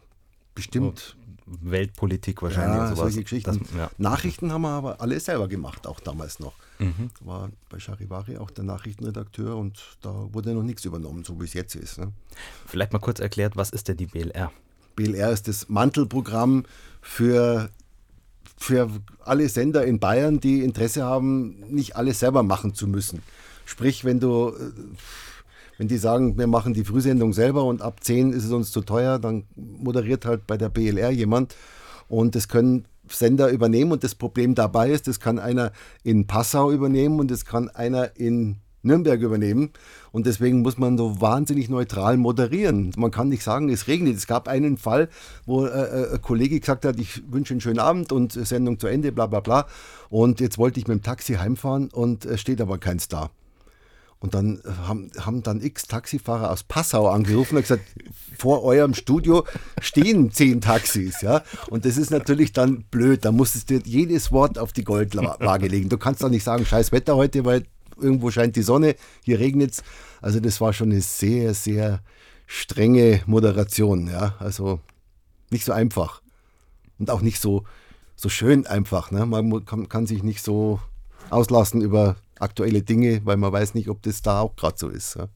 Bestimmt. 0.54 1.16
Weltpolitik 1.46 2.42
wahrscheinlich. 2.42 2.76
Ja, 2.76 2.86
sowas. 2.88 2.98
solche 2.98 3.22
Geschichten. 3.22 3.58
Das, 3.58 3.76
ja. 3.76 3.90
Nachrichten 3.98 4.52
haben 4.52 4.62
wir 4.62 4.70
aber 4.70 5.00
alle 5.00 5.18
selber 5.20 5.48
gemacht, 5.48 5.86
auch 5.86 6.00
damals 6.00 6.40
noch. 6.40 6.54
Mhm. 6.78 7.10
War 7.20 7.50
bei 7.68 7.78
Charivari 7.78 8.36
auch 8.36 8.50
der 8.50 8.64
Nachrichtenredakteur 8.64 9.56
und 9.56 9.96
da 10.02 10.28
wurde 10.32 10.52
noch 10.54 10.62
nichts 10.62 10.84
übernommen, 10.84 11.24
so 11.24 11.40
wie 11.40 11.44
es 11.44 11.54
jetzt 11.54 11.76
ist. 11.76 11.98
Ne? 11.98 12.12
Vielleicht 12.66 12.92
mal 12.92 12.98
kurz 12.98 13.20
erklärt, 13.20 13.56
was 13.56 13.70
ist 13.70 13.88
denn 13.88 13.96
die 13.96 14.06
BLR? 14.06 14.52
BLR 14.96 15.30
ist 15.30 15.48
das 15.48 15.68
Mantelprogramm 15.68 16.64
für 17.00 17.70
für 18.60 18.90
alle 19.24 19.48
Sender 19.48 19.84
in 19.84 19.98
Bayern, 19.98 20.38
die 20.38 20.62
Interesse 20.62 21.02
haben, 21.02 21.64
nicht 21.70 21.96
alles 21.96 22.20
selber 22.20 22.42
machen 22.42 22.74
zu 22.74 22.86
müssen. 22.86 23.22
Sprich, 23.64 24.04
wenn 24.04 24.20
du, 24.20 24.50
äh, 24.50 24.72
wenn 25.78 25.88
die 25.88 25.96
sagen, 25.96 26.36
wir 26.38 26.46
machen 26.46 26.74
die 26.74 26.84
Frühsendung 26.84 27.32
selber 27.32 27.64
und 27.64 27.80
ab 27.80 28.04
10 28.04 28.32
ist 28.32 28.44
es 28.44 28.52
uns 28.52 28.70
zu 28.70 28.82
teuer, 28.82 29.18
dann 29.18 29.44
moderiert 29.56 30.26
halt 30.26 30.46
bei 30.46 30.58
der 30.58 30.68
BLR 30.68 31.10
jemand 31.10 31.56
und 32.08 32.34
das 32.34 32.48
können 32.48 32.84
Sender 33.08 33.48
übernehmen 33.48 33.92
und 33.92 34.04
das 34.04 34.14
Problem 34.14 34.54
dabei 34.54 34.90
ist, 34.90 35.08
das 35.08 35.20
kann 35.20 35.38
einer 35.38 35.72
in 36.04 36.26
Passau 36.26 36.70
übernehmen 36.70 37.18
und 37.18 37.30
das 37.30 37.44
kann 37.46 37.70
einer 37.70 38.16
in 38.16 38.56
Nürnberg 38.82 39.20
übernehmen. 39.20 39.70
Und 40.12 40.26
deswegen 40.26 40.62
muss 40.62 40.78
man 40.78 40.98
so 40.98 41.20
wahnsinnig 41.20 41.68
neutral 41.68 42.16
moderieren. 42.16 42.92
Man 42.96 43.10
kann 43.10 43.28
nicht 43.28 43.42
sagen, 43.42 43.68
es 43.68 43.86
regnet. 43.86 44.16
Es 44.16 44.26
gab 44.26 44.48
einen 44.48 44.76
Fall, 44.76 45.08
wo 45.46 45.64
äh, 45.64 45.68
äh 45.68 46.14
ein 46.14 46.22
Kollege 46.22 46.58
gesagt 46.58 46.84
hat, 46.84 46.98
ich 46.98 47.22
wünsche 47.30 47.54
einen 47.54 47.60
schönen 47.60 47.78
Abend 47.78 48.12
und 48.12 48.32
Sendung 48.32 48.78
zu 48.78 48.86
Ende, 48.86 49.12
bla 49.12 49.26
bla 49.26 49.40
bla. 49.40 49.66
Und 50.08 50.40
jetzt 50.40 50.58
wollte 50.58 50.80
ich 50.80 50.88
mit 50.88 50.98
dem 50.98 51.02
Taxi 51.02 51.34
heimfahren 51.34 51.90
und 51.90 52.24
es 52.24 52.40
steht 52.40 52.60
aber 52.60 52.78
keins 52.78 53.08
da. 53.08 53.30
Und 54.22 54.34
dann 54.34 54.60
haben, 54.86 55.10
haben 55.18 55.42
dann 55.42 55.62
x 55.62 55.86
Taxifahrer 55.86 56.50
aus 56.50 56.62
Passau 56.62 57.08
angerufen 57.08 57.56
und 57.56 57.62
gesagt, 57.62 57.84
vor 58.38 58.62
eurem 58.64 58.92
Studio 58.92 59.46
stehen 59.80 60.30
zehn 60.30 60.60
Taxis, 60.60 61.22
ja. 61.22 61.42
Und 61.70 61.86
das 61.86 61.96
ist 61.96 62.10
natürlich 62.10 62.52
dann 62.52 62.84
blöd. 62.90 63.24
Da 63.24 63.32
musstest 63.32 63.70
du 63.70 63.80
jedes 63.82 64.30
Wort 64.30 64.58
auf 64.58 64.74
die 64.74 64.84
Goldwaage 64.84 65.68
legen. 65.68 65.88
Du 65.88 65.96
kannst 65.96 66.22
doch 66.22 66.28
nicht 66.28 66.44
sagen, 66.44 66.66
scheiß 66.66 66.92
Wetter 66.92 67.16
heute, 67.16 67.46
weil 67.46 67.64
irgendwo 68.00 68.30
scheint 68.30 68.56
die 68.56 68.62
Sonne, 68.62 68.96
hier 69.22 69.38
regnet 69.38 69.72
es. 69.72 69.82
Also 70.20 70.40
das 70.40 70.60
war 70.60 70.72
schon 70.72 70.90
eine 70.90 71.00
sehr, 71.00 71.54
sehr 71.54 72.00
strenge 72.46 73.22
Moderation, 73.26 74.08
ja. 74.08 74.34
Also 74.38 74.80
nicht 75.50 75.64
so 75.64 75.72
einfach. 75.72 76.22
Und 76.98 77.10
auch 77.10 77.22
nicht 77.22 77.40
so, 77.40 77.64
so 78.16 78.28
schön 78.28 78.66
einfach. 78.66 79.10
Ne? 79.10 79.24
Man 79.26 79.64
kann, 79.64 79.88
kann 79.88 80.06
sich 80.06 80.22
nicht 80.22 80.42
so 80.42 80.80
auslassen 81.30 81.80
über 81.80 82.16
aktuelle 82.38 82.82
Dinge, 82.82 83.20
weil 83.24 83.36
man 83.36 83.52
weiß 83.52 83.74
nicht, 83.74 83.88
ob 83.88 84.02
das 84.02 84.22
da 84.22 84.40
auch 84.40 84.56
gerade 84.56 84.76
so 84.78 84.88
ist. 84.88 85.14
Ja. 85.16 85.28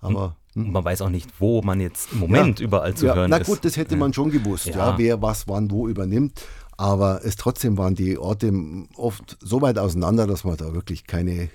Aber 0.00 0.36
hm. 0.54 0.72
man 0.72 0.84
weiß 0.84 1.02
auch 1.02 1.10
nicht, 1.10 1.28
wo 1.38 1.62
man 1.62 1.80
jetzt 1.80 2.12
im 2.12 2.20
Moment 2.20 2.60
ja. 2.60 2.66
überall 2.66 2.94
zu 2.94 3.06
ja, 3.06 3.14
hören 3.14 3.32
ist. 3.32 3.38
Na 3.38 3.44
gut, 3.44 3.64
das 3.64 3.76
hätte 3.76 3.96
man 3.96 4.12
schon 4.12 4.30
gewusst, 4.30 4.66
ja. 4.66 4.96
wer 4.96 5.20
was 5.22 5.48
wann 5.48 5.70
wo 5.70 5.88
übernimmt. 5.88 6.42
Aber 6.76 7.24
es 7.24 7.34
trotzdem 7.34 7.76
waren 7.76 7.96
die 7.96 8.18
Orte 8.18 8.52
oft 8.96 9.36
so 9.40 9.60
weit 9.60 9.78
auseinander, 9.78 10.28
dass 10.28 10.44
man 10.44 10.56
da 10.56 10.72
wirklich 10.72 11.06
keine 11.06 11.50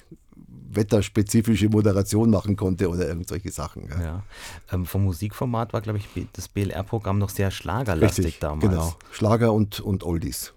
wetterspezifische 0.75 1.69
Moderation 1.69 2.29
machen 2.29 2.55
konnte 2.55 2.89
oder 2.89 3.07
irgendwelche 3.07 3.51
Sachen. 3.51 3.87
Ja. 3.89 4.01
ja. 4.01 4.23
Ähm, 4.71 4.85
vom 4.85 5.03
Musikformat 5.03 5.73
war, 5.73 5.81
glaube 5.81 5.99
ich, 5.99 6.27
das 6.33 6.47
BLR-Programm 6.47 7.17
noch 7.17 7.29
sehr 7.29 7.51
schlagerlastig 7.51 8.25
Richtig, 8.25 8.39
damals. 8.39 8.69
Genau, 8.69 8.95
Schlager 9.11 9.53
und, 9.53 9.79
und 9.79 10.03
Oldies. 10.03 10.53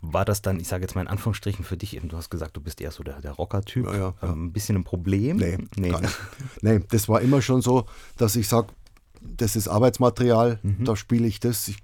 War 0.00 0.24
das 0.24 0.42
dann, 0.42 0.58
ich 0.58 0.68
sage 0.68 0.82
jetzt 0.82 0.94
mal 0.94 1.02
in 1.02 1.08
Anführungsstrichen 1.08 1.64
für 1.64 1.76
dich, 1.76 1.96
eben, 1.96 2.08
du 2.08 2.16
hast 2.16 2.30
gesagt, 2.30 2.56
du 2.56 2.60
bist 2.60 2.80
eher 2.80 2.90
so 2.90 3.02
der, 3.02 3.20
der 3.20 3.32
Rocker-Typ, 3.32 3.86
ja, 3.86 3.96
ja, 3.96 4.14
ähm, 4.22 4.46
ein 4.46 4.52
bisschen 4.52 4.76
ein 4.76 4.84
Problem? 4.84 5.36
Nee, 5.36 5.58
nee. 5.76 5.92
nee, 6.62 6.80
das 6.90 7.08
war 7.08 7.20
immer 7.20 7.40
schon 7.40 7.62
so, 7.62 7.86
dass 8.16 8.36
ich 8.36 8.48
sage, 8.48 8.68
das 9.22 9.56
ist 9.56 9.68
Arbeitsmaterial, 9.68 10.58
mhm. 10.62 10.84
da 10.84 10.96
spiele 10.96 11.26
ich 11.26 11.40
das. 11.40 11.68
Ich 11.68 11.78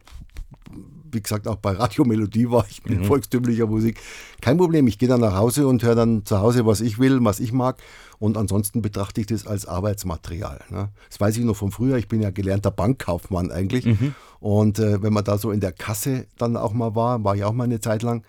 wie 1.10 1.22
gesagt, 1.22 1.48
auch 1.48 1.56
bei 1.56 1.72
Radiomelodie 1.72 2.50
war 2.50 2.66
ich 2.68 2.84
mit 2.84 3.00
mhm. 3.00 3.04
volkstümlicher 3.04 3.66
Musik. 3.66 4.00
Kein 4.40 4.58
Problem, 4.58 4.86
ich 4.86 4.98
gehe 4.98 5.08
dann 5.08 5.20
nach 5.20 5.34
Hause 5.34 5.66
und 5.66 5.82
höre 5.82 5.94
dann 5.94 6.24
zu 6.24 6.40
Hause, 6.40 6.66
was 6.66 6.80
ich 6.80 6.98
will, 6.98 7.18
was 7.22 7.40
ich 7.40 7.52
mag. 7.52 7.78
Und 8.18 8.36
ansonsten 8.36 8.82
betrachte 8.82 9.20
ich 9.20 9.26
das 9.26 9.46
als 9.46 9.66
Arbeitsmaterial. 9.66 10.60
Ne? 10.70 10.90
Das 11.08 11.20
weiß 11.20 11.36
ich 11.36 11.44
noch 11.44 11.56
von 11.56 11.70
früher. 11.70 11.96
Ich 11.96 12.08
bin 12.08 12.22
ja 12.22 12.30
gelernter 12.30 12.70
Bankkaufmann 12.70 13.50
eigentlich. 13.50 13.84
Mhm. 13.84 14.14
Und 14.40 14.78
äh, 14.78 15.02
wenn 15.02 15.12
man 15.12 15.24
da 15.24 15.38
so 15.38 15.50
in 15.50 15.60
der 15.60 15.72
Kasse 15.72 16.26
dann 16.38 16.56
auch 16.56 16.72
mal 16.72 16.94
war, 16.94 17.22
war 17.24 17.36
ich 17.36 17.44
auch 17.44 17.52
mal 17.52 17.64
eine 17.64 17.80
Zeit 17.80 18.02
lang. 18.02 18.24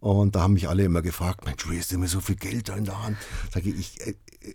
Und 0.00 0.36
da 0.36 0.42
haben 0.42 0.52
mich 0.52 0.68
alle 0.68 0.84
immer 0.84 1.00
gefragt, 1.00 1.46
Mensch, 1.46 1.68
wie 1.70 1.76
ist 1.76 1.90
denn 1.90 2.00
mir 2.00 2.08
so 2.08 2.20
viel 2.20 2.36
Geld 2.36 2.68
da 2.68 2.76
in 2.76 2.84
der 2.84 3.02
Hand? 3.02 3.16
Sage 3.52 3.70
ich, 3.70 3.78
ich 3.78 4.06
äh, 4.06 4.10
äh, 4.10 4.54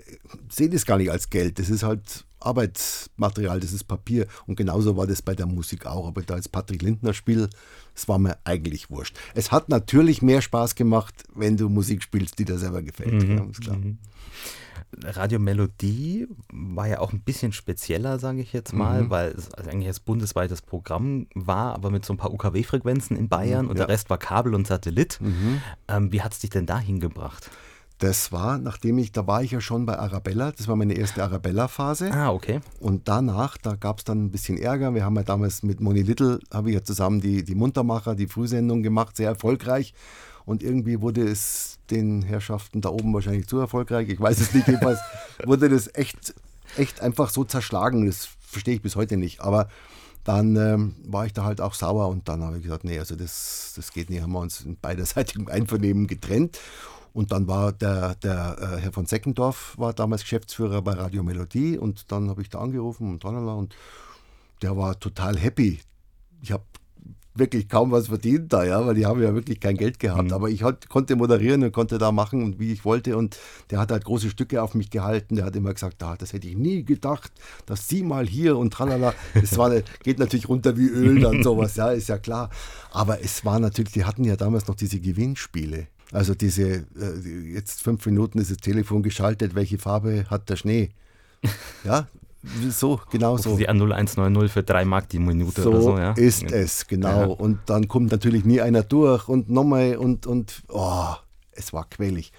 sehe 0.49 0.69
das 0.69 0.85
gar 0.85 0.97
nicht 0.97 1.11
als 1.11 1.29
Geld. 1.29 1.59
Das 1.59 1.69
ist 1.69 1.83
halt 1.83 2.25
Arbeitsmaterial, 2.39 3.59
das 3.59 3.73
ist 3.73 3.85
Papier. 3.85 4.27
Und 4.47 4.55
genauso 4.55 4.97
war 4.97 5.07
das 5.07 5.21
bei 5.21 5.35
der 5.35 5.45
Musik 5.45 5.85
auch. 5.85 6.07
Aber 6.07 6.21
da 6.21 6.35
jetzt 6.35 6.51
Patrick 6.51 6.81
Lindner 6.81 7.13
spielt, 7.13 7.49
das 7.93 8.07
war 8.07 8.19
mir 8.19 8.37
eigentlich 8.43 8.89
wurscht. 8.89 9.17
Es 9.35 9.51
hat 9.51 9.69
natürlich 9.69 10.21
mehr 10.21 10.41
Spaß 10.41 10.75
gemacht, 10.75 11.23
wenn 11.33 11.57
du 11.57 11.69
Musik 11.69 12.03
spielst, 12.03 12.39
die 12.39 12.45
dir 12.45 12.57
selber 12.57 12.81
gefällt. 12.81 13.23
Mhm. 13.23 13.51
Ja. 13.61 13.73
Mhm. 13.73 13.97
Radio 15.03 15.39
Melodie 15.39 16.27
war 16.51 16.87
ja 16.87 16.99
auch 16.99 17.13
ein 17.13 17.21
bisschen 17.21 17.51
spezieller, 17.51 18.17
sage 18.17 18.41
ich 18.41 18.53
jetzt 18.53 18.73
mal, 18.73 19.03
mhm. 19.03 19.09
weil 19.09 19.31
es 19.31 19.53
eigentlich 19.53 19.87
ein 19.87 20.03
bundesweites 20.03 20.61
Programm 20.61 21.27
war, 21.35 21.75
aber 21.75 21.91
mit 21.91 22.05
so 22.05 22.13
ein 22.13 22.17
paar 22.17 22.33
UKW-Frequenzen 22.33 23.15
in 23.15 23.29
Bayern 23.29 23.65
mhm, 23.65 23.71
und 23.71 23.77
ja. 23.77 23.85
der 23.85 23.93
Rest 23.93 24.09
war 24.09 24.17
Kabel 24.17 24.55
und 24.55 24.65
Satellit. 24.65 25.19
Mhm. 25.21 25.61
Ähm, 25.87 26.11
wie 26.11 26.21
hat 26.21 26.33
es 26.33 26.39
dich 26.39 26.49
denn 26.49 26.65
dahin 26.65 26.99
gebracht? 26.99 27.51
Das 27.99 28.31
war, 28.31 28.57
nachdem 28.57 28.97
ich, 28.97 29.11
da 29.11 29.27
war 29.27 29.43
ich 29.43 29.51
ja 29.51 29.59
schon 29.59 29.85
bei 29.85 29.99
Arabella, 29.99 30.53
das 30.53 30.69
war 30.69 30.77
meine 30.77 30.93
erste 30.93 31.21
Arabella-Phase. 31.21 32.11
Ah, 32.13 32.31
okay. 32.31 32.61
Und 32.79 33.09
danach, 33.09 33.57
da 33.57 33.75
gab 33.75 33.99
es 33.99 34.05
dann 34.05 34.23
ein 34.23 34.31
bisschen 34.31 34.57
Ärger. 34.57 34.95
Wir 34.95 35.03
haben 35.03 35.17
ja 35.17 35.23
damals 35.23 35.63
mit 35.63 35.81
Moni 35.81 36.01
Little, 36.01 36.39
habe 36.53 36.69
ich 36.69 36.75
ja 36.75 36.83
zusammen 36.83 37.19
die, 37.19 37.43
die 37.43 37.55
Muntermacher, 37.55 38.15
die 38.15 38.27
Frühsendung 38.27 38.83
gemacht, 38.83 39.17
sehr 39.17 39.27
erfolgreich. 39.27 39.93
Und 40.45 40.63
irgendwie 40.63 41.01
wurde 41.01 41.27
es 41.27 41.77
den 41.91 42.21
Herrschaften 42.21 42.79
da 42.79 42.89
oben 42.89 43.13
wahrscheinlich 43.13 43.47
zu 43.47 43.59
erfolgreich. 43.59 44.07
Ich 44.07 44.19
weiß 44.19 44.39
es 44.39 44.53
nicht, 44.53 44.67
jedenfalls 44.67 44.99
wurde 45.45 45.67
das 45.67 45.93
echt, 45.93 46.33
echt 46.77 47.01
einfach 47.01 47.29
so 47.29 47.43
zerschlagen. 47.43 48.05
Das 48.05 48.29
verstehe 48.39 48.75
ich 48.75 48.81
bis 48.81 48.95
heute 48.95 49.17
nicht. 49.17 49.41
Aber 49.41 49.67
dann 50.23 50.55
ähm, 50.55 50.95
war 51.05 51.25
ich 51.25 51.33
da 51.33 51.43
halt 51.43 51.59
auch 51.59 51.73
sauer 51.73 52.07
und 52.07 52.29
dann 52.29 52.43
habe 52.43 52.57
ich 52.57 52.63
gesagt, 52.63 52.85
nee, 52.85 52.97
also 52.97 53.17
das, 53.17 53.73
das 53.75 53.91
geht 53.91 54.09
nicht, 54.09 54.21
haben 54.21 54.31
wir 54.31 54.39
uns 54.39 54.61
in 54.61 54.77
beiderseitigem 54.77 55.49
Einvernehmen 55.49 56.07
getrennt. 56.07 56.59
Und 57.13 57.31
dann 57.31 57.47
war 57.47 57.71
der, 57.71 58.15
der 58.15 58.57
äh, 58.59 58.81
Herr 58.81 58.91
von 58.91 59.05
Seckendorf, 59.05 59.77
war 59.77 59.93
damals 59.93 60.21
Geschäftsführer 60.21 60.81
bei 60.81 60.93
Radio 60.93 61.23
Melodie 61.23 61.77
und 61.77 62.11
dann 62.11 62.29
habe 62.29 62.41
ich 62.41 62.49
da 62.49 62.59
angerufen 62.59 63.09
und 63.09 63.21
tralala 63.21 63.53
und 63.53 63.75
der 64.61 64.77
war 64.77 64.99
total 64.99 65.37
happy. 65.37 65.79
Ich 66.41 66.51
habe 66.51 66.63
wirklich 67.39 67.69
kaum 67.69 67.91
was 67.91 68.07
verdient 68.07 68.53
da, 68.53 68.63
ja, 68.63 68.85
weil 68.85 68.93
die 68.93 69.05
haben 69.05 69.21
ja 69.21 69.33
wirklich 69.33 69.59
kein 69.59 69.77
Geld 69.77 69.99
gehabt. 69.99 70.25
Mhm. 70.25 70.33
Aber 70.33 70.49
ich 70.49 70.63
halt, 70.63 70.89
konnte 70.89 71.15
moderieren 71.15 71.63
und 71.63 71.71
konnte 71.71 71.97
da 71.97 72.11
machen 72.11 72.43
und 72.43 72.59
wie 72.59 72.71
ich 72.71 72.85
wollte. 72.85 73.17
Und 73.17 73.39
der 73.71 73.79
hat 73.79 73.91
halt 73.91 74.05
große 74.05 74.29
Stücke 74.29 74.61
auf 74.61 74.75
mich 74.75 74.89
gehalten. 74.89 75.35
Der 75.35 75.45
hat 75.45 75.55
immer 75.55 75.73
gesagt, 75.73 76.03
ah, 76.03 76.15
das 76.17 76.33
hätte 76.33 76.47
ich 76.47 76.57
nie 76.57 76.83
gedacht, 76.83 77.31
dass 77.65 77.87
sie 77.87 78.03
mal 78.03 78.27
hier 78.27 78.57
und 78.57 78.73
tralala. 78.73 79.13
Es 79.33 79.57
war, 79.57 79.71
geht 80.03 80.19
natürlich 80.19 80.49
runter 80.49 80.77
wie 80.77 80.87
Öl 80.87 81.19
dann 81.19 81.41
sowas, 81.43 81.75
ja, 81.75 81.91
ist 81.91 82.09
ja 82.09 82.17
klar. 82.17 82.49
Aber 82.91 83.23
es 83.23 83.45
war 83.45 83.59
natürlich, 83.59 83.93
die 83.93 84.05
hatten 84.05 84.23
ja 84.23 84.35
damals 84.35 84.67
noch 84.67 84.75
diese 84.75 84.99
Gewinnspiele. 84.99 85.87
Also 86.11 86.33
diese, 86.33 86.63
äh, 86.63 87.53
jetzt 87.53 87.83
fünf 87.83 88.05
Minuten 88.05 88.39
ist 88.39 88.51
das 88.51 88.57
Telefon 88.57 89.03
geschaltet, 89.03 89.55
welche 89.55 89.77
Farbe 89.77 90.25
hat 90.29 90.49
der 90.49 90.55
Schnee? 90.55 90.89
Ja, 91.85 92.07
so, 92.69 92.99
genau 93.11 93.37
so. 93.37 93.53
An 93.53 93.81
0190 93.81 94.51
für 94.51 94.63
drei 94.63 94.85
Mark 94.85 95.09
die 95.09 95.19
Minute 95.19 95.61
so 95.61 95.69
oder 95.71 95.81
so, 95.81 95.97
ja. 95.97 96.11
ist 96.13 96.43
es, 96.51 96.87
genau. 96.87 97.21
Ja. 97.21 97.25
Und 97.25 97.59
dann 97.65 97.87
kommt 97.87 98.11
natürlich 98.11 98.45
nie 98.45 98.61
einer 98.61 98.83
durch 98.83 99.27
und 99.27 99.49
nochmal 99.49 99.97
und, 99.97 100.25
und 100.25 100.63
oh, 100.69 101.13
es 101.51 101.73
war 101.73 101.89
quälig. 101.89 102.31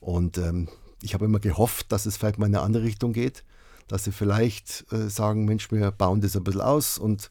Und 0.00 0.36
ähm, 0.36 0.68
ich 1.02 1.14
habe 1.14 1.24
immer 1.24 1.38
gehofft, 1.38 1.92
dass 1.92 2.04
es 2.04 2.16
vielleicht 2.16 2.38
mal 2.38 2.46
in 2.46 2.54
eine 2.54 2.64
andere 2.64 2.82
Richtung 2.82 3.12
geht, 3.12 3.44
dass 3.88 4.04
sie 4.04 4.12
vielleicht 4.12 4.84
äh, 4.92 5.08
sagen, 5.08 5.46
Mensch, 5.46 5.70
wir 5.70 5.90
bauen 5.90 6.20
das 6.20 6.36
ein 6.36 6.44
bisschen 6.44 6.60
aus 6.60 6.98
und 6.98 7.30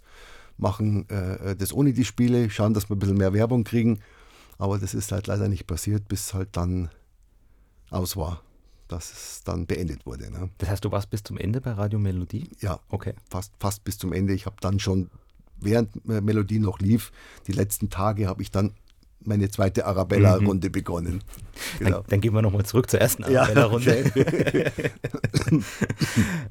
machen 0.58 1.08
äh, 1.10 1.56
das 1.56 1.74
ohne 1.74 1.94
die 1.94 2.06
Spiele, 2.06 2.50
schauen, 2.50 2.74
dass 2.74 2.90
wir 2.90 2.96
ein 2.96 3.00
bisschen 3.00 3.18
mehr 3.18 3.34
Werbung 3.34 3.64
kriegen 3.64 4.00
aber 4.62 4.78
das 4.78 4.94
ist 4.94 5.12
halt 5.12 5.26
leider 5.26 5.48
nicht 5.48 5.66
passiert, 5.66 6.08
bis 6.08 6.36
halt 6.36 6.50
dann 6.52 6.90
aus 7.90 8.16
war, 8.16 8.44
dass 8.88 9.12
es 9.12 9.44
dann 9.44 9.66
beendet 9.66 10.06
wurde. 10.06 10.30
Ne? 10.30 10.52
Das 10.60 10.70
heißt, 10.70 10.86
du 10.86 10.92
warst 10.92 11.10
bis 11.10 11.24
zum 11.24 11.40
Ende 11.40 11.60
bei 11.62 11.72
Radio 11.72 11.98
Melodie? 11.98 12.48
Ja, 12.60 12.80
okay. 12.88 13.16
Fast, 13.28 13.54
fast 13.60 13.84
bis 13.84 13.98
zum 13.98 14.14
Ende. 14.14 14.34
Ich 14.34 14.46
habe 14.46 14.58
dann 14.62 14.80
schon, 14.80 15.10
während 15.60 16.06
Melodie 16.06 16.60
noch 16.60 16.78
lief, 16.78 17.12
die 17.48 17.54
letzten 17.54 17.90
Tage 17.90 18.28
habe 18.28 18.44
ich 18.44 18.52
dann 18.52 18.76
meine 19.22 19.50
zweite 19.50 19.88
Arabella-Runde 19.88 20.68
mhm. 20.68 20.72
begonnen. 20.72 21.24
Genau. 21.80 21.98
Dann, 21.98 22.04
dann, 22.10 22.22
gehen 22.22 22.34
wir 22.36 22.44
nochmal 22.44 22.66
zurück 22.66 22.88
zur 22.88 23.02
ersten 23.02 23.24
Arabella-Runde. 23.24 24.12
Ja, 24.14 24.22
okay. 24.22 24.72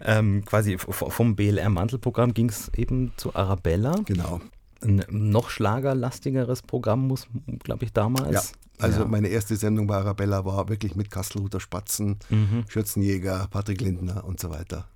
ähm, 0.00 0.44
quasi 0.44 0.78
vom 0.78 1.36
BLR-Mantelprogramm 1.36 2.34
ging 2.34 2.48
es 2.48 2.72
eben 2.74 3.12
zu 3.16 3.36
Arabella. 3.36 3.94
Genau 4.04 4.40
ein 4.82 5.04
noch 5.08 5.50
schlagerlastigeres 5.50 6.62
Programm, 6.62 7.06
muss, 7.06 7.26
glaube 7.62 7.84
ich, 7.84 7.92
damals. 7.92 8.32
Ja, 8.32 8.42
also 8.84 9.00
ja. 9.00 9.06
meine 9.06 9.28
erste 9.28 9.56
Sendung 9.56 9.86
bei 9.86 9.96
Arabella 9.96 10.44
war 10.44 10.68
wirklich 10.68 10.96
mit 10.96 11.10
Kastelhuter 11.10 11.60
Spatzen, 11.60 12.18
mhm. 12.30 12.64
Schürzenjäger, 12.68 13.48
Patrick 13.50 13.80
Lindner 13.80 14.24
und 14.24 14.40
so 14.40 14.50
weiter. 14.50 14.88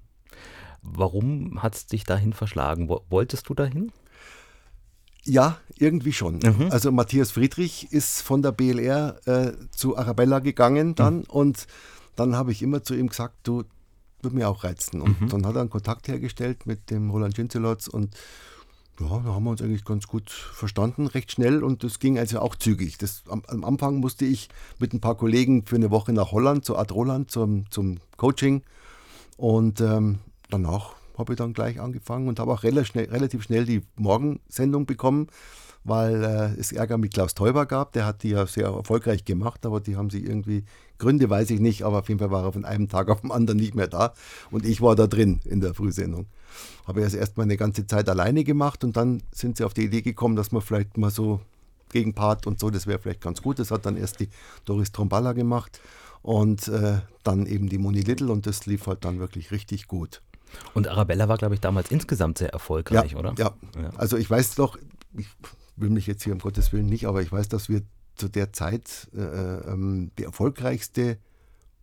Warum 0.83 1.63
hat 1.63 1.75
es 1.75 1.87
dich 1.87 2.05
dahin 2.05 2.33
verschlagen? 2.33 2.89
Wolltest 2.89 3.49
du 3.49 3.55
dahin? 3.55 3.93
Ja, 5.25 5.59
irgendwie 5.77 6.13
schon. 6.13 6.41
Mhm. 6.45 6.69
Also 6.71 6.93
Matthias 6.93 7.31
Friedrich 7.31 7.91
ist 7.93 8.21
von 8.21 8.43
der 8.43 8.53
BLR 8.53 9.17
äh, 9.27 9.53
zu 9.71 9.97
Arabella 9.97 10.41
gegangen 10.41 10.95
dann 10.95 11.19
mhm. 11.19 11.25
und 11.29 11.67
dann 12.17 12.37
habe 12.37 12.53
ich 12.53 12.63
immer 12.63 12.83
zu 12.83 12.95
ihm 12.95 13.09
gesagt, 13.09 13.35
du 13.43 13.65
würde 14.23 14.37
mir 14.37 14.49
auch 14.49 14.65
reizen. 14.65 15.01
Und 15.01 15.21
mhm. 15.21 15.29
dann 15.29 15.47
hat 15.47 15.55
er 15.55 15.63
einen 15.63 15.71
Kontakt 15.71 16.09
hergestellt 16.09 16.67
mit 16.67 16.91
dem 16.91 17.11
Roland 17.11 17.37
Schinzelotz 17.37 17.87
und 17.87 18.15
Ja, 19.01 19.09
da 19.09 19.35
haben 19.35 19.45
wir 19.45 19.51
uns 19.51 19.61
eigentlich 19.61 19.85
ganz 19.85 20.07
gut 20.07 20.31
verstanden, 20.31 21.09
recht 21.09 21.33
schnell. 21.33 21.65
Und 21.65 21.83
das 21.83 21.99
ging 21.99 22.19
also 22.19 22.39
auch 22.41 22.55
zügig. 22.55 22.97
Das, 22.99 23.25
am, 23.29 23.43
am 23.49 23.65
Anfang 23.65 23.97
musste 23.97 24.25
ich 24.25 24.49
mit 24.79 24.93
ein 24.93 25.01
paar 25.01 25.17
Kollegen 25.17 25.67
für 25.67 25.77
eine 25.77 25.91
Woche 25.91 26.13
nach 26.13 26.31
Holland, 26.31 26.65
zu 26.65 26.77
Ad 26.77 26.95
Roland, 26.95 27.31
zum, 27.31 27.69
zum 27.71 27.99
Coaching. 28.17 28.63
Und 29.37 29.81
ähm, 29.81 30.21
danach 30.49 30.93
habe 31.19 31.33
ich 31.33 31.39
dann 31.39 31.55
gleich 31.55 31.81
angefangen 31.81 32.29
und 32.29 32.39
habe 32.39 32.53
auch 32.53 32.63
relativ 32.63 32.89
schnell, 32.89 33.11
relativ 33.11 33.43
schnell 33.43 33.65
die 33.65 33.83
Morgensendung 33.97 34.87
bekommen, 34.87 35.29
weil 35.85 36.25
äh, 36.25 36.61
es 36.61 36.73
Ärger 36.73 36.99
mit 36.99 37.13
Klaus 37.15 37.35
Teuber 37.35 37.67
gab. 37.67 37.93
Der 37.93 38.07
hat 38.07 38.23
die 38.23 38.31
ja 38.31 38.47
sehr 38.47 38.67
erfolgreich 38.67 39.25
gemacht, 39.25 39.65
aber 39.67 39.81
die 39.81 39.97
haben 39.97 40.11
sich 40.11 40.25
irgendwie, 40.25 40.65
Gründe 40.99 41.29
weiß 41.29 41.51
ich 41.51 41.61
nicht, 41.61 41.83
aber 41.83 42.01
auf 42.01 42.09
jeden 42.09 42.19
Fall 42.19 42.31
war 42.31 42.45
er 42.45 42.53
von 42.53 42.65
einem 42.65 42.89
Tag 42.89 43.09
auf 43.11 43.21
den 43.21 43.31
anderen 43.31 43.59
nicht 43.59 43.75
mehr 43.75 43.89
da 43.89 44.15
und 44.51 44.65
ich 44.65 44.81
war 44.81 44.97
da 44.97 45.07
drin 45.07 45.41
in 45.45 45.61
der 45.61 45.75
Frühsendung. 45.75 46.27
Habe 46.87 47.01
ich 47.01 47.05
also 47.05 47.19
erstmal 47.19 47.45
eine 47.45 47.57
ganze 47.57 47.87
Zeit 47.87 48.09
alleine 48.09 48.45
gemacht 48.45 48.83
und 48.83 48.97
dann 48.97 49.23
sind 49.33 49.59
sie 49.59 49.65
auf 49.65 49.75
die 49.75 49.85
Idee 49.85 50.03
gekommen, 50.03 50.37
dass 50.37 50.53
man 50.53 50.63
vielleicht 50.63 50.97
mal 50.97 51.11
so 51.11 51.41
Gegenpart 51.91 52.47
und 52.47 52.59
so, 52.59 52.71
das 52.71 52.87
wäre 52.87 52.99
vielleicht 52.99 53.21
ganz 53.21 53.43
gut. 53.43 53.59
Das 53.59 53.71
hat 53.71 53.87
dann 53.87 53.97
erst 53.97 54.21
die 54.21 54.29
Doris 54.65 54.91
Tromballa 54.91 55.33
gemacht 55.33 55.81
und 56.23 56.69
äh, 56.69 56.99
dann 57.23 57.47
eben 57.47 57.69
die 57.69 57.79
Moni 57.79 58.01
Little 58.01 58.33
und 58.33 58.47
das 58.47 58.67
lief 58.67 58.87
halt 58.87 59.05
dann 59.05 59.21
wirklich 59.21 59.51
richtig 59.51 59.87
gut. 59.87 60.23
Und 60.73 60.89
Arabella 60.89 61.29
war, 61.29 61.37
glaube 61.37 61.55
ich, 61.55 61.61
damals 61.61 61.91
insgesamt 61.91 62.39
sehr 62.39 62.51
erfolgreich, 62.51 63.13
ja, 63.13 63.19
oder? 63.19 63.35
Ja. 63.39 63.55
ja, 63.81 63.91
also 63.97 64.17
ich 64.17 64.31
weiß 64.31 64.55
doch, 64.55 64.79
ich 65.17 65.27
will 65.77 65.91
mich 65.91 66.07
jetzt 66.07 66.23
hier 66.25 66.33
um 66.33 66.39
Gottes 66.39 66.73
Willen 66.73 66.87
nicht, 66.87 67.07
aber 67.07 67.23
ich 67.23 67.33
weiß, 67.33 67.49
dass 67.49 67.69
wir 67.69 67.83
zu 68.17 68.29
der 68.29 68.53
Zeit 68.53 69.09
äh, 69.15 69.21
ähm, 69.21 70.11
die 70.19 70.25
erfolgreichste 70.25 71.19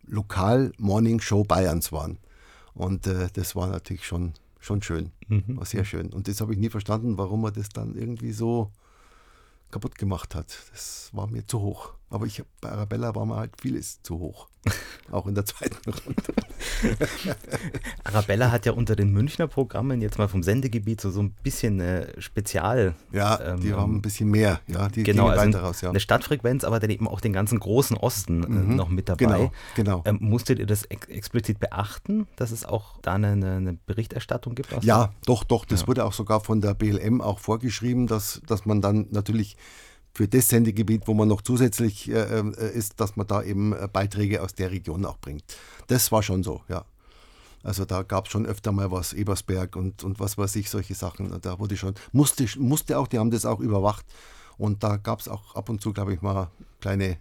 Lokal-Morning-Show 0.06 1.44
Bayerns 1.44 1.92
waren. 1.92 2.18
Und 2.74 3.06
äh, 3.06 3.28
das 3.32 3.54
war 3.54 3.68
natürlich 3.68 4.06
schon, 4.06 4.32
schon 4.58 4.82
schön, 4.82 5.12
mhm. 5.28 5.56
war 5.56 5.66
sehr 5.66 5.84
schön. 5.84 6.12
Und 6.12 6.28
das 6.28 6.40
habe 6.40 6.52
ich 6.54 6.58
nie 6.58 6.70
verstanden, 6.70 7.18
warum 7.18 7.42
man 7.42 7.52
das 7.52 7.68
dann 7.68 7.94
irgendwie 7.94 8.32
so 8.32 8.70
kaputt 9.70 9.96
gemacht 9.98 10.34
hat. 10.34 10.56
Das 10.70 11.10
war 11.12 11.26
mir 11.26 11.46
zu 11.46 11.60
hoch. 11.60 11.94
Aber 12.12 12.26
ich, 12.26 12.42
bei 12.60 12.70
Arabella 12.70 13.14
war 13.14 13.24
mir 13.24 13.36
halt 13.36 13.52
vieles 13.60 14.02
zu 14.02 14.18
hoch. 14.18 14.48
Auch 15.10 15.26
in 15.26 15.34
der 15.34 15.46
zweiten 15.46 15.90
Runde. 15.90 16.22
Arabella 18.04 18.50
hat 18.50 18.66
ja 18.66 18.72
unter 18.72 18.94
den 18.94 19.12
Münchner 19.12 19.48
Programmen 19.48 20.02
jetzt 20.02 20.18
mal 20.18 20.28
vom 20.28 20.42
Sendegebiet 20.42 21.00
so, 21.00 21.10
so 21.10 21.22
ein 21.22 21.30
bisschen 21.42 21.80
eine 21.80 22.08
Spezial. 22.18 22.94
Ja, 23.12 23.40
ähm, 23.40 23.60
die 23.60 23.72
haben 23.72 23.96
ein 23.96 24.02
bisschen 24.02 24.30
mehr. 24.30 24.60
Ja, 24.68 24.88
die 24.88 25.02
genau, 25.02 25.28
also 25.28 25.58
raus, 25.58 25.80
ja. 25.80 25.88
eine 25.88 26.00
Stadtfrequenz, 26.00 26.64
aber 26.64 26.80
dann 26.80 26.90
eben 26.90 27.08
auch 27.08 27.20
den 27.20 27.32
ganzen 27.32 27.58
großen 27.58 27.96
Osten 27.96 28.44
äh, 28.44 28.46
mhm, 28.46 28.76
noch 28.76 28.90
mit 28.90 29.08
dabei. 29.08 29.24
Genau, 29.24 29.52
genau. 29.74 30.02
Ähm, 30.04 30.18
musstet 30.20 30.58
ihr 30.58 30.66
das 30.66 30.84
ex 30.84 31.06
explizit 31.08 31.58
beachten, 31.58 32.28
dass 32.36 32.50
es 32.50 32.64
auch 32.64 32.98
da 33.00 33.14
eine, 33.14 33.32
eine 33.32 33.78
Berichterstattung 33.86 34.54
gibt? 34.54 34.72
ja, 34.84 35.12
doch, 35.24 35.44
doch. 35.44 35.64
Das 35.64 35.82
ja. 35.82 35.86
wurde 35.88 36.04
auch 36.04 36.12
sogar 36.12 36.40
von 36.40 36.60
der 36.60 36.74
BLM 36.74 37.22
auch 37.22 37.38
vorgeschrieben, 37.38 38.06
dass, 38.06 38.42
dass 38.46 38.66
man 38.66 38.82
dann 38.82 39.06
natürlich 39.10 39.56
für 40.14 40.28
das 40.28 40.48
Sendegebiet, 40.48 41.06
wo 41.06 41.14
man 41.14 41.28
noch 41.28 41.42
zusätzlich 41.42 42.10
äh, 42.10 42.40
äh, 42.40 42.76
ist, 42.76 43.00
dass 43.00 43.16
man 43.16 43.26
da 43.26 43.42
eben 43.42 43.72
äh, 43.72 43.88
Beiträge 43.90 44.42
aus 44.42 44.54
der 44.54 44.70
Region 44.70 45.04
auch 45.06 45.18
bringt. 45.18 45.44
Das 45.86 46.12
war 46.12 46.22
schon 46.22 46.42
so, 46.42 46.62
ja. 46.68 46.84
Also 47.62 47.84
da 47.84 48.02
gab 48.02 48.26
es 48.26 48.32
schon 48.32 48.44
öfter 48.44 48.72
mal 48.72 48.90
was, 48.90 49.12
Ebersberg 49.12 49.76
und, 49.76 50.02
und 50.02 50.18
was 50.18 50.36
weiß 50.36 50.56
ich, 50.56 50.68
solche 50.68 50.94
Sachen. 50.94 51.40
Da 51.40 51.58
wurde 51.60 51.76
schon, 51.76 51.94
musste, 52.10 52.46
musste 52.58 52.98
auch, 52.98 53.06
die 53.06 53.18
haben 53.18 53.30
das 53.30 53.46
auch 53.46 53.60
überwacht. 53.60 54.04
Und 54.58 54.82
da 54.82 54.96
gab 54.96 55.20
es 55.20 55.28
auch 55.28 55.54
ab 55.54 55.68
und 55.68 55.80
zu, 55.80 55.92
glaube 55.92 56.12
ich, 56.12 56.22
mal 56.22 56.50
kleine, 56.80 57.18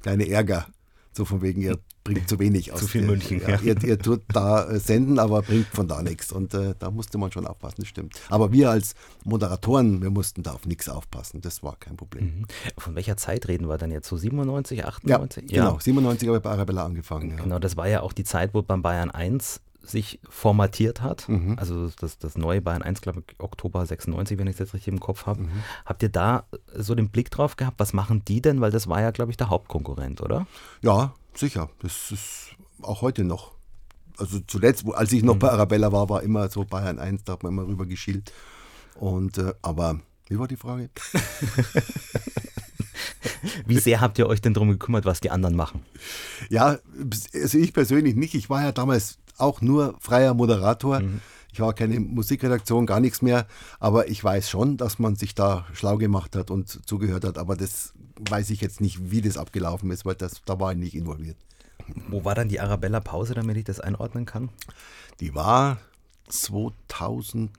kleine 0.00 0.28
Ärger. 0.28 0.66
So 1.12 1.26
von 1.26 1.42
wegen, 1.42 1.60
ihr 1.60 1.78
bringt 2.06 2.28
zu 2.28 2.38
wenig 2.38 2.72
aus. 2.72 2.80
Zu 2.80 2.86
viel 2.86 3.02
München, 3.02 3.40
ja. 3.46 3.60
Ihr, 3.60 3.82
ihr, 3.82 3.98
tut 3.98 4.22
da 4.28 4.68
äh, 4.68 4.78
senden, 4.78 5.18
aber 5.18 5.42
bringt 5.42 5.66
von 5.66 5.88
da 5.88 6.02
nichts. 6.02 6.32
Und 6.32 6.54
äh, 6.54 6.74
da 6.78 6.90
musste 6.90 7.18
man 7.18 7.32
schon 7.32 7.46
aufpassen, 7.46 7.76
das 7.80 7.88
stimmt. 7.88 8.14
Aber 8.28 8.52
wir 8.52 8.70
als 8.70 8.94
Moderatoren, 9.24 10.02
wir 10.02 10.10
mussten 10.10 10.42
da 10.42 10.52
auf 10.52 10.66
nichts 10.66 10.88
aufpassen. 10.88 11.40
Das 11.40 11.62
war 11.62 11.76
kein 11.76 11.96
Problem. 11.96 12.24
Mhm. 12.24 12.46
Von 12.78 12.94
welcher 12.94 13.16
Zeit 13.16 13.48
reden 13.48 13.68
wir 13.68 13.78
dann 13.78 13.90
jetzt? 13.90 14.08
So 14.08 14.16
97, 14.16 14.84
98? 14.84 15.50
Ja, 15.50 15.64
genau. 15.64 15.78
97 15.80 16.28
habe 16.28 16.38
ich 16.38 16.42
bei 16.42 16.50
Arabella 16.50 16.84
angefangen. 16.84 17.30
Ja. 17.30 17.42
Genau, 17.42 17.58
das 17.58 17.76
war 17.76 17.88
ja 17.88 18.02
auch 18.02 18.12
die 18.12 18.24
Zeit, 18.24 18.54
wo 18.54 18.62
beim 18.62 18.82
Bayern 18.82 19.10
1 19.10 19.60
sich 19.82 20.20
formatiert 20.28 21.00
hat. 21.00 21.28
Mhm. 21.28 21.56
Also 21.58 21.90
das, 22.00 22.18
das 22.18 22.36
neue 22.36 22.60
Bayern 22.60 22.82
1, 22.82 23.00
glaube 23.00 23.22
ich, 23.26 23.40
Oktober 23.40 23.84
96, 23.84 24.38
wenn 24.38 24.46
ich 24.46 24.54
es 24.54 24.58
jetzt 24.58 24.74
richtig 24.74 24.92
im 24.92 25.00
Kopf 25.00 25.26
habe. 25.26 25.42
Mhm. 25.42 25.50
Habt 25.84 26.02
ihr 26.02 26.08
da 26.08 26.44
so 26.74 26.94
den 26.94 27.10
Blick 27.10 27.30
drauf 27.30 27.56
gehabt? 27.56 27.78
Was 27.78 27.92
machen 27.92 28.24
die 28.24 28.40
denn? 28.40 28.60
Weil 28.60 28.70
das 28.70 28.88
war 28.88 29.00
ja, 29.00 29.10
glaube 29.10 29.30
ich, 29.30 29.36
der 29.36 29.50
Hauptkonkurrent, 29.50 30.20
oder? 30.20 30.46
Ja, 30.82 31.14
sicher. 31.38 31.70
Das 31.80 32.10
ist 32.10 32.50
auch 32.82 33.02
heute 33.02 33.24
noch. 33.24 33.52
Also 34.18 34.40
zuletzt, 34.46 34.84
als 34.94 35.12
ich 35.12 35.22
noch 35.22 35.34
mhm. 35.34 35.40
bei 35.40 35.50
Arabella 35.50 35.92
war, 35.92 36.08
war 36.08 36.22
immer 36.22 36.48
so 36.48 36.64
Bayern 36.64 36.98
1, 36.98 37.24
da 37.24 37.34
hat 37.34 37.42
man 37.42 37.52
immer 37.52 37.66
rüber 37.66 37.86
geschielt. 37.86 38.32
Und 38.94 39.38
äh, 39.38 39.52
aber 39.62 40.00
wie 40.28 40.38
war 40.38 40.48
die 40.48 40.56
Frage? 40.56 40.90
Wie 43.66 43.78
sehr 43.78 44.00
habt 44.00 44.18
ihr 44.18 44.26
euch 44.26 44.40
denn 44.40 44.54
darum 44.54 44.70
gekümmert, 44.70 45.04
was 45.04 45.20
die 45.20 45.30
anderen 45.30 45.54
machen? 45.56 45.82
Ja, 46.48 46.78
also 47.34 47.58
ich 47.58 47.72
persönlich 47.72 48.16
nicht. 48.16 48.34
Ich 48.34 48.50
war 48.50 48.62
ja 48.62 48.72
damals 48.72 49.18
auch 49.38 49.60
nur 49.60 49.96
freier 50.00 50.34
Moderator. 50.34 51.00
Mhm. 51.00 51.20
Ich 51.52 51.60
war 51.60 51.72
keine 51.72 52.00
Musikredaktion, 52.00 52.86
gar 52.86 53.00
nichts 53.00 53.22
mehr. 53.22 53.46
Aber 53.78 54.08
ich 54.08 54.22
weiß 54.22 54.50
schon, 54.50 54.76
dass 54.76 54.98
man 54.98 55.16
sich 55.16 55.34
da 55.34 55.66
schlau 55.72 55.96
gemacht 55.96 56.36
hat 56.36 56.50
und 56.50 56.86
zugehört 56.86 57.24
hat. 57.24 57.38
Aber 57.38 57.56
das 57.56 57.94
weiß 58.18 58.50
ich 58.50 58.60
jetzt 58.60 58.80
nicht, 58.80 59.10
wie 59.10 59.20
das 59.20 59.36
abgelaufen 59.36 59.90
ist, 59.90 60.04
weil 60.04 60.14
das, 60.14 60.42
da 60.44 60.58
war 60.58 60.72
ich 60.72 60.78
nicht 60.78 60.94
involviert. 60.94 61.36
Wo 62.08 62.24
war 62.24 62.34
dann 62.34 62.48
die 62.48 62.60
Arabella-Pause, 62.60 63.34
damit 63.34 63.56
ich 63.56 63.64
das 63.64 63.80
einordnen 63.80 64.26
kann? 64.26 64.48
Die 65.20 65.34
war 65.34 65.78
2003 66.28 67.50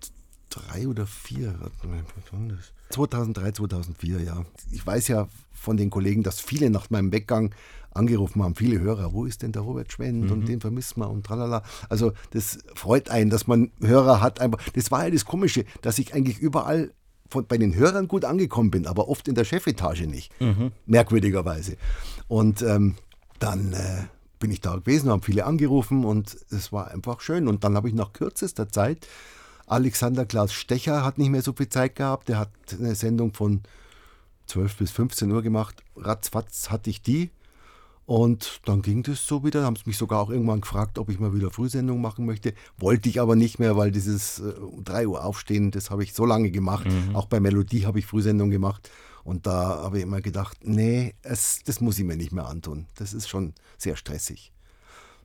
oder 0.88 1.06
2004. 1.06 2.58
2003, 2.90 3.52
2004, 3.52 4.22
ja. 4.22 4.46
Ich 4.72 4.86
weiß 4.86 5.08
ja 5.08 5.28
von 5.54 5.78
den 5.78 5.90
Kollegen, 5.90 6.24
dass 6.24 6.40
viele 6.40 6.70
nach 6.70 6.90
meinem 6.90 7.12
Weggang 7.12 7.54
angerufen 7.92 8.44
haben, 8.44 8.56
viele 8.56 8.80
Hörer, 8.80 9.12
wo 9.12 9.26
ist 9.26 9.42
denn 9.42 9.52
der 9.52 9.64
Robert 9.64 9.92
Schwend 9.92 10.26
mhm. 10.26 10.32
und 10.32 10.48
den 10.48 10.62
vermissen 10.62 11.02
wir 11.02 11.10
und 11.10 11.26
tralala. 11.26 11.64
Also 11.90 12.14
das 12.32 12.60
freut 12.76 13.10
einen, 13.10 13.30
dass 13.30 13.48
man 13.48 13.72
Hörer 13.82 14.22
hat. 14.22 14.40
Einfach. 14.40 14.60
Das 14.74 14.92
war 14.92 15.06
ja 15.06 15.12
das 15.12 15.26
Komische, 15.26 15.66
dass 15.82 16.00
ich 16.00 16.14
eigentlich 16.14 16.40
überall 16.40 16.92
von, 17.30 17.46
bei 17.46 17.58
den 17.58 17.76
Hörern 17.76 18.08
gut 18.08 18.26
angekommen 18.26 18.72
bin, 18.72 18.88
aber 18.88 19.10
oft 19.10 19.28
in 19.28 19.36
der 19.36 19.46
Chefetage 19.46 20.08
nicht. 20.08 20.32
Mhm. 20.42 20.72
Merkwürdigerweise. 20.86 21.78
Und 22.28 22.62
ähm, 22.62 22.96
dann 23.40 23.74
äh, 23.74 24.06
bin 24.40 24.52
ich 24.52 24.62
da 24.62 24.76
gewesen, 24.76 25.10
haben 25.10 25.22
viele 25.22 25.46
angerufen 25.46 26.06
und 26.06 26.38
es 26.52 26.72
war 26.72 26.92
einfach 26.92 27.22
schön. 27.22 27.48
Und 27.48 27.64
dann 27.64 27.76
habe 27.76 27.88
ich 27.88 27.96
nach 27.96 28.14
kürzester 28.14 28.70
Zeit, 28.70 29.08
Alexander 29.66 30.26
Klaus 30.26 30.54
Stecher 30.54 31.04
hat 31.04 31.18
nicht 31.18 31.30
mehr 31.30 31.42
so 31.42 31.54
viel 31.54 31.70
Zeit 31.70 31.96
gehabt, 31.96 32.30
der 32.30 32.40
hat 32.40 32.52
eine 32.80 32.96
Sendung 32.96 33.34
von 33.34 33.62
12 34.48 34.78
bis 34.78 34.92
15 34.92 35.30
Uhr 35.32 35.42
gemacht. 35.42 35.84
Ratzfatz 35.96 36.70
hatte 36.70 36.90
ich 36.90 37.02
die. 37.02 37.32
Und 38.08 38.62
dann 38.64 38.82
ging 38.84 39.04
das 39.04 39.28
so 39.28 39.44
wieder, 39.44 39.66
haben 39.66 39.76
sie 39.76 39.84
mich 39.86 39.98
sogar 39.98 40.22
auch 40.22 40.30
irgendwann 40.30 40.62
gefragt, 40.62 40.98
ob 40.98 41.10
ich 41.10 41.20
mal 41.20 41.34
wieder 41.34 41.52
Frühsendung 41.52 42.00
machen 42.00 42.26
möchte. 42.26 42.54
Wollte 42.78 43.10
ich 43.10 43.20
aber 43.20 43.36
nicht 43.36 43.60
mehr, 43.60 43.76
weil 43.76 43.92
dieses 43.92 44.40
äh, 44.40 44.54
3 44.86 45.10
Uhr 45.10 45.26
aufstehen, 45.26 45.72
das 45.72 45.92
habe 45.92 46.04
ich 46.06 46.14
so 46.14 46.26
lange 46.26 46.50
gemacht. 46.50 46.88
Mhm. 46.88 47.18
Auch 47.18 47.26
bei 47.26 47.42
Melodie 47.42 47.86
habe 47.86 48.00
ich 48.00 48.06
Frühsendung 48.06 48.50
gemacht. 48.50 48.90
Und 49.26 49.46
da 49.46 49.84
habe 49.84 49.98
ich 49.98 50.04
immer 50.04 50.22
gedacht, 50.22 50.60
nee, 50.64 51.16
es, 51.22 51.60
das 51.66 51.82
muss 51.82 52.00
ich 52.00 52.06
mir 52.06 52.16
nicht 52.16 52.32
mehr 52.32 52.48
antun. 52.48 52.86
Das 52.96 53.14
ist 53.14 53.28
schon 53.28 53.54
sehr 53.78 53.98
stressig. 53.98 54.54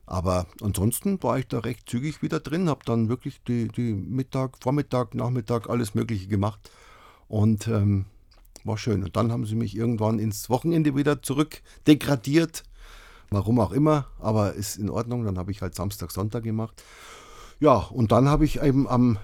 Aber 0.05 0.45
ansonsten 0.59 1.23
war 1.23 1.39
ich 1.39 1.47
da 1.47 1.59
recht 1.59 1.89
zügig 1.89 2.21
wieder 2.21 2.41
drin, 2.41 2.67
habe 2.67 2.81
dann 2.83 3.07
wirklich 3.07 3.41
die, 3.47 3.69
die 3.69 3.93
Mittag, 3.93 4.57
Vormittag, 4.61 5.15
Nachmittag 5.15 5.69
alles 5.69 5.95
Mögliche 5.95 6.27
gemacht. 6.27 6.69
Und 7.29 7.65
ähm, 7.69 8.07
war 8.65 8.77
schön. 8.77 9.03
Und 9.03 9.15
dann 9.15 9.31
haben 9.31 9.45
sie 9.45 9.55
mich 9.55 9.73
irgendwann 9.73 10.19
ins 10.19 10.49
Wochenende 10.49 10.97
wieder 10.97 11.21
zurück 11.21 11.61
degradiert 11.87 12.65
Warum 13.33 13.59
auch 13.59 13.71
immer, 13.71 14.07
aber 14.19 14.53
ist 14.53 14.77
in 14.77 14.89
Ordnung. 14.89 15.25
Dann 15.25 15.37
habe 15.37 15.51
ich 15.51 15.61
halt 15.61 15.75
Samstag, 15.75 16.11
Sonntag 16.11 16.43
gemacht. 16.43 16.83
Ja, 17.59 17.75
und 17.75 18.11
dann 18.11 18.29
habe 18.29 18.45
ich 18.45 18.61
eben 18.61 18.87
am 18.87 19.17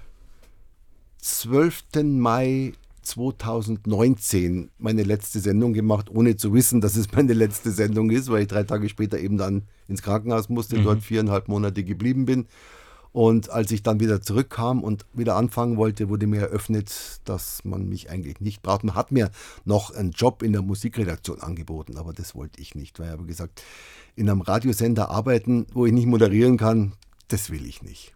12. 1.18 1.84
Mai 2.04 2.72
2019 3.02 4.70
meine 4.78 5.02
letzte 5.02 5.40
Sendung 5.40 5.72
gemacht, 5.72 6.10
ohne 6.10 6.36
zu 6.36 6.52
wissen, 6.54 6.80
dass 6.80 6.96
es 6.96 7.12
meine 7.12 7.32
letzte 7.32 7.70
Sendung 7.70 8.10
ist, 8.10 8.30
weil 8.30 8.42
ich 8.42 8.48
drei 8.48 8.64
Tage 8.64 8.88
später 8.88 9.18
eben 9.18 9.38
dann 9.38 9.62
ins 9.88 10.02
Krankenhaus 10.02 10.48
musste, 10.48 10.78
mhm. 10.78 10.84
dort 10.84 11.02
viereinhalb 11.02 11.48
Monate 11.48 11.82
geblieben 11.84 12.26
bin. 12.26 12.46
Und 13.12 13.50
als 13.50 13.72
ich 13.72 13.82
dann 13.82 13.98
wieder 13.98 14.22
zurückkam 14.22 14.84
und 14.84 15.04
wieder 15.12 15.34
anfangen 15.36 15.76
wollte, 15.76 16.08
wurde 16.08 16.28
mir 16.28 16.42
eröffnet, 16.42 17.20
dass 17.24 17.64
man 17.64 17.88
mich 17.88 18.08
eigentlich 18.08 18.40
nicht 18.40 18.62
braucht. 18.62 18.84
Man 18.84 18.94
hat 18.94 19.10
mir 19.10 19.30
noch 19.64 19.92
einen 19.92 20.12
Job 20.12 20.42
in 20.42 20.52
der 20.52 20.62
Musikredaktion 20.62 21.40
angeboten, 21.40 21.96
aber 21.96 22.12
das 22.12 22.36
wollte 22.36 22.60
ich 22.60 22.74
nicht, 22.76 22.98
weil 22.98 23.06
ich 23.06 23.12
habe 23.12 23.24
gesagt, 23.24 23.62
in 24.14 24.30
einem 24.30 24.42
Radiosender 24.42 25.10
arbeiten, 25.10 25.66
wo 25.72 25.86
ich 25.86 25.92
nicht 25.92 26.06
moderieren 26.06 26.56
kann, 26.56 26.92
das 27.28 27.50
will 27.50 27.66
ich 27.66 27.82
nicht. 27.82 28.14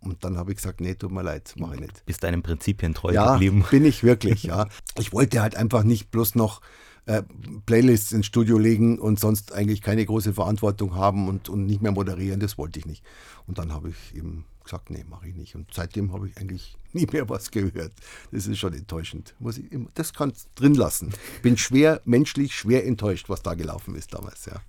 Und 0.00 0.22
dann 0.22 0.36
habe 0.36 0.52
ich 0.52 0.56
gesagt, 0.56 0.80
nee, 0.80 0.94
tut 0.94 1.10
mir 1.10 1.22
leid, 1.22 1.54
mache 1.56 1.76
ich 1.76 1.80
nicht. 1.80 2.04
Bist 2.04 2.22
deinen 2.22 2.42
Prinzipien 2.42 2.94
treu 2.94 3.12
ja, 3.12 3.32
geblieben? 3.32 3.64
bin 3.70 3.84
ich 3.84 4.02
wirklich, 4.04 4.44
ja. 4.44 4.68
Ich 4.98 5.12
wollte 5.12 5.40
halt 5.40 5.56
einfach 5.56 5.82
nicht 5.82 6.10
bloß 6.10 6.34
noch 6.34 6.60
äh, 7.06 7.22
Playlists 7.66 8.12
ins 8.12 8.26
Studio 8.26 8.58
legen 8.58 8.98
und 8.98 9.18
sonst 9.18 9.52
eigentlich 9.52 9.80
keine 9.80 10.04
große 10.04 10.34
Verantwortung 10.34 10.94
haben 10.94 11.28
und, 11.28 11.48
und 11.48 11.66
nicht 11.66 11.82
mehr 11.82 11.92
moderieren, 11.92 12.40
das 12.40 12.58
wollte 12.58 12.78
ich 12.78 12.86
nicht. 12.86 13.04
Und 13.46 13.58
dann 13.58 13.72
habe 13.72 13.90
ich 13.90 14.16
eben 14.16 14.44
gesagt, 14.64 14.90
nee, 14.90 15.04
mache 15.08 15.28
ich 15.28 15.34
nicht. 15.34 15.54
Und 15.54 15.72
seitdem 15.72 16.12
habe 16.12 16.28
ich 16.28 16.36
eigentlich 16.36 16.76
nie 16.92 17.06
mehr 17.10 17.28
was 17.28 17.50
gehört. 17.50 17.92
Das 18.32 18.46
ist 18.46 18.58
schon 18.58 18.74
enttäuschend. 18.74 19.34
Muss 19.38 19.58
ich, 19.58 19.66
das 19.94 20.12
kann 20.12 20.32
drin 20.54 20.74
lassen. 20.74 21.12
Bin 21.42 21.56
schwer, 21.56 22.02
menschlich 22.04 22.54
schwer 22.54 22.84
enttäuscht, 22.84 23.28
was 23.28 23.42
da 23.42 23.54
gelaufen 23.54 23.94
ist 23.94 24.12
damals, 24.12 24.46
ja. 24.46 24.60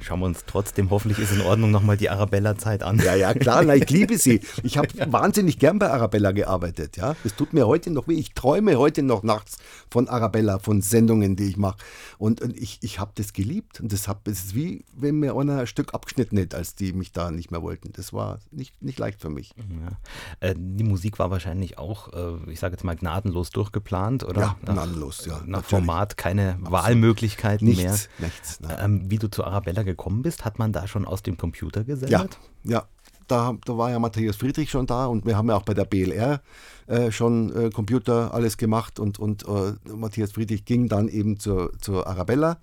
Schauen 0.00 0.20
wir 0.20 0.26
uns 0.26 0.44
trotzdem, 0.46 0.90
hoffentlich 0.90 1.18
ist 1.18 1.32
in 1.32 1.40
Ordnung, 1.42 1.70
nochmal 1.70 1.96
die 1.96 2.10
Arabella-Zeit 2.10 2.82
an. 2.82 2.98
Ja, 2.98 3.14
ja, 3.14 3.34
klar, 3.34 3.62
na, 3.62 3.74
ich 3.74 3.88
liebe 3.90 4.18
sie. 4.18 4.40
Ich 4.62 4.78
habe 4.78 4.88
wahnsinnig 5.12 5.58
gern 5.58 5.78
bei 5.78 5.90
Arabella 5.90 6.32
gearbeitet. 6.32 6.96
Ja, 6.96 7.16
Es 7.24 7.34
tut 7.34 7.52
mir 7.52 7.66
heute 7.66 7.90
noch 7.90 8.08
weh. 8.08 8.14
Ich 8.14 8.34
träume 8.34 8.76
heute 8.76 9.02
noch 9.02 9.22
nachts 9.22 9.58
von 9.90 10.08
Arabella, 10.08 10.58
von 10.58 10.82
Sendungen, 10.82 11.36
die 11.36 11.48
ich 11.48 11.56
mache. 11.56 11.78
Und, 12.18 12.40
und, 12.40 12.56
ich, 12.56 12.78
ich 12.82 12.98
habe 12.98 13.12
das 13.14 13.32
geliebt. 13.32 13.80
Und 13.80 13.92
das, 13.92 14.08
hab, 14.08 14.24
das 14.24 14.38
ist 14.38 14.54
wie, 14.54 14.84
wenn 14.94 15.18
mir 15.18 15.36
einer 15.36 15.60
ein 15.60 15.66
Stück 15.66 15.94
abgeschnitten 15.94 16.36
hätte, 16.38 16.56
als 16.56 16.74
die 16.74 16.92
mich 16.92 17.12
da 17.12 17.30
nicht 17.30 17.50
mehr 17.50 17.62
wollten. 17.62 17.92
Das 17.92 18.12
war 18.12 18.38
nicht, 18.50 18.80
nicht 18.82 18.98
leicht 18.98 19.20
für 19.20 19.30
mich. 19.30 19.54
Ja. 19.56 20.48
Äh, 20.48 20.54
die 20.56 20.84
Musik 20.84 21.18
war 21.18 21.30
wahrscheinlich 21.30 21.78
auch, 21.78 22.12
äh, 22.12 22.50
ich 22.50 22.60
sage 22.60 22.74
jetzt 22.74 22.84
mal, 22.84 22.96
gnadenlos 22.96 23.50
durchgeplant, 23.50 24.24
oder? 24.24 24.40
Ja, 24.40 24.56
gnadenlos, 24.64 25.26
ja. 25.26 25.34
Nach 25.34 25.46
natürlich. 25.46 25.66
Format 25.66 26.16
keine 26.16 26.50
Absolut. 26.50 26.72
Wahlmöglichkeiten 26.72 27.66
nichts, 27.66 28.08
mehr. 28.18 28.28
Nichts, 28.28 28.60
ähm, 28.78 29.10
wie 29.10 29.18
du 29.18 29.28
zu 29.28 29.44
Arabella 29.44 29.82
gekommen 29.88 30.22
bist, 30.22 30.44
hat 30.44 30.58
man 30.58 30.72
da 30.72 30.86
schon 30.86 31.04
aus 31.04 31.22
dem 31.22 31.36
Computer 31.36 31.84
gesendet? 31.84 32.38
Ja, 32.64 32.72
ja. 32.72 32.88
Da, 33.26 33.54
da 33.66 33.76
war 33.76 33.90
ja 33.90 33.98
Matthias 33.98 34.36
Friedrich 34.36 34.70
schon 34.70 34.86
da 34.86 35.04
und 35.04 35.26
wir 35.26 35.36
haben 35.36 35.48
ja 35.50 35.56
auch 35.56 35.62
bei 35.62 35.74
der 35.74 35.84
BLR 35.84 36.40
äh, 36.86 37.10
schon 37.12 37.54
äh, 37.54 37.68
Computer 37.68 38.32
alles 38.32 38.56
gemacht 38.56 38.98
und, 38.98 39.18
und 39.18 39.46
äh, 39.46 39.74
Matthias 39.94 40.32
Friedrich 40.32 40.64
ging 40.64 40.88
dann 40.88 41.08
eben 41.08 41.38
zur, 41.38 41.78
zur 41.78 42.06
Arabella 42.06 42.58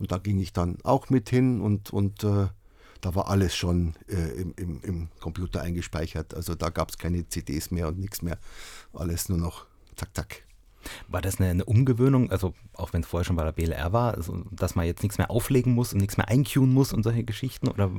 und 0.00 0.10
da 0.10 0.18
ging 0.18 0.40
ich 0.40 0.52
dann 0.52 0.78
auch 0.82 1.08
mit 1.10 1.30
hin 1.30 1.60
und, 1.60 1.92
und 1.92 2.24
äh, 2.24 2.48
da 3.00 3.14
war 3.14 3.28
alles 3.28 3.54
schon 3.54 3.94
äh, 4.08 4.40
im, 4.40 4.54
im, 4.56 4.80
im 4.82 5.08
Computer 5.20 5.60
eingespeichert. 5.60 6.34
Also 6.34 6.54
da 6.54 6.70
gab 6.70 6.90
es 6.90 6.98
keine 6.98 7.28
CDs 7.28 7.70
mehr 7.70 7.88
und 7.88 7.98
nichts 7.98 8.22
mehr. 8.22 8.38
Alles 8.92 9.28
nur 9.28 9.38
noch 9.38 9.66
zack, 9.96 10.10
zack. 10.14 10.42
War 11.08 11.20
das 11.20 11.40
eine, 11.40 11.50
eine 11.50 11.64
Umgewöhnung, 11.64 12.30
also 12.30 12.54
auch 12.74 12.92
wenn 12.92 13.02
es 13.02 13.06
vorher 13.06 13.24
schon 13.24 13.36
bei 13.36 13.44
der 13.44 13.52
BLR 13.52 13.92
war, 13.92 14.14
also, 14.14 14.42
dass 14.50 14.74
man 14.74 14.86
jetzt 14.86 15.02
nichts 15.02 15.18
mehr 15.18 15.30
auflegen 15.30 15.74
muss 15.74 15.92
und 15.92 16.00
nichts 16.00 16.16
mehr 16.16 16.28
eincunen 16.28 16.72
muss 16.72 16.92
und 16.92 17.02
solche 17.02 17.24
Geschichten? 17.24 17.68
Oder 17.68 17.90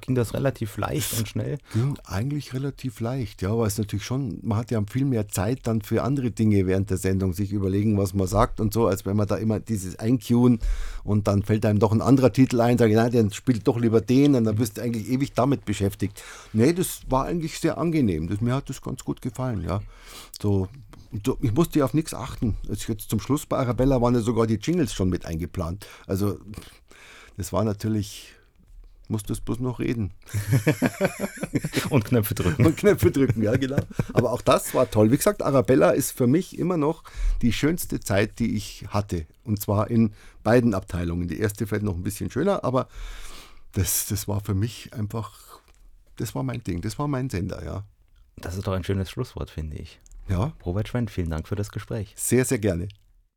ging 0.00 0.14
das 0.14 0.34
relativ 0.34 0.76
leicht 0.76 1.18
und 1.18 1.28
schnell? 1.28 1.58
Ging 1.72 1.98
eigentlich 2.04 2.54
relativ 2.54 3.00
leicht, 3.00 3.42
ja, 3.42 3.56
weil 3.56 3.66
es 3.66 3.78
natürlich 3.78 4.04
schon, 4.04 4.38
man 4.42 4.58
hat 4.58 4.70
ja 4.70 4.82
viel 4.90 5.04
mehr 5.04 5.28
Zeit 5.28 5.66
dann 5.66 5.82
für 5.82 6.02
andere 6.02 6.30
Dinge 6.30 6.66
während 6.66 6.90
der 6.90 6.98
Sendung, 6.98 7.32
sich 7.32 7.52
überlegen, 7.52 7.98
was 7.98 8.14
man 8.14 8.26
sagt 8.26 8.60
und 8.60 8.72
so, 8.72 8.86
als 8.86 9.04
wenn 9.06 9.16
man 9.16 9.26
da 9.26 9.36
immer 9.36 9.60
dieses 9.60 9.98
Eincuen 9.98 10.58
und 11.04 11.26
dann 11.26 11.42
fällt 11.42 11.66
einem 11.66 11.78
doch 11.78 11.92
ein 11.92 12.02
anderer 12.02 12.32
Titel 12.32 12.60
ein, 12.60 12.78
sage 12.78 12.92
ich, 12.92 12.96
nein, 12.96 13.12
dann 13.12 13.32
spielt 13.32 13.66
doch 13.66 13.78
lieber 13.78 14.00
den 14.00 14.34
und 14.34 14.44
dann 14.44 14.56
bist 14.56 14.78
du 14.78 14.82
eigentlich 14.82 15.08
ewig 15.08 15.32
damit 15.32 15.64
beschäftigt. 15.64 16.22
Nee, 16.52 16.72
das 16.72 17.02
war 17.08 17.26
eigentlich 17.26 17.58
sehr 17.58 17.78
angenehm. 17.78 18.28
Das, 18.28 18.40
mir 18.40 18.54
hat 18.54 18.68
das 18.68 18.80
ganz 18.82 19.04
gut 19.04 19.22
gefallen, 19.22 19.62
ja. 19.62 19.80
So 20.40 20.68
ich 21.12 21.52
musste 21.52 21.78
ja 21.78 21.84
auf 21.84 21.94
nichts 21.94 22.14
achten. 22.14 22.56
Jetzt 22.68 23.10
zum 23.10 23.20
Schluss 23.20 23.46
bei 23.46 23.58
Arabella 23.58 24.00
waren 24.00 24.14
ja 24.14 24.20
sogar 24.20 24.46
die 24.46 24.54
Jingles 24.54 24.94
schon 24.94 25.10
mit 25.10 25.26
eingeplant. 25.26 25.86
Also 26.06 26.38
das 27.36 27.52
war 27.52 27.64
natürlich, 27.64 28.32
musste 29.08 29.34
es 29.34 29.40
bloß 29.40 29.60
noch 29.60 29.78
reden. 29.78 30.14
Und 31.90 32.06
Knöpfe 32.06 32.34
drücken. 32.34 32.64
Und 32.64 32.76
Knöpfe 32.78 33.10
drücken, 33.10 33.42
ja 33.42 33.56
genau. 33.56 33.82
Aber 34.14 34.32
auch 34.32 34.40
das 34.40 34.74
war 34.74 34.90
toll. 34.90 35.10
Wie 35.10 35.16
gesagt, 35.16 35.42
Arabella 35.42 35.90
ist 35.90 36.12
für 36.12 36.26
mich 36.26 36.58
immer 36.58 36.78
noch 36.78 37.04
die 37.42 37.52
schönste 37.52 38.00
Zeit, 38.00 38.38
die 38.38 38.56
ich 38.56 38.86
hatte. 38.88 39.26
Und 39.44 39.60
zwar 39.60 39.90
in 39.90 40.14
beiden 40.42 40.72
Abteilungen. 40.72 41.28
Die 41.28 41.38
erste 41.38 41.66
fällt 41.66 41.82
noch 41.82 41.94
ein 41.94 42.02
bisschen 42.02 42.30
schöner, 42.30 42.64
aber 42.64 42.88
das, 43.72 44.06
das 44.06 44.28
war 44.28 44.40
für 44.40 44.54
mich 44.54 44.94
einfach, 44.94 45.60
das 46.16 46.34
war 46.34 46.42
mein 46.42 46.62
Ding, 46.64 46.80
das 46.80 46.98
war 46.98 47.08
mein 47.08 47.28
Sender, 47.28 47.64
ja. 47.64 47.84
Das 48.36 48.56
ist 48.56 48.66
doch 48.66 48.72
ein 48.72 48.84
schönes 48.84 49.10
Schlusswort, 49.10 49.50
finde 49.50 49.76
ich. 49.76 50.00
Ja. 50.28 50.52
Robert 50.64 50.88
Schwendt, 50.88 51.10
vielen 51.10 51.30
Dank 51.30 51.48
für 51.48 51.56
das 51.56 51.70
Gespräch. 51.70 52.14
Sehr, 52.16 52.44
sehr 52.44 52.58
gerne. 52.58 52.88